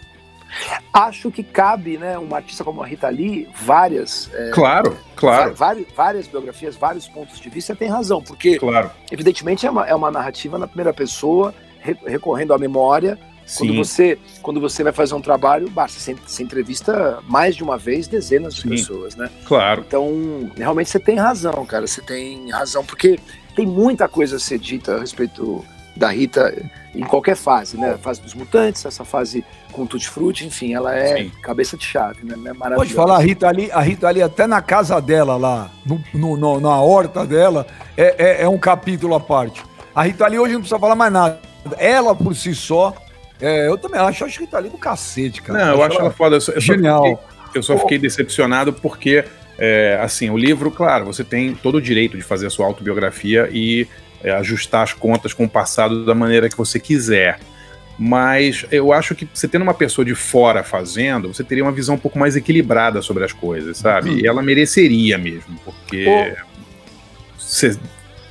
Acho 0.92 1.30
que 1.30 1.44
cabe, 1.44 1.98
né, 1.98 2.18
uma 2.18 2.38
artista 2.38 2.64
como 2.64 2.82
a 2.82 2.86
Rita 2.86 3.08
Lee, 3.08 3.46
várias. 3.62 4.28
É, 4.32 4.50
claro, 4.50 4.96
claro. 5.14 5.54
Várias, 5.54 5.86
várias, 5.94 6.26
biografias, 6.26 6.74
vários 6.76 7.06
pontos 7.06 7.38
de 7.38 7.48
vista, 7.50 7.76
tem 7.76 7.88
razão, 7.88 8.22
porque, 8.22 8.58
claro. 8.58 8.90
evidentemente, 9.12 9.66
é 9.66 9.70
uma, 9.70 9.86
é 9.86 9.94
uma 9.94 10.10
narrativa 10.10 10.58
na 10.58 10.66
primeira 10.66 10.92
pessoa, 10.94 11.54
recorrendo 12.06 12.54
à 12.54 12.58
memória. 12.58 13.18
Sim. 13.46 13.58
Quando 13.58 13.76
você, 13.76 14.18
quando 14.42 14.60
você 14.60 14.82
vai 14.82 14.92
fazer 14.92 15.14
um 15.14 15.20
trabalho, 15.20 15.70
basta, 15.70 16.00
você, 16.00 16.14
você 16.14 16.42
entrevista 16.42 17.20
mais 17.28 17.54
de 17.54 17.62
uma 17.62 17.78
vez 17.78 18.08
dezenas 18.08 18.54
de 18.54 18.62
Sim. 18.62 18.70
pessoas, 18.70 19.14
né? 19.14 19.30
Claro. 19.44 19.84
Então, 19.86 20.50
realmente 20.56 20.90
você 20.90 20.98
tem 20.98 21.16
razão, 21.16 21.64
cara, 21.64 21.86
você 21.86 22.02
tem 22.02 22.50
razão, 22.50 22.84
porque 22.84 23.18
tem 23.54 23.64
muita 23.64 24.08
coisa 24.08 24.36
a 24.36 24.38
ser 24.40 24.58
dita 24.58 24.96
a 24.96 25.00
respeito 25.00 25.64
da 25.96 26.08
Rita 26.08 26.54
em 26.94 27.04
qualquer 27.04 27.36
fase, 27.36 27.78
né? 27.78 27.92
A 27.92 27.98
fase 27.98 28.20
dos 28.20 28.34
mutantes, 28.34 28.84
essa 28.84 29.04
fase 29.04 29.44
com 29.72 29.86
Tutti 29.86 30.08
Frutti, 30.08 30.46
enfim, 30.46 30.74
ela 30.74 30.94
é 30.94 31.16
Sim. 31.16 31.32
cabeça 31.42 31.76
de 31.76 31.84
chave, 31.84 32.24
né? 32.24 32.34
É 32.34 32.52
maravilhosa. 32.52 32.76
Pode 32.76 32.94
falar, 32.94 33.16
a 33.16 33.20
Rita 33.20 33.48
ali, 33.48 33.70
a 33.70 33.80
Rita 33.80 34.08
ali 34.08 34.22
até 34.22 34.46
na 34.46 34.60
casa 34.60 35.00
dela 35.00 35.36
lá, 35.36 35.70
no, 35.84 36.02
no, 36.12 36.36
no, 36.36 36.60
na 36.60 36.80
horta 36.80 37.26
dela, 37.26 37.66
é, 37.96 38.14
é, 38.18 38.42
é, 38.42 38.48
um 38.48 38.58
capítulo 38.58 39.14
à 39.14 39.20
parte. 39.20 39.62
A 39.94 40.02
Rita 40.02 40.24
ali 40.24 40.38
hoje 40.38 40.54
não 40.54 40.60
precisa 40.60 40.78
falar 40.78 40.94
mais 40.94 41.12
nada. 41.12 41.40
Ela 41.78 42.14
por 42.14 42.34
si 42.34 42.54
só, 42.54 42.94
é, 43.40 43.68
eu 43.68 43.76
também 43.76 44.00
acho, 44.00 44.24
acho 44.24 44.38
a 44.38 44.40
Rita 44.40 44.56
ali 44.56 44.68
do 44.68 44.78
cacete, 44.78 45.42
cara. 45.42 45.66
Não, 45.66 45.74
eu, 45.74 45.82
acho 45.82 45.98
ela 45.98 46.10
foda. 46.10 46.36
Eu 46.36 46.40
só, 46.40 46.58
Genial. 46.58 47.02
Fiquei, 47.46 47.58
eu 47.58 47.62
só 47.62 47.78
fiquei 47.78 47.98
decepcionado 47.98 48.72
porque, 48.72 49.24
é, 49.58 49.98
assim, 50.02 50.30
o 50.30 50.36
livro, 50.36 50.70
claro, 50.70 51.04
você 51.04 51.22
tem 51.22 51.54
todo 51.54 51.76
o 51.76 51.82
direito 51.82 52.16
de 52.16 52.22
fazer 52.22 52.46
a 52.46 52.50
sua 52.50 52.66
autobiografia 52.66 53.48
e 53.52 53.86
é, 54.22 54.30
ajustar 54.32 54.82
as 54.82 54.92
contas 54.92 55.32
com 55.34 55.44
o 55.44 55.48
passado 55.48 56.04
da 56.04 56.14
maneira 56.14 56.48
que 56.48 56.56
você 56.56 56.80
quiser. 56.80 57.38
Mas 57.98 58.66
eu 58.70 58.92
acho 58.92 59.14
que 59.14 59.26
você 59.32 59.48
tendo 59.48 59.62
uma 59.62 59.72
pessoa 59.72 60.04
de 60.04 60.14
fora 60.14 60.62
fazendo, 60.62 61.32
você 61.32 61.42
teria 61.42 61.64
uma 61.64 61.72
visão 61.72 61.94
um 61.94 61.98
pouco 61.98 62.18
mais 62.18 62.36
equilibrada 62.36 63.00
sobre 63.00 63.24
as 63.24 63.32
coisas, 63.32 63.78
sabe? 63.78 64.10
Uhum. 64.10 64.18
E 64.18 64.26
ela 64.26 64.42
mereceria 64.42 65.16
mesmo, 65.16 65.58
porque. 65.64 66.06
Oh. 66.06 66.56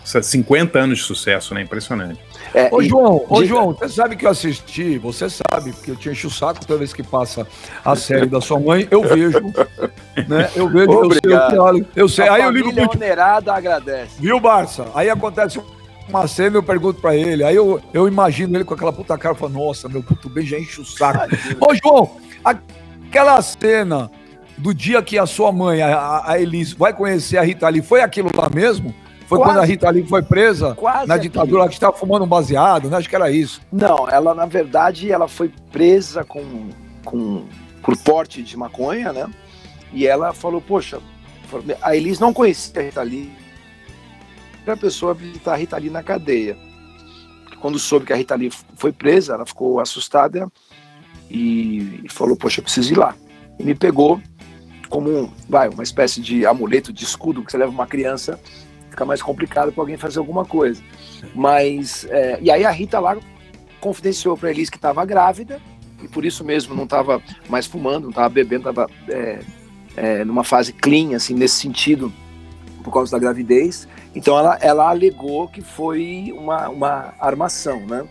50 0.05 0.79
anos 0.79 0.99
de 0.99 1.03
sucesso, 1.03 1.53
né? 1.53 1.61
Impressionante. 1.61 2.19
É, 2.53 2.69
ô, 2.71 2.81
João, 2.81 3.25
ô, 3.27 3.43
João, 3.43 3.73
você 3.73 3.89
sabe 3.89 4.15
que 4.15 4.25
eu 4.25 4.29
assisti, 4.29 4.97
você 4.97 5.27
sabe, 5.29 5.73
porque 5.73 5.91
eu 5.91 5.95
te 5.95 6.09
encho 6.09 6.27
o 6.27 6.31
saco 6.31 6.65
toda 6.65 6.79
vez 6.79 6.93
que 6.93 7.03
passa 7.03 7.45
a 7.83 7.95
série 7.95 8.27
da 8.27 8.39
sua 8.39 8.59
mãe, 8.59 8.87
eu 8.91 9.01
vejo. 9.01 9.41
né? 10.27 10.49
Eu 10.55 10.69
vejo, 10.69 10.91
Obrigado. 10.91 11.55
eu 11.55 11.73
sei, 11.73 11.87
eu 11.95 12.09
sei. 12.09 12.27
A 12.27 12.33
aí 12.35 12.43
eu 12.43 12.51
ligo 12.51 12.71
pro. 12.71 12.91
onerada 12.91 13.53
agradece. 13.53 14.13
Viu, 14.19 14.39
Barça? 14.39 14.87
Aí 14.93 15.09
acontece 15.09 15.59
uma 16.07 16.27
cena 16.27 16.57
eu 16.57 16.63
pergunto 16.63 17.01
pra 17.01 17.15
ele. 17.15 17.43
Aí 17.43 17.55
eu, 17.55 17.81
eu 17.93 18.07
imagino 18.07 18.55
ele 18.55 18.63
com 18.63 18.73
aquela 18.73 18.93
puta 18.93 19.17
cara 19.17 19.35
e 19.35 19.37
falo, 19.37 19.53
nossa, 19.53 19.89
meu 19.89 20.03
puto 20.03 20.29
bem 20.29 20.45
já 20.45 20.59
enche 20.59 20.79
o 20.79 20.85
saco. 20.85 21.35
Ô, 21.59 21.73
João, 21.75 22.17
aquela 22.43 23.41
cena 23.41 24.09
do 24.57 24.73
dia 24.73 25.01
que 25.01 25.17
a 25.17 25.25
sua 25.25 25.51
mãe, 25.51 25.81
a, 25.81 26.21
a 26.25 26.39
Elis, 26.39 26.73
vai 26.73 26.93
conhecer 26.93 27.37
a 27.37 27.41
Rita 27.41 27.67
ali, 27.67 27.81
foi 27.81 28.01
aquilo 28.01 28.29
lá 28.33 28.49
mesmo? 28.53 28.93
Foi 29.27 29.39
quase, 29.39 29.51
quando 29.51 29.63
a 29.63 29.65
Rita 29.65 29.89
Lee 29.89 30.05
foi 30.07 30.21
presa 30.21 30.77
na 31.07 31.17
ditadura, 31.17 31.63
aqui. 31.63 31.69
que 31.69 31.75
estava 31.75 31.97
fumando 31.97 32.25
um 32.25 32.27
baseado, 32.27 32.89
né? 32.89 32.97
Acho 32.97 33.09
que 33.09 33.15
era 33.15 33.31
isso. 33.31 33.61
Não, 33.71 34.07
ela, 34.07 34.35
na 34.35 34.45
verdade, 34.45 35.11
ela 35.11 35.27
foi 35.27 35.51
presa 35.71 36.23
com, 36.23 36.69
com, 37.03 37.45
por 37.81 37.97
porte 37.97 38.43
de 38.43 38.55
maconha, 38.55 39.11
né? 39.11 39.27
E 39.91 40.05
ela 40.05 40.33
falou, 40.33 40.61
poxa, 40.61 40.99
a 41.81 41.95
Elis 41.95 42.19
não 42.19 42.33
conhecia 42.33 42.81
a 42.81 42.83
Rita 42.83 43.01
Lee. 43.01 43.31
A 44.67 44.77
pessoa 44.77 45.13
visitar 45.13 45.53
a 45.53 45.57
Rita 45.57 45.77
Lee 45.77 45.89
na 45.89 46.03
cadeia. 46.03 46.57
Quando 47.59 47.79
soube 47.79 48.05
que 48.05 48.13
a 48.13 48.15
Rita 48.15 48.35
Lee 48.35 48.51
foi 48.75 48.91
presa, 48.91 49.33
ela 49.33 49.45
ficou 49.45 49.79
assustada 49.79 50.47
e, 51.29 52.01
e 52.03 52.09
falou, 52.09 52.35
poxa, 52.35 52.59
eu 52.59 52.63
preciso 52.63 52.93
ir 52.93 52.97
lá. 52.97 53.15
E 53.59 53.63
me 53.63 53.73
pegou 53.73 54.21
como 54.89 55.33
vai, 55.49 55.67
uma 55.69 55.83
espécie 55.83 56.21
de 56.21 56.45
amuleto, 56.45 56.93
de 56.93 57.03
escudo 57.03 57.43
que 57.43 57.51
você 57.51 57.57
leva 57.57 57.71
uma 57.71 57.87
criança, 57.87 58.39
fica 58.95 59.05
mais 59.05 59.21
complicado 59.21 59.73
para 59.73 59.81
alguém 59.81 59.97
fazer 59.97 60.19
alguma 60.19 60.45
coisa. 60.45 60.81
Mas, 61.35 62.07
é, 62.09 62.39
e 62.41 62.49
aí 62.49 62.65
a 62.65 62.71
Rita 62.71 62.97
lá 62.99 63.17
confidenciou 63.81 64.37
para 64.37 64.49
Elis 64.49 64.69
que 64.69 64.77
estava 64.77 65.05
grávida, 65.05 65.61
e 66.01 66.07
por 66.07 66.25
isso 66.25 66.43
mesmo 66.43 66.73
não 66.73 66.85
estava 66.85 67.21
mais 67.49 67.65
fumando, 67.65 68.03
não 68.03 68.09
estava 68.09 68.29
bebendo, 68.29 68.69
estava 68.69 68.89
é, 69.09 69.39
é, 69.97 70.25
numa 70.25 70.43
fase 70.43 70.71
clean, 70.71 71.15
assim, 71.15 71.33
nesse 71.33 71.55
sentido, 71.55 72.11
por 72.83 72.91
causa 72.91 73.11
da 73.11 73.19
gravidez. 73.19 73.87
Então 74.15 74.37
ela, 74.37 74.57
ela 74.61 74.89
alegou 74.89 75.47
que 75.47 75.61
foi 75.61 76.33
uma, 76.35 76.69
uma 76.69 77.13
armação, 77.19 77.81
né? 77.85 78.05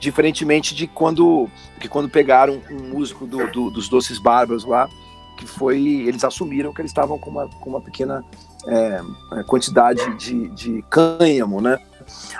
Diferentemente 0.00 0.74
de 0.74 0.86
quando, 0.86 1.48
que 1.80 1.88
quando 1.88 2.08
pegaram 2.08 2.60
um 2.70 2.90
músico 2.90 3.26
do, 3.26 3.46
do, 3.50 3.70
dos 3.70 3.88
Doces 3.88 4.18
Bárbaros 4.18 4.64
lá, 4.64 4.88
que 5.36 5.46
foi 5.46 5.80
eles 6.06 6.24
assumiram 6.24 6.72
que 6.72 6.80
eles 6.80 6.90
estavam 6.90 7.18
com 7.18 7.30
uma, 7.30 7.48
com 7.48 7.70
uma 7.70 7.80
pequena 7.80 8.24
é, 8.66 9.00
é, 9.32 9.42
quantidade 9.44 10.02
de, 10.16 10.48
de 10.48 10.84
cânhamo, 10.90 11.60
né? 11.60 11.78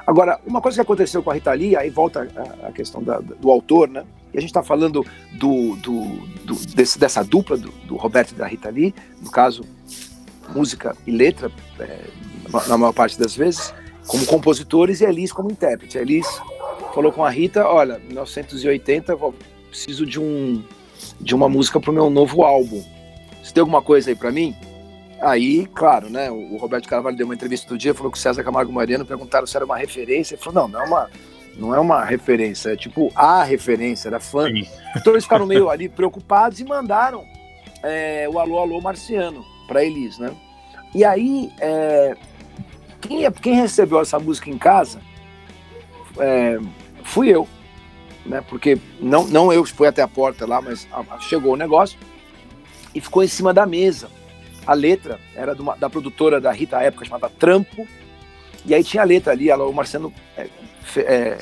Agora, 0.06 0.40
uma 0.46 0.60
coisa 0.60 0.76
que 0.76 0.82
aconteceu 0.82 1.22
com 1.22 1.30
a 1.30 1.34
Rita 1.34 1.52
Lee, 1.52 1.76
aí 1.76 1.90
volta 1.90 2.28
a, 2.62 2.72
questão 2.72 3.02
da, 3.02 3.18
do 3.18 3.50
autor, 3.50 3.88
né? 3.88 4.04
E 4.32 4.38
a 4.38 4.40
gente 4.40 4.50
está 4.50 4.62
falando 4.62 5.04
do, 5.32 5.76
do, 5.76 6.16
do 6.44 6.66
desse, 6.74 6.98
dessa 6.98 7.24
dupla 7.24 7.56
do, 7.56 7.70
do, 7.70 7.96
Roberto 7.96 8.32
e 8.32 8.34
da 8.34 8.46
Rita 8.46 8.70
Lee, 8.70 8.94
no 9.20 9.30
caso, 9.30 9.64
música 10.54 10.96
e 11.06 11.10
letra, 11.10 11.50
é, 11.80 12.00
na 12.68 12.78
maior 12.78 12.92
parte 12.92 13.18
das 13.18 13.34
vezes, 13.34 13.74
como 14.06 14.24
compositores 14.26 15.00
e 15.00 15.06
a 15.06 15.08
Elis 15.08 15.32
como 15.32 15.50
intérprete. 15.50 15.98
A 15.98 16.02
Elis 16.02 16.26
falou 16.94 17.10
com 17.10 17.24
a 17.24 17.30
Rita, 17.30 17.66
olha, 17.66 17.98
1980, 17.98 19.16
preciso 19.68 20.06
de 20.06 20.20
um 20.20 20.62
de 21.20 21.34
uma 21.34 21.48
música 21.48 21.80
para 21.80 21.90
o 21.90 21.94
meu 21.94 22.10
novo 22.10 22.42
álbum. 22.42 22.82
Você 23.42 23.52
tem 23.52 23.60
alguma 23.60 23.82
coisa 23.82 24.10
aí 24.10 24.16
para 24.16 24.32
mim? 24.32 24.54
Aí, 25.20 25.66
claro, 25.66 26.10
né? 26.10 26.30
O 26.30 26.56
Roberto 26.56 26.88
Carvalho 26.88 27.16
deu 27.16 27.26
uma 27.26 27.34
entrevista 27.34 27.68
do 27.68 27.78
dia, 27.78 27.94
falou 27.94 28.12
que 28.12 28.18
o 28.18 28.20
César 28.20 28.44
Camargo 28.44 28.72
Mariano 28.72 29.04
perguntaram 29.04 29.46
se 29.46 29.56
era 29.56 29.64
uma 29.64 29.76
referência. 29.76 30.34
Ele 30.34 30.42
falou: 30.42 30.62
não, 30.62 30.68
não 30.68 30.80
é 30.80 30.86
uma, 30.86 31.10
não 31.56 31.74
é 31.74 31.80
uma 31.80 32.04
referência, 32.04 32.70
é 32.70 32.76
tipo 32.76 33.10
a 33.14 33.42
referência, 33.42 34.08
era 34.08 34.20
fã. 34.20 34.46
Sim. 34.46 34.66
Então 34.96 35.12
eles 35.14 35.24
ficaram 35.24 35.46
meio 35.46 35.70
ali 35.70 35.88
preocupados 35.88 36.60
e 36.60 36.64
mandaram 36.64 37.24
é, 37.82 38.28
o 38.28 38.38
Alô 38.38 38.58
Alô 38.58 38.80
Marciano 38.80 39.44
para 39.66 39.84
Elis, 39.84 40.18
né? 40.18 40.34
E 40.94 41.04
aí, 41.04 41.50
é, 41.60 42.16
quem, 43.00 43.24
é, 43.24 43.30
quem 43.30 43.54
recebeu 43.54 44.00
essa 44.00 44.18
música 44.18 44.50
em 44.50 44.58
casa 44.58 45.00
é, 46.18 46.58
fui 47.02 47.28
eu 47.28 47.48
né? 48.26 48.42
Porque 48.48 48.78
não, 49.00 49.26
não 49.26 49.52
eu 49.52 49.64
fui 49.64 49.86
até 49.86 50.02
a 50.02 50.08
porta 50.08 50.46
lá, 50.46 50.60
mas 50.60 50.86
chegou 51.20 51.54
o 51.54 51.56
negócio 51.56 51.98
e 52.94 53.00
ficou 53.00 53.22
em 53.22 53.28
cima 53.28 53.52
da 53.52 53.66
mesa. 53.66 54.08
A 54.66 54.74
letra 54.74 55.20
era 55.34 55.54
uma, 55.54 55.76
da 55.76 55.88
produtora 55.88 56.40
da 56.40 56.50
Rita 56.50 56.78
à 56.78 56.82
época, 56.82 57.04
chamada 57.04 57.30
Trampo, 57.30 57.86
e 58.64 58.74
aí 58.74 58.82
tinha 58.82 59.02
a 59.02 59.06
letra 59.06 59.32
ali, 59.32 59.48
ela, 59.48 59.64
o 59.64 59.72
Marciano 59.72 60.12
é, 60.36 60.48
é, 60.96 61.38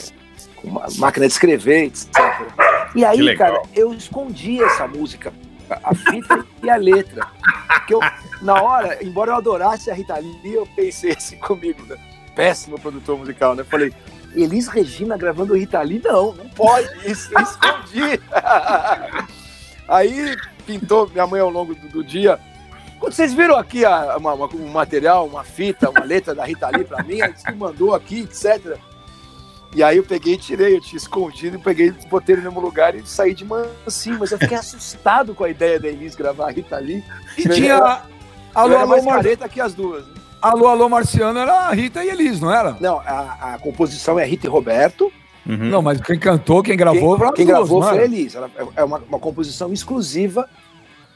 com 0.56 0.68
uma 0.68 0.86
máquina 0.98 1.26
de 1.26 1.32
escrever, 1.32 1.84
etc. 1.84 2.10
E 2.94 3.04
aí, 3.04 3.36
cara, 3.36 3.62
eu 3.74 3.94
escondi 3.94 4.62
essa 4.62 4.86
música, 4.86 5.32
a 5.70 5.94
fita 5.94 6.44
e 6.62 6.68
a 6.68 6.76
letra. 6.76 7.26
Porque 7.66 7.94
eu, 7.94 8.00
na 8.42 8.62
hora, 8.62 9.02
embora 9.02 9.32
eu 9.32 9.36
adorasse 9.36 9.90
a 9.90 9.94
Rita 9.94 10.16
Lee, 10.18 10.54
eu 10.54 10.66
pensei 10.76 11.12
assim 11.12 11.36
comigo, 11.38 11.82
né? 11.86 11.96
péssimo 12.34 12.78
produtor 12.78 13.18
musical, 13.18 13.54
né? 13.54 13.64
Falei, 13.64 13.92
Elis 14.34 14.68
Regina 14.68 15.16
gravando 15.16 15.56
Rita 15.56 15.80
Lee, 15.82 16.00
não, 16.02 16.32
não 16.32 16.48
pode 16.48 16.88
isso, 17.10 17.30
eu 17.32 17.40
escondi. 17.40 18.20
Aí 19.88 20.36
pintou 20.66 21.08
minha 21.08 21.26
mãe 21.26 21.40
ao 21.40 21.50
longo 21.50 21.74
do, 21.74 21.88
do 21.88 22.04
dia. 22.04 22.38
Quando 22.98 23.12
vocês 23.12 23.34
viram 23.34 23.56
aqui 23.56 23.84
a, 23.84 24.16
uma, 24.16 24.34
uma, 24.34 24.54
um 24.54 24.68
material, 24.68 25.26
uma 25.26 25.44
fita, 25.44 25.90
uma 25.90 26.04
letra 26.04 26.34
da 26.34 26.44
Rita 26.44 26.68
Lee 26.68 26.84
para 26.84 27.02
mim, 27.02 27.20
ela 27.20 27.32
disse 27.32 27.44
que 27.44 27.54
mandou 27.54 27.94
aqui, 27.94 28.20
etc. 28.20 28.78
E 29.74 29.82
aí 29.82 29.96
eu 29.96 30.04
peguei 30.04 30.34
e 30.34 30.38
tirei, 30.38 30.76
eu 30.76 30.80
tinha 30.80 30.96
escondido, 30.96 31.58
peguei, 31.58 31.90
botei 32.08 32.36
no 32.36 32.42
mesmo 32.42 32.60
lugar 32.60 32.94
e 32.94 33.04
saí 33.04 33.34
de 33.34 33.44
mansinho, 33.44 34.18
mas 34.20 34.30
eu 34.30 34.38
fiquei 34.38 34.56
assustado 34.56 35.34
com 35.34 35.42
a 35.42 35.50
ideia 35.50 35.80
da 35.80 35.88
Elis 35.88 36.14
gravar 36.14 36.48
a 36.48 36.50
Rita 36.52 36.78
Lee. 36.78 37.04
E 37.36 37.48
tinha. 37.48 38.02
Alô, 38.54 38.76
alô, 38.76 38.86
mais 38.86 39.04
careta 39.04 39.48
que 39.48 39.60
as 39.60 39.74
duas. 39.74 40.06
Né? 40.06 40.13
Alô, 40.44 40.66
Alô 40.66 40.90
Marciano 40.90 41.38
era 41.38 41.68
a 41.68 41.72
Rita 41.72 42.04
e 42.04 42.10
Elis, 42.10 42.38
não 42.38 42.52
era? 42.52 42.76
Não, 42.78 43.00
a, 43.00 43.54
a 43.54 43.58
composição 43.58 44.18
é 44.18 44.26
Rita 44.26 44.46
e 44.46 44.50
Roberto. 44.50 45.10
Uhum. 45.46 45.70
Não, 45.70 45.80
mas 45.80 45.98
quem 46.02 46.18
cantou, 46.18 46.62
quem 46.62 46.76
gravou, 46.76 47.18
quem, 47.18 47.32
quem 47.32 47.46
gravou 47.46 47.82
foi 47.82 48.00
a 48.00 48.04
Elis. 48.04 48.34
Ela, 48.34 48.50
é 48.76 48.84
uma, 48.84 48.98
uma 49.08 49.18
composição 49.18 49.72
exclusiva 49.72 50.46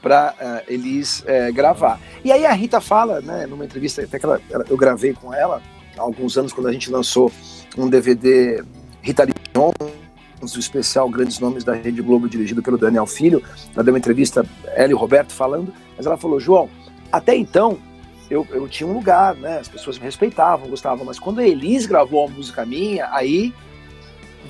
para 0.01 0.33
uh, 0.33 0.43
eh, 0.43 0.73
Elis 0.73 1.19
uh, 1.19 1.53
gravar. 1.53 1.99
E 2.23 2.31
aí 2.31 2.43
a 2.43 2.53
Rita 2.53 2.81
fala, 2.81 3.21
né, 3.21 3.45
numa 3.45 3.63
entrevista 3.63 4.01
até 4.01 4.17
que 4.17 4.25
ela, 4.25 4.41
ela, 4.49 4.65
eu 4.67 4.75
gravei 4.75 5.13
com 5.13 5.31
ela 5.31 5.61
há 5.95 6.01
alguns 6.01 6.35
anos 6.35 6.51
quando 6.51 6.67
a 6.67 6.73
gente 6.73 6.89
lançou 6.89 7.31
um 7.77 7.87
DVD 7.87 8.63
Rita 8.99 9.25
Lee 9.25 9.33
Jones, 9.53 10.55
o 10.55 10.59
especial 10.59 11.07
Grandes 11.07 11.39
Nomes 11.39 11.63
da 11.63 11.73
Rede 11.73 12.01
Globo 12.01 12.27
dirigido 12.27 12.63
pelo 12.63 12.79
Daniel 12.79 13.05
Filho. 13.05 13.43
Ela 13.75 13.83
deu 13.83 13.93
uma 13.93 13.99
entrevista, 13.99 14.43
ela 14.73 14.89
e 14.89 14.95
o 14.95 14.97
Roberto 14.97 15.33
falando, 15.33 15.71
mas 15.95 16.07
ela 16.07 16.17
falou, 16.17 16.39
João, 16.39 16.67
até 17.11 17.35
então 17.35 17.77
eu, 18.29 18.45
eu 18.51 18.67
tinha 18.67 18.87
um 18.87 18.93
lugar, 18.93 19.35
né? 19.35 19.59
As 19.59 19.67
pessoas 19.67 19.97
me 19.97 20.05
respeitavam, 20.05 20.69
gostavam, 20.69 21.05
mas 21.05 21.19
quando 21.19 21.39
a 21.39 21.47
Elis 21.47 21.85
gravou 21.85 22.25
a 22.25 22.29
música 22.29 22.65
minha, 22.65 23.09
aí 23.11 23.53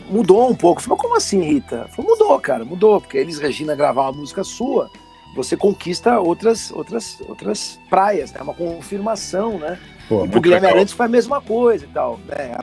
mudou 0.10 0.50
um 0.50 0.56
pouco. 0.56 0.82
Falei, 0.82 1.00
como 1.00 1.16
assim, 1.16 1.42
Rita? 1.42 1.88
Falei, 1.96 2.12
mudou, 2.12 2.40
cara, 2.40 2.66
mudou, 2.66 3.00
porque 3.00 3.18
a 3.18 3.22
Elis 3.22 3.40
Regina 3.40 3.76
gravar 3.76 4.04
uma 4.04 4.20
música 4.20 4.44
sua, 4.44 4.90
você 5.36 5.56
conquista 5.56 6.20
outras 6.20 6.72
outras 6.72 7.22
outras 7.22 7.80
praias, 7.90 8.32
né? 8.34 8.42
Uma 8.42 8.54
confirmação, 8.54 9.58
né? 9.58 9.80
Pô, 10.08 10.26
e 10.26 10.28
o 10.28 10.42
Guilherme 10.42 10.66
legal. 10.66 10.78
Arantes 10.78 10.94
foi 10.94 11.06
a 11.06 11.10
mesma 11.10 11.40
coisa 11.40 11.86
e 11.86 11.90
tal, 11.90 12.20
né? 12.28 12.58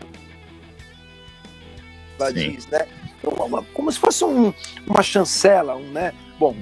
Ela 2.19 2.33
diz, 2.33 2.67
né? 2.67 2.87
Então, 3.19 3.33
uma, 3.47 3.63
como 3.63 3.91
se 3.91 3.99
fosse 3.99 4.25
um, 4.25 4.53
uma 4.87 5.03
chancela, 5.03 5.77
um, 5.77 5.91
né? 5.91 6.13
Bom, 6.39 6.55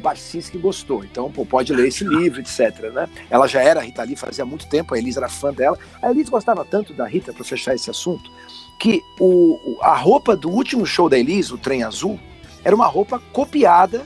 que 0.50 0.58
gostou, 0.58 1.04
então 1.04 1.30
pô, 1.30 1.44
pode 1.44 1.72
ler 1.72 1.88
esse 1.88 2.04
livro, 2.04 2.40
etc. 2.40 2.92
Né? 2.92 3.08
Ela 3.28 3.48
já 3.48 3.60
era 3.60 3.80
Rita 3.80 4.04
Lee 4.04 4.14
fazia 4.14 4.44
muito 4.44 4.68
tempo, 4.68 4.94
a 4.94 4.98
Elisa 4.98 5.18
era 5.20 5.28
fã 5.28 5.52
dela. 5.52 5.76
A 6.00 6.10
Elisa 6.10 6.30
gostava 6.30 6.64
tanto 6.64 6.94
da 6.94 7.06
Rita, 7.06 7.32
para 7.32 7.44
fechar 7.44 7.74
esse 7.74 7.90
assunto, 7.90 8.30
que 8.78 9.02
o, 9.18 9.78
a 9.82 9.96
roupa 9.96 10.36
do 10.36 10.48
último 10.48 10.86
show 10.86 11.08
da 11.08 11.18
Elisa, 11.18 11.54
o 11.54 11.58
Trem 11.58 11.82
Azul, 11.82 12.20
era 12.62 12.74
uma 12.74 12.86
roupa 12.86 13.20
copiada 13.32 14.04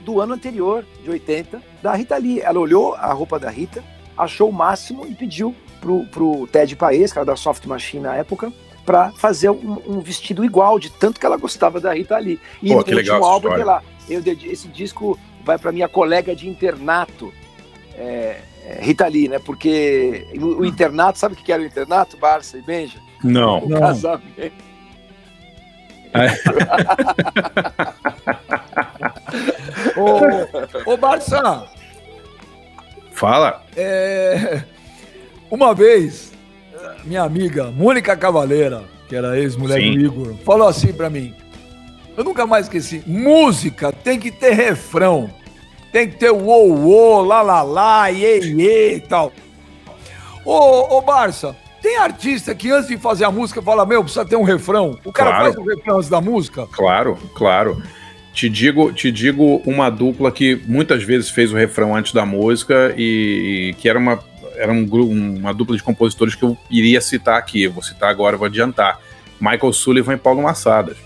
do 0.00 0.20
ano 0.20 0.34
anterior, 0.34 0.84
de 1.02 1.10
80, 1.10 1.62
da 1.82 1.94
Rita 1.94 2.16
Lee. 2.16 2.40
Ela 2.40 2.60
olhou 2.60 2.94
a 2.94 3.12
roupa 3.12 3.38
da 3.38 3.50
Rita, 3.50 3.82
achou 4.16 4.50
o 4.50 4.52
máximo 4.52 5.06
e 5.06 5.14
pediu 5.14 5.54
pro, 5.80 6.04
pro 6.06 6.46
Ted 6.46 6.76
Paes, 6.76 7.12
que 7.12 7.18
era 7.18 7.24
da 7.24 7.36
Soft 7.36 7.64
Machine 7.66 8.04
na 8.04 8.14
época, 8.14 8.52
para 8.84 9.10
fazer 9.12 9.50
um, 9.50 9.82
um, 9.86 10.00
vestido 10.00 10.44
igual, 10.44 10.78
de 10.78 10.90
tanto 10.90 11.18
que 11.18 11.26
ela 11.26 11.36
gostava 11.36 11.80
da 11.80 11.92
Rita 11.92 12.16
Lee. 12.18 12.38
E 12.62 12.68
Pô, 12.68 12.84
no 12.86 12.96
último 12.96 13.24
álbum, 13.24 13.48
lá, 13.64 13.82
eu, 14.08 14.22
esse 14.44 14.68
disco 14.68 15.18
vai 15.44 15.58
para 15.58 15.72
minha 15.72 15.88
colega 15.88 16.34
de 16.34 16.48
internato, 16.48 17.32
é, 17.94 18.40
é, 18.64 18.78
Rita 18.80 19.06
Lee, 19.06 19.28
né? 19.28 19.38
Porque 19.38 20.26
o, 20.40 20.60
o, 20.60 20.66
internato, 20.66 21.18
sabe 21.18 21.34
o 21.34 21.36
que 21.36 21.52
era 21.52 21.62
o 21.62 21.66
internato, 21.66 22.16
Barça 22.16 22.58
e 22.58 22.62
Benja? 22.62 22.98
Não. 23.22 23.58
O 23.58 23.78
casamento. 23.78 24.66
É. 26.14 26.28
ô, 30.00 30.92
ô 30.92 30.96
Barça! 30.96 31.66
Fala! 33.12 33.62
É, 33.76 34.62
uma 35.50 35.74
vez, 35.74 36.32
minha 37.04 37.22
amiga 37.22 37.70
Mônica 37.70 38.16
Cavaleira, 38.16 38.84
que 39.08 39.16
era 39.16 39.38
ex-mulher 39.38 39.78
do 39.78 40.00
Igor, 40.00 40.34
falou 40.44 40.68
assim 40.68 40.92
para 40.92 41.08
mim: 41.08 41.34
eu 42.16 42.24
nunca 42.24 42.46
mais 42.46 42.66
esqueci. 42.66 43.02
Música 43.06 43.92
tem 43.92 44.18
que 44.18 44.30
ter 44.30 44.52
refrão. 44.52 45.30
Tem 45.92 46.08
que 46.08 46.16
ter 46.16 46.30
o 46.30 46.46
o, 46.46 47.22
lá, 47.22 47.42
lá, 47.42 47.62
lá, 47.62 48.10
iê, 48.10 48.40
iê 48.40 48.96
e 48.96 49.00
tal. 49.00 49.32
Ô, 50.44 50.96
ô, 50.96 51.00
Barça, 51.02 51.56
tem 51.82 51.96
artista 51.96 52.54
que 52.54 52.70
antes 52.70 52.88
de 52.88 52.96
fazer 52.96 53.24
a 53.24 53.30
música 53.30 53.60
fala, 53.62 53.86
meu, 53.86 54.02
precisa 54.02 54.24
ter 54.24 54.36
um 54.36 54.42
refrão. 54.42 54.98
O 55.04 55.12
cara 55.12 55.30
claro. 55.30 55.44
faz 55.44 55.56
o 55.56 55.68
refrão 55.68 55.96
antes 55.96 56.08
da 56.08 56.20
música? 56.20 56.66
Claro, 56.72 57.18
claro. 57.34 57.82
Te 58.32 58.48
digo, 58.48 58.92
te 58.92 59.10
digo 59.10 59.62
uma 59.64 59.90
dupla 59.90 60.30
que 60.30 60.60
muitas 60.66 61.02
vezes 61.02 61.30
fez 61.30 61.52
o 61.52 61.56
refrão 61.56 61.96
antes 61.96 62.12
da 62.12 62.26
música 62.26 62.94
e, 62.96 63.70
e 63.70 63.74
que 63.74 63.88
era 63.88 63.98
uma 63.98 64.18
era 64.56 64.72
um 64.72 64.86
grupo, 64.86 65.12
uma 65.12 65.52
dupla 65.52 65.76
de 65.76 65.82
compositores 65.82 66.34
que 66.34 66.42
eu 66.42 66.56
iria 66.70 67.00
citar 67.00 67.38
aqui. 67.38 67.62
Eu 67.62 67.72
vou 67.72 67.82
citar 67.82 68.10
agora, 68.10 68.36
vou 68.36 68.46
adiantar. 68.46 69.00
Michael 69.40 69.72
Sullivan 69.72 70.14
e 70.14 70.18
Paulo 70.18 70.42
Massadas. 70.42 71.05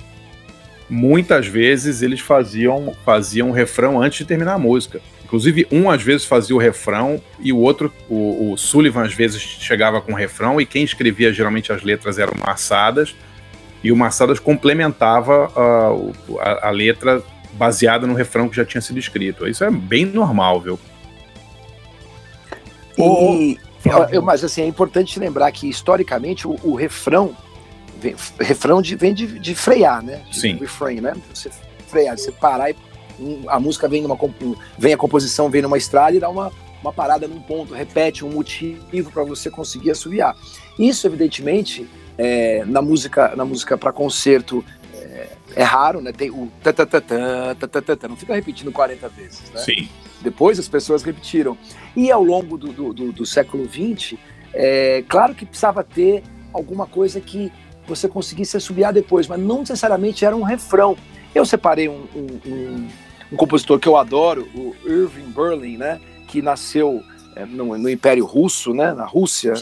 Muitas 0.91 1.47
vezes 1.47 2.03
eles 2.03 2.21
faziam 2.21 2.93
faziam 3.05 3.49
um 3.49 3.53
refrão 3.53 4.03
antes 4.03 4.19
de 4.19 4.25
terminar 4.25 4.55
a 4.55 4.59
música. 4.59 5.01
Inclusive, 5.25 5.65
um 5.71 5.89
às 5.89 6.03
vezes 6.03 6.27
fazia 6.27 6.57
o 6.57 6.59
refrão 6.59 7.23
e 7.39 7.53
o 7.53 7.59
outro, 7.59 7.93
o, 8.09 8.51
o 8.51 8.57
Sullivan, 8.57 9.05
às 9.05 9.15
vezes 9.15 9.41
chegava 9.41 10.01
com 10.01 10.13
o 10.13 10.17
refrão 10.17 10.61
e 10.61 10.67
quem 10.67 10.83
escrevia 10.83 11.33
geralmente 11.33 11.73
as 11.73 11.85
letras 11.85 12.19
eram 12.19 12.33
Massadas 12.45 13.15
e 13.83 13.93
o 13.93 13.97
Massadas 13.97 14.41
complementava 14.41 15.49
uh, 15.49 16.41
a, 16.41 16.67
a, 16.69 16.71
letra 16.71 17.23
baseada 17.53 18.09
no 18.09 18.15
refrão 18.15 18.49
que 18.49 18.57
já 18.57 18.65
tinha 18.65 18.81
sido 18.81 18.99
escrito. 18.99 19.47
Isso 19.47 19.63
é 19.63 19.71
bem 19.71 20.05
normal, 20.05 20.61
viu? 20.61 20.81
E, 22.99 23.57
eu, 24.11 24.21
mas 24.21 24.43
assim, 24.45 24.63
é 24.63 24.67
importante 24.67 25.19
lembrar 25.19 25.51
que 25.53 25.69
historicamente 25.69 26.47
o, 26.47 26.59
o 26.63 26.75
refrão 26.75 27.35
vem, 28.01 28.17
refrão 28.41 28.83
de, 28.83 28.97
vem 28.97 29.15
de, 29.15 29.39
de 29.39 29.55
frear, 29.55 30.03
né? 30.03 30.23
De 30.31 30.41
Sim. 30.41 30.57
Refrain, 30.57 31.01
né? 31.01 31.15
Você 31.33 31.51
frear, 31.87 32.19
você 32.19 32.33
parar 32.33 32.71
e 32.71 32.77
a 33.49 33.61
música 33.61 33.87
vem 33.89 34.03
numa 34.03 34.17
vem 34.79 34.95
a 34.95 34.97
composição 34.97 35.51
vem 35.51 35.63
numa 35.63 35.77
estrada 35.77 36.17
e 36.17 36.21
dá 36.21 36.29
uma, 36.29 36.51
uma 36.81 36.93
parada 36.93 37.29
num 37.29 37.41
ponto, 37.41 37.75
repete 37.75 38.25
um 38.25 38.31
motivo 38.31 39.11
para 39.13 39.23
você 39.25 39.51
conseguir 39.51 39.91
assobiar. 39.91 40.35
Isso 40.79 41.07
evidentemente 41.07 41.87
é, 42.17 42.65
na 42.65 42.81
música 42.81 43.37
na 43.37 43.45
música 43.45 43.77
para 43.77 43.93
concerto 43.93 44.65
é, 44.95 45.29
é, 45.57 45.63
raro, 45.63 46.01
né? 46.01 46.13
Tem 46.13 46.31
o 46.31 46.51
ta 46.63 46.73
ta 46.73 46.87
ta 46.87 47.01
ta 47.01 47.67
ta 47.69 47.97
ta 47.97 48.09
não 48.09 48.17
fica 48.17 48.35
repetindo 48.35 48.73
40 48.73 49.09
vezes, 49.11 49.51
né? 49.53 49.61
Sim. 49.61 49.89
Depois 50.23 50.59
as 50.59 50.69
pessoas 50.69 51.03
repetiram. 51.03 51.57
E 51.97 52.11
ao 52.11 52.23
longo 52.23 52.57
do, 52.57 52.73
do, 52.73 52.93
do, 52.93 53.13
do 53.13 53.27
século 53.27 53.69
XX, 53.69 54.19
é, 54.53 55.03
claro 55.09 55.35
que 55.35 55.47
precisava 55.47 55.83
ter 55.83 56.23
alguma 56.53 56.87
coisa 56.87 57.21
que 57.21 57.53
você 57.91 58.09
conseguisse 58.09 58.57
assobiar 58.57 58.93
depois, 58.93 59.27
mas 59.27 59.39
não 59.39 59.61
necessariamente 59.61 60.25
era 60.25 60.35
um 60.35 60.43
refrão. 60.43 60.97
Eu 61.35 61.45
separei 61.45 61.89
um, 61.89 62.07
um, 62.15 62.51
um 62.51 62.89
um 63.33 63.37
compositor 63.37 63.79
que 63.79 63.89
eu 63.89 63.97
adoro, 63.97 64.49
o 64.55 64.75
Irving 64.85 65.31
Berlin, 65.31 65.77
né, 65.77 66.01
que 66.27 66.43
nasceu 66.43 67.03
é, 67.37 67.45
no, 67.47 67.79
no, 67.79 67.89
Império 67.89 68.25
Russo, 68.25 68.75
né, 68.75 68.93
na 68.93 69.05
Rússia, 69.05 69.55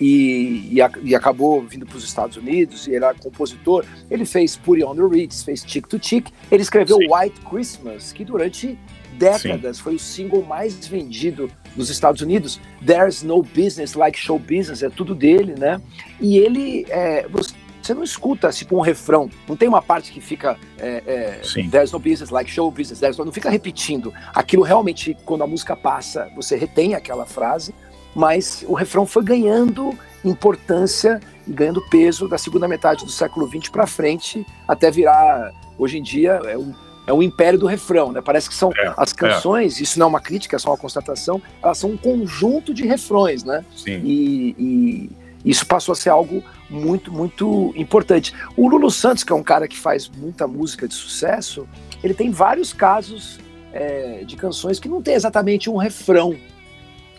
e, 0.00 0.68
e, 0.70 0.80
a, 0.80 0.90
e, 1.02 1.14
acabou 1.14 1.60
vindo 1.62 1.84
para 1.84 1.96
os 1.96 2.04
Estados 2.04 2.36
Unidos, 2.36 2.86
e 2.86 2.94
era 2.94 3.12
compositor. 3.14 3.84
Ele 4.08 4.24
fez 4.24 4.56
Put 4.56 4.82
on 4.84 4.94
the 4.94 5.02
Ritz, 5.02 5.42
fez 5.42 5.64
Tick 5.64 5.88
to 5.88 5.98
Tick, 5.98 6.30
ele 6.50 6.62
escreveu 6.62 6.98
Sim. 6.98 7.08
White 7.12 7.40
Christmas, 7.40 8.12
que 8.12 8.24
durante 8.24 8.78
décadas 9.14 9.78
Sim. 9.78 9.82
foi 9.82 9.94
o 9.96 9.98
single 9.98 10.44
mais 10.44 10.86
vendido 10.86 11.50
nos 11.74 11.90
Estados 11.90 12.22
Unidos. 12.22 12.60
There's 12.86 13.24
no 13.24 13.42
business 13.42 13.94
like 13.94 14.16
show 14.16 14.38
business, 14.38 14.84
é 14.84 14.88
tudo 14.88 15.12
dele, 15.12 15.56
né? 15.58 15.80
E 16.20 16.38
ele, 16.38 16.86
é, 16.88 17.26
você 17.28 17.52
você 17.88 17.94
não 17.94 18.02
escuta 18.02 18.50
tipo 18.50 18.76
um 18.76 18.80
refrão, 18.80 19.30
não 19.48 19.56
tem 19.56 19.66
uma 19.66 19.80
parte 19.80 20.12
que 20.12 20.20
fica 20.20 20.58
é, 20.78 21.02
é, 21.06 21.40
there's 21.70 21.90
no 21.90 21.98
business 21.98 22.28
like 22.30 22.50
show 22.50 22.70
business, 22.70 23.00
there's 23.00 23.16
no, 23.16 23.24
não 23.24 23.32
fica 23.32 23.48
repetindo. 23.48 24.12
Aquilo 24.34 24.62
realmente, 24.62 25.16
quando 25.24 25.42
a 25.42 25.46
música 25.46 25.74
passa, 25.74 26.28
você 26.36 26.56
retém 26.56 26.94
aquela 26.94 27.24
frase, 27.24 27.74
mas 28.14 28.64
o 28.68 28.74
refrão 28.74 29.06
foi 29.06 29.24
ganhando 29.24 29.96
importância 30.22 31.20
e 31.46 31.52
ganhando 31.52 31.80
peso 31.88 32.28
da 32.28 32.36
segunda 32.36 32.68
metade 32.68 33.04
do 33.04 33.10
século 33.10 33.48
XX 33.48 33.70
para 33.70 33.86
frente, 33.86 34.46
até 34.66 34.90
virar, 34.90 35.52
hoje 35.78 35.98
em 35.98 36.02
dia, 36.02 36.40
é 36.44 36.58
um, 36.58 36.74
é 37.06 37.12
um 37.12 37.22
império 37.22 37.58
do 37.58 37.66
refrão, 37.66 38.12
né? 38.12 38.20
Parece 38.20 38.50
que 38.50 38.54
são 38.54 38.70
é, 38.76 38.92
as 38.98 39.12
é. 39.12 39.16
canções, 39.16 39.80
isso 39.80 39.98
não 39.98 40.06
é 40.06 40.08
uma 40.10 40.20
crítica, 40.20 40.56
é 40.56 40.58
só 40.58 40.70
uma 40.70 40.76
constatação, 40.76 41.40
elas 41.62 41.78
são 41.78 41.90
um 41.90 41.96
conjunto 41.96 42.74
de 42.74 42.86
refrões, 42.86 43.44
né? 43.44 43.64
Sim. 43.74 44.02
E, 44.04 44.54
e 44.58 45.10
isso 45.44 45.64
passou 45.66 45.92
a 45.92 45.96
ser 45.96 46.10
algo 46.10 46.42
muito, 46.68 47.12
muito 47.12 47.72
importante. 47.76 48.34
O 48.56 48.68
Lulu 48.68 48.90
Santos, 48.90 49.24
que 49.24 49.32
é 49.32 49.36
um 49.36 49.42
cara 49.42 49.66
que 49.66 49.76
faz 49.76 50.08
muita 50.08 50.46
música 50.46 50.86
de 50.86 50.94
sucesso, 50.94 51.68
ele 52.02 52.14
tem 52.14 52.30
vários 52.30 52.72
casos 52.72 53.38
é, 53.72 54.24
de 54.24 54.36
canções 54.36 54.78
que 54.78 54.88
não 54.88 55.02
tem 55.02 55.14
exatamente 55.14 55.70
um 55.70 55.76
refrão. 55.76 56.36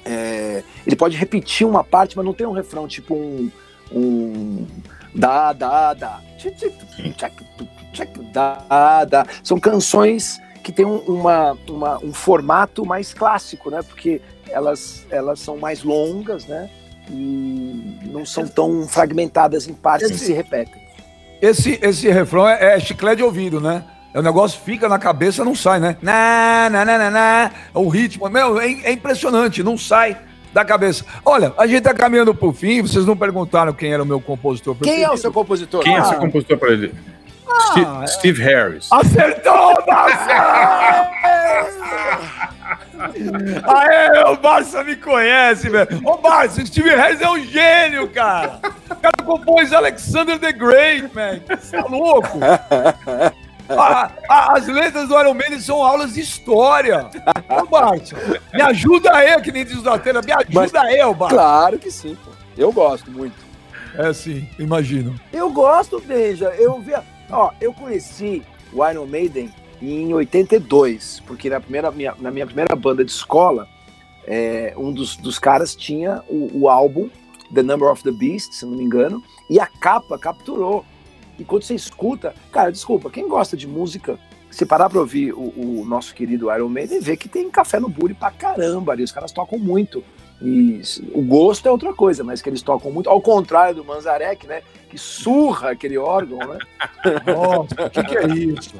É, 0.05 0.63
ele 0.85 0.95
pode 0.95 1.15
repetir 1.17 1.67
uma 1.67 1.83
parte, 1.83 2.15
mas 2.15 2.25
não 2.25 2.33
tem 2.33 2.47
um 2.47 2.51
refrão, 2.51 2.87
tipo 2.87 3.15
um. 3.15 3.51
um 3.91 4.65
da, 5.13 5.53
da, 5.53 5.93
da. 5.93 6.21
Da, 8.31 9.05
da. 9.05 9.25
São 9.43 9.59
canções 9.59 10.39
que 10.63 10.71
têm 10.71 10.85
uma, 10.85 11.57
uma, 11.67 12.03
um 12.03 12.13
formato 12.13 12.85
mais 12.85 13.13
clássico, 13.13 13.69
né? 13.69 13.81
Porque 13.81 14.21
elas, 14.49 15.05
elas 15.09 15.39
são 15.39 15.57
mais 15.57 15.83
longas, 15.83 16.45
né? 16.45 16.69
E 17.09 17.99
não 18.05 18.25
são 18.25 18.47
tão 18.47 18.87
fragmentadas 18.87 19.67
em 19.67 19.73
partes 19.73 20.09
esse, 20.09 20.19
que 20.19 20.25
se 20.25 20.33
repetem. 20.33 20.81
Esse, 21.41 21.79
esse 21.81 22.09
refrão 22.09 22.47
é, 22.47 22.75
é 22.75 22.79
chiclete 22.79 23.17
de 23.17 23.23
ouvido, 23.23 23.59
né? 23.59 23.83
O 24.13 24.21
negócio 24.21 24.59
fica 24.61 24.89
na 24.89 24.97
cabeça, 24.97 25.45
não 25.45 25.53
sai, 25.53 25.79
né? 25.79 25.95
Na, 26.01 26.67
na, 26.69 26.85
na, 26.85 26.97
na, 26.97 27.11
na. 27.11 27.51
O 27.73 27.87
ritmo, 27.87 28.27
meu, 28.29 28.59
é, 28.59 28.71
é, 28.83 28.91
impressionante, 28.91 29.61
não 29.61 29.77
sai 29.77 30.17
da 30.51 30.65
cabeça. 30.65 31.05
Olha, 31.23 31.53
a 31.57 31.67
gente 31.67 31.81
tá 31.81 31.93
caminhando 31.93 32.33
pro 32.33 32.51
fim, 32.51 32.81
vocês 32.81 33.05
não 33.05 33.15
perguntaram 33.15 33.71
quem 33.71 33.93
era 33.93 34.01
o 34.01 34.05
meu 34.05 34.19
compositor 34.19 34.75
preferido. 34.75 35.03
Quem 35.03 35.11
é 35.11 35.13
o 35.13 35.17
seu 35.17 35.31
compositor? 35.31 35.83
Quem 35.83 35.95
ah. 35.95 35.99
é 35.99 36.01
o 36.01 36.05
seu 36.05 36.17
compositor 36.17 36.57
preferido? 36.57 36.95
Ah, 37.47 37.61
Steve, 37.71 38.03
é. 38.03 38.07
Steve 38.07 38.43
Harris. 38.43 38.87
Acertou, 38.91 39.83
Márcia! 39.87 41.09
Aê, 43.63 44.23
o 44.31 44.35
Barça 44.37 44.83
me 44.83 44.95
conhece, 44.95 45.69
velho. 45.69 46.01
Ô, 46.03 46.17
Barça, 46.17 46.65
Steve 46.65 46.89
Harris 46.89 47.21
é 47.21 47.29
um 47.29 47.39
gênio, 47.39 48.09
cara. 48.09 48.59
O 48.89 48.95
cara 48.95 49.23
compôs 49.25 49.71
Alexander 49.71 50.37
the 50.37 50.51
Great, 50.51 51.09
man. 51.15 51.39
Você 51.57 51.77
é 51.77 51.81
louco? 51.81 52.39
A, 53.69 54.11
a, 54.27 54.57
as 54.57 54.67
letras 54.67 55.07
do 55.07 55.19
Iron 55.19 55.33
Maiden 55.33 55.59
são 55.59 55.83
aulas 55.83 56.15
de 56.15 56.21
história. 56.21 57.09
Ô, 57.49 57.65
Barça, 57.67 58.15
me 58.53 58.61
ajuda 58.61 59.15
aí, 59.15 59.39
que 59.41 59.51
nem 59.51 59.63
diz 59.63 59.77
o 59.77 59.81
Datena. 59.81 60.21
Me 60.21 60.31
ajuda 60.31 60.51
Mas, 60.53 60.75
aí, 60.75 61.03
ô, 61.03 61.13
Barça. 61.13 61.35
Claro 61.35 61.79
que 61.79 61.91
sim, 61.91 62.17
pô. 62.23 62.31
Eu 62.57 62.71
gosto 62.71 63.09
muito. 63.11 63.35
É 63.95 64.11
sim, 64.11 64.47
imagino. 64.57 65.19
Eu 65.31 65.49
gosto, 65.51 65.99
veja. 65.99 66.49
Eu 66.57 66.79
vi. 66.79 66.93
Ó, 67.31 67.51
eu 67.61 67.71
conheci 67.73 68.43
o 68.73 68.87
Iron 68.87 69.05
Maiden 69.05 69.53
em 69.81 70.13
82, 70.13 71.21
porque 71.25 71.49
na, 71.49 71.59
primeira, 71.59 71.91
minha, 71.91 72.15
na 72.19 72.31
minha 72.31 72.45
primeira 72.45 72.75
banda 72.75 73.03
de 73.03 73.11
escola, 73.11 73.67
é, 74.25 74.73
um 74.77 74.91
dos, 74.91 75.15
dos 75.15 75.39
caras 75.39 75.75
tinha 75.75 76.21
o, 76.27 76.61
o, 76.61 76.69
álbum 76.69 77.09
The 77.53 77.63
Number 77.63 77.89
of 77.89 78.03
the 78.03 78.11
Beast, 78.11 78.53
se 78.53 78.65
não 78.65 78.75
me 78.75 78.83
engano, 78.83 79.23
e 79.49 79.59
a 79.59 79.65
capa 79.65 80.17
capturou. 80.19 80.85
E 81.37 81.43
quando 81.43 81.63
você 81.63 81.73
escuta, 81.73 82.35
cara, 82.51 82.71
desculpa, 82.71 83.09
quem 83.09 83.27
gosta 83.27 83.55
de 83.55 83.67
música, 83.67 84.19
se 84.51 84.65
parar 84.65 84.89
pra 84.89 84.99
ouvir 84.99 85.33
o, 85.33 85.53
o 85.55 85.85
nosso 85.85 86.13
querido 86.13 86.53
Iron 86.53 86.69
Maiden, 86.69 86.99
vê 86.99 87.15
que 87.15 87.29
tem 87.29 87.49
café 87.49 87.79
no 87.79 87.89
buri 87.89 88.13
pra 88.13 88.31
caramba 88.31 88.91
ali, 88.91 89.03
os 89.03 89.11
caras 89.11 89.31
tocam 89.31 89.57
muito. 89.57 90.03
E 90.41 90.81
o 91.13 91.21
gosto 91.21 91.67
é 91.67 91.71
outra 91.71 91.93
coisa, 91.93 92.23
mas 92.23 92.41
que 92.41 92.49
eles 92.49 92.61
tocam 92.61 92.91
muito, 92.91 93.09
ao 93.09 93.21
contrário 93.21 93.75
do 93.75 93.83
Manzarek, 93.83 94.47
né? 94.47 94.61
Que 94.89 94.97
surra 94.97 95.71
aquele 95.71 95.97
órgão, 95.97 96.39
né? 96.39 96.57
Nossa, 97.27 97.87
o 97.87 97.89
que, 97.89 98.03
que 98.03 98.17
é 98.17 98.27
isso? 98.27 98.73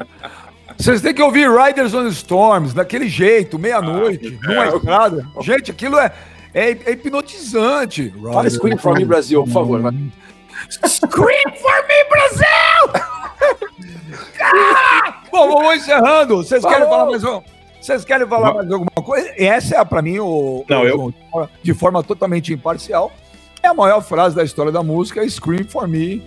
Vocês 0.79 1.01
têm 1.01 1.13
que 1.13 1.21
ouvir 1.21 1.49
Riders 1.51 1.93
on 1.93 2.07
Storms, 2.07 2.73
daquele 2.73 3.09
jeito, 3.09 3.59
meia-noite, 3.59 4.39
ah, 4.41 4.47
numa 4.47 4.67
estrada. 4.67 5.27
Gente, 5.41 5.71
aquilo 5.71 5.99
é, 5.99 6.09
é, 6.53 6.69
é 6.69 6.91
hipnotizante. 6.91 8.13
Fala 8.23 8.49
Scream 8.49 8.77
for 8.77 8.95
Me 8.97 9.03
Brasil, 9.03 9.43
por 9.43 9.51
favor. 9.51 9.93
Scream 10.87 11.53
for 11.57 11.85
Me 11.85 12.03
Brasil! 12.09 12.47
Bom, 15.29 15.49
vamos 15.49 15.75
encerrando. 15.75 16.37
Vocês 16.37 16.63
querem 16.63 16.87
falar 16.87 17.05
mais 17.07 17.23
um? 17.25 17.41
Vocês 17.81 18.05
querem 18.05 18.25
falar 18.25 18.53
mais 18.53 18.71
alguma 18.71 19.03
coisa? 19.03 19.33
Essa 19.37 19.79
é, 19.79 19.85
para 19.85 20.01
mim, 20.01 20.19
o, 20.19 20.63
Não, 20.69 20.81
o, 20.81 21.13
eu... 21.35 21.49
de 21.61 21.73
forma 21.73 22.01
totalmente 22.01 22.53
imparcial, 22.53 23.11
é 23.61 23.67
a 23.67 23.73
maior 23.73 23.99
frase 23.99 24.33
da 24.33 24.45
história 24.45 24.71
da 24.71 24.81
música, 24.81 25.27
Scream 25.29 25.65
for 25.65 25.89
Me 25.89 26.23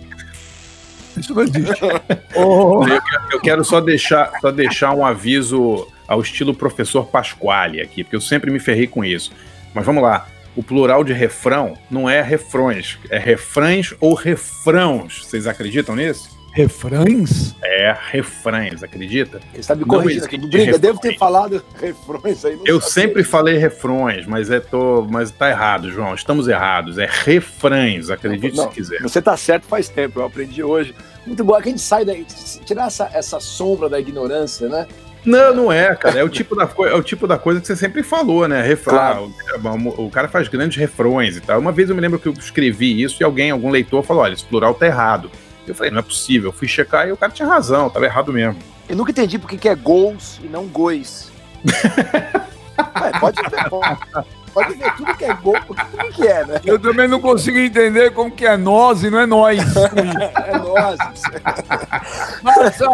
isso 1.17 1.33
não 1.33 1.43
existe. 1.43 1.81
oh. 2.35 2.85
eu, 2.87 3.01
eu, 3.31 3.39
quero 3.39 3.63
só 3.63 3.79
deixar, 3.79 4.31
só 4.41 4.51
deixar 4.51 4.93
um 4.93 5.05
aviso 5.05 5.87
ao 6.07 6.21
estilo 6.21 6.53
professor 6.53 7.05
Pasquale 7.05 7.81
aqui, 7.81 8.03
porque 8.03 8.15
eu 8.15 8.21
sempre 8.21 8.51
me 8.51 8.59
ferrei 8.59 8.87
com 8.87 9.03
isso. 9.03 9.31
Mas 9.73 9.85
vamos 9.85 10.03
lá. 10.03 10.27
O 10.55 10.61
plural 10.61 11.03
de 11.03 11.13
refrão 11.13 11.75
não 11.89 12.07
é 12.07 12.21
refrões, 12.21 12.99
é 13.09 13.17
refrães 13.17 13.93
ou 13.99 14.13
refrãos. 14.13 15.25
Vocês 15.25 15.47
acreditam 15.47 15.95
nisso? 15.95 16.29
Refrães? 16.53 17.55
É, 17.63 17.97
refrães, 18.11 18.83
acredita? 18.83 19.41
Ele 19.51 19.63
sabe 19.63 19.83
corrigir 19.85 20.23
aqui. 20.23 20.37
Briga, 20.37 20.77
devo 20.77 20.99
ter 20.99 21.17
falado 21.17 21.63
refrões 21.81 22.45
aí. 22.45 22.59
Eu 22.63 22.79
sempre 22.79 23.23
falei 23.23 23.57
refrões, 23.57 24.27
mas, 24.27 24.51
é, 24.51 24.59
tô, 24.59 25.01
mas 25.09 25.31
tá 25.31 25.49
errado, 25.49 25.89
João. 25.91 26.13
Estamos 26.13 26.47
errados. 26.47 26.99
É 26.99 27.09
refrães, 27.09 28.11
acredite 28.11 28.55
não, 28.55 28.69
se 28.69 28.75
quiser. 28.75 29.01
Você 29.01 29.19
tá 29.19 29.35
certo 29.35 29.65
faz 29.65 29.89
tempo, 29.89 30.19
eu 30.19 30.25
aprendi 30.25 30.61
hoje. 30.63 30.93
Muito 31.25 31.43
bom, 31.43 31.57
é 31.57 31.61
que 31.61 31.69
a 31.69 31.71
gente 31.71 31.81
sai 31.81 32.05
daí, 32.05 32.23
tirar 32.63 32.85
essa, 32.85 33.09
essa 33.11 33.39
sombra 33.39 33.89
da 33.89 33.99
ignorância, 33.99 34.69
né? 34.69 34.85
Não, 35.25 35.55
não 35.55 35.71
é, 35.71 35.95
cara. 35.95 36.19
É 36.19 36.23
o 36.23 36.29
tipo 36.29 36.55
da, 36.55 36.69
é 36.87 36.93
o 36.93 37.01
tipo 37.01 37.25
da 37.25 37.37
coisa 37.37 37.61
que 37.61 37.65
você 37.65 37.75
sempre 37.75 38.03
falou, 38.03 38.47
né? 38.47 38.61
Refrão. 38.61 38.93
Claro. 38.93 39.33
O, 39.97 40.05
o, 40.05 40.11
cara 40.11 40.27
faz 40.27 40.47
grandes 40.47 40.77
refrões 40.77 41.37
e 41.37 41.41
tal. 41.41 41.59
Uma 41.59 41.71
vez 41.71 41.89
eu 41.89 41.95
me 41.95 42.01
lembro 42.01 42.19
que 42.19 42.27
eu 42.27 42.33
escrevi 42.33 43.01
isso 43.01 43.17
e 43.21 43.23
alguém, 43.23 43.49
algum 43.49 43.69
leitor, 43.71 44.03
falou: 44.03 44.21
olha, 44.21 44.33
esse 44.33 44.43
plural 44.43 44.75
tá 44.75 44.85
errado. 44.85 45.31
Eu 45.67 45.75
falei, 45.75 45.91
não 45.91 45.99
é 45.99 46.03
possível. 46.03 46.49
Eu 46.49 46.53
fui 46.53 46.67
checar 46.67 47.07
e 47.07 47.11
o 47.11 47.17
cara 47.17 47.31
tinha 47.31 47.47
razão, 47.47 47.89
tava 47.89 48.05
errado 48.05 48.33
mesmo. 48.33 48.59
Eu 48.87 48.95
nunca 48.95 49.11
entendi 49.11 49.39
porque 49.39 49.57
que 49.57 49.69
é 49.69 49.75
gols 49.75 50.39
e 50.43 50.47
não 50.47 50.65
gois. 50.65 51.31
é, 52.75 53.19
pode, 53.19 53.41
pode, 53.69 54.27
pode 54.53 54.73
ver 54.75 54.93
tudo 54.95 55.15
que 55.15 55.23
é 55.23 55.33
gol, 55.33 55.55
porque 55.65 55.85
tudo 55.85 56.11
que 56.11 56.27
é, 56.27 56.45
né? 56.45 56.61
Eu 56.65 56.77
também 56.77 57.07
não 57.07 57.21
consigo 57.21 57.57
entender 57.57 58.11
como 58.11 58.29
que 58.29 58.45
é 58.45 58.57
nós 58.57 59.03
e 59.03 59.09
não 59.09 59.19
é 59.19 59.25
nós. 59.25 59.59
é 60.45 60.57
nós. 60.57 60.99
Márcia! 62.41 62.87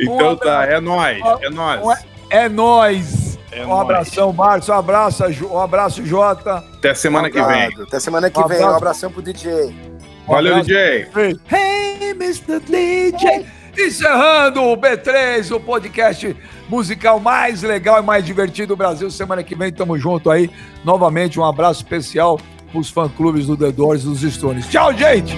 Então 0.00 0.32
um 0.32 0.36
tá, 0.36 0.64
é 0.64 0.80
nós, 0.80 1.18
é 1.42 1.50
nós. 1.50 2.04
É 2.30 2.48
nós. 2.48 3.38
É 3.52 3.64
um 3.64 3.80
abração, 3.80 4.32
Márcio. 4.32 4.74
Um 4.74 4.78
abraço, 4.78 5.24
um 5.46 5.58
abraço, 5.60 6.04
Jota. 6.04 6.64
Até 6.74 6.94
semana 6.94 7.30
que 7.30 7.40
vem. 7.40 7.82
Até 7.82 8.00
semana 8.00 8.28
que 8.28 8.40
um 8.40 8.48
vem. 8.48 8.64
Um 8.64 8.70
abração 8.70 9.12
pro 9.12 9.22
DJ. 9.22 9.93
Valeu, 10.26 10.60
DJ. 10.62 11.06
Hey, 11.50 12.10
Mr. 12.10 12.60
DJ. 12.60 13.46
Encerrando 13.76 14.62
o 14.62 14.76
B3, 14.76 15.50
o 15.54 15.58
podcast 15.58 16.36
musical 16.68 17.18
mais 17.18 17.62
legal 17.62 18.00
e 18.00 18.02
mais 18.02 18.24
divertido 18.24 18.68
do 18.68 18.76
Brasil. 18.76 19.10
Semana 19.10 19.42
que 19.42 19.54
vem 19.54 19.72
tamo 19.72 19.98
junto 19.98 20.30
aí. 20.30 20.48
Novamente, 20.84 21.40
um 21.40 21.44
abraço 21.44 21.82
especial 21.82 22.38
pros 22.70 22.88
fã-clubes 22.90 23.46
do 23.46 23.56
The 23.56 23.72
Doors 23.72 24.02
e 24.02 24.06
dos 24.06 24.20
Stones. 24.20 24.68
Tchau, 24.68 24.92
gente! 24.96 25.36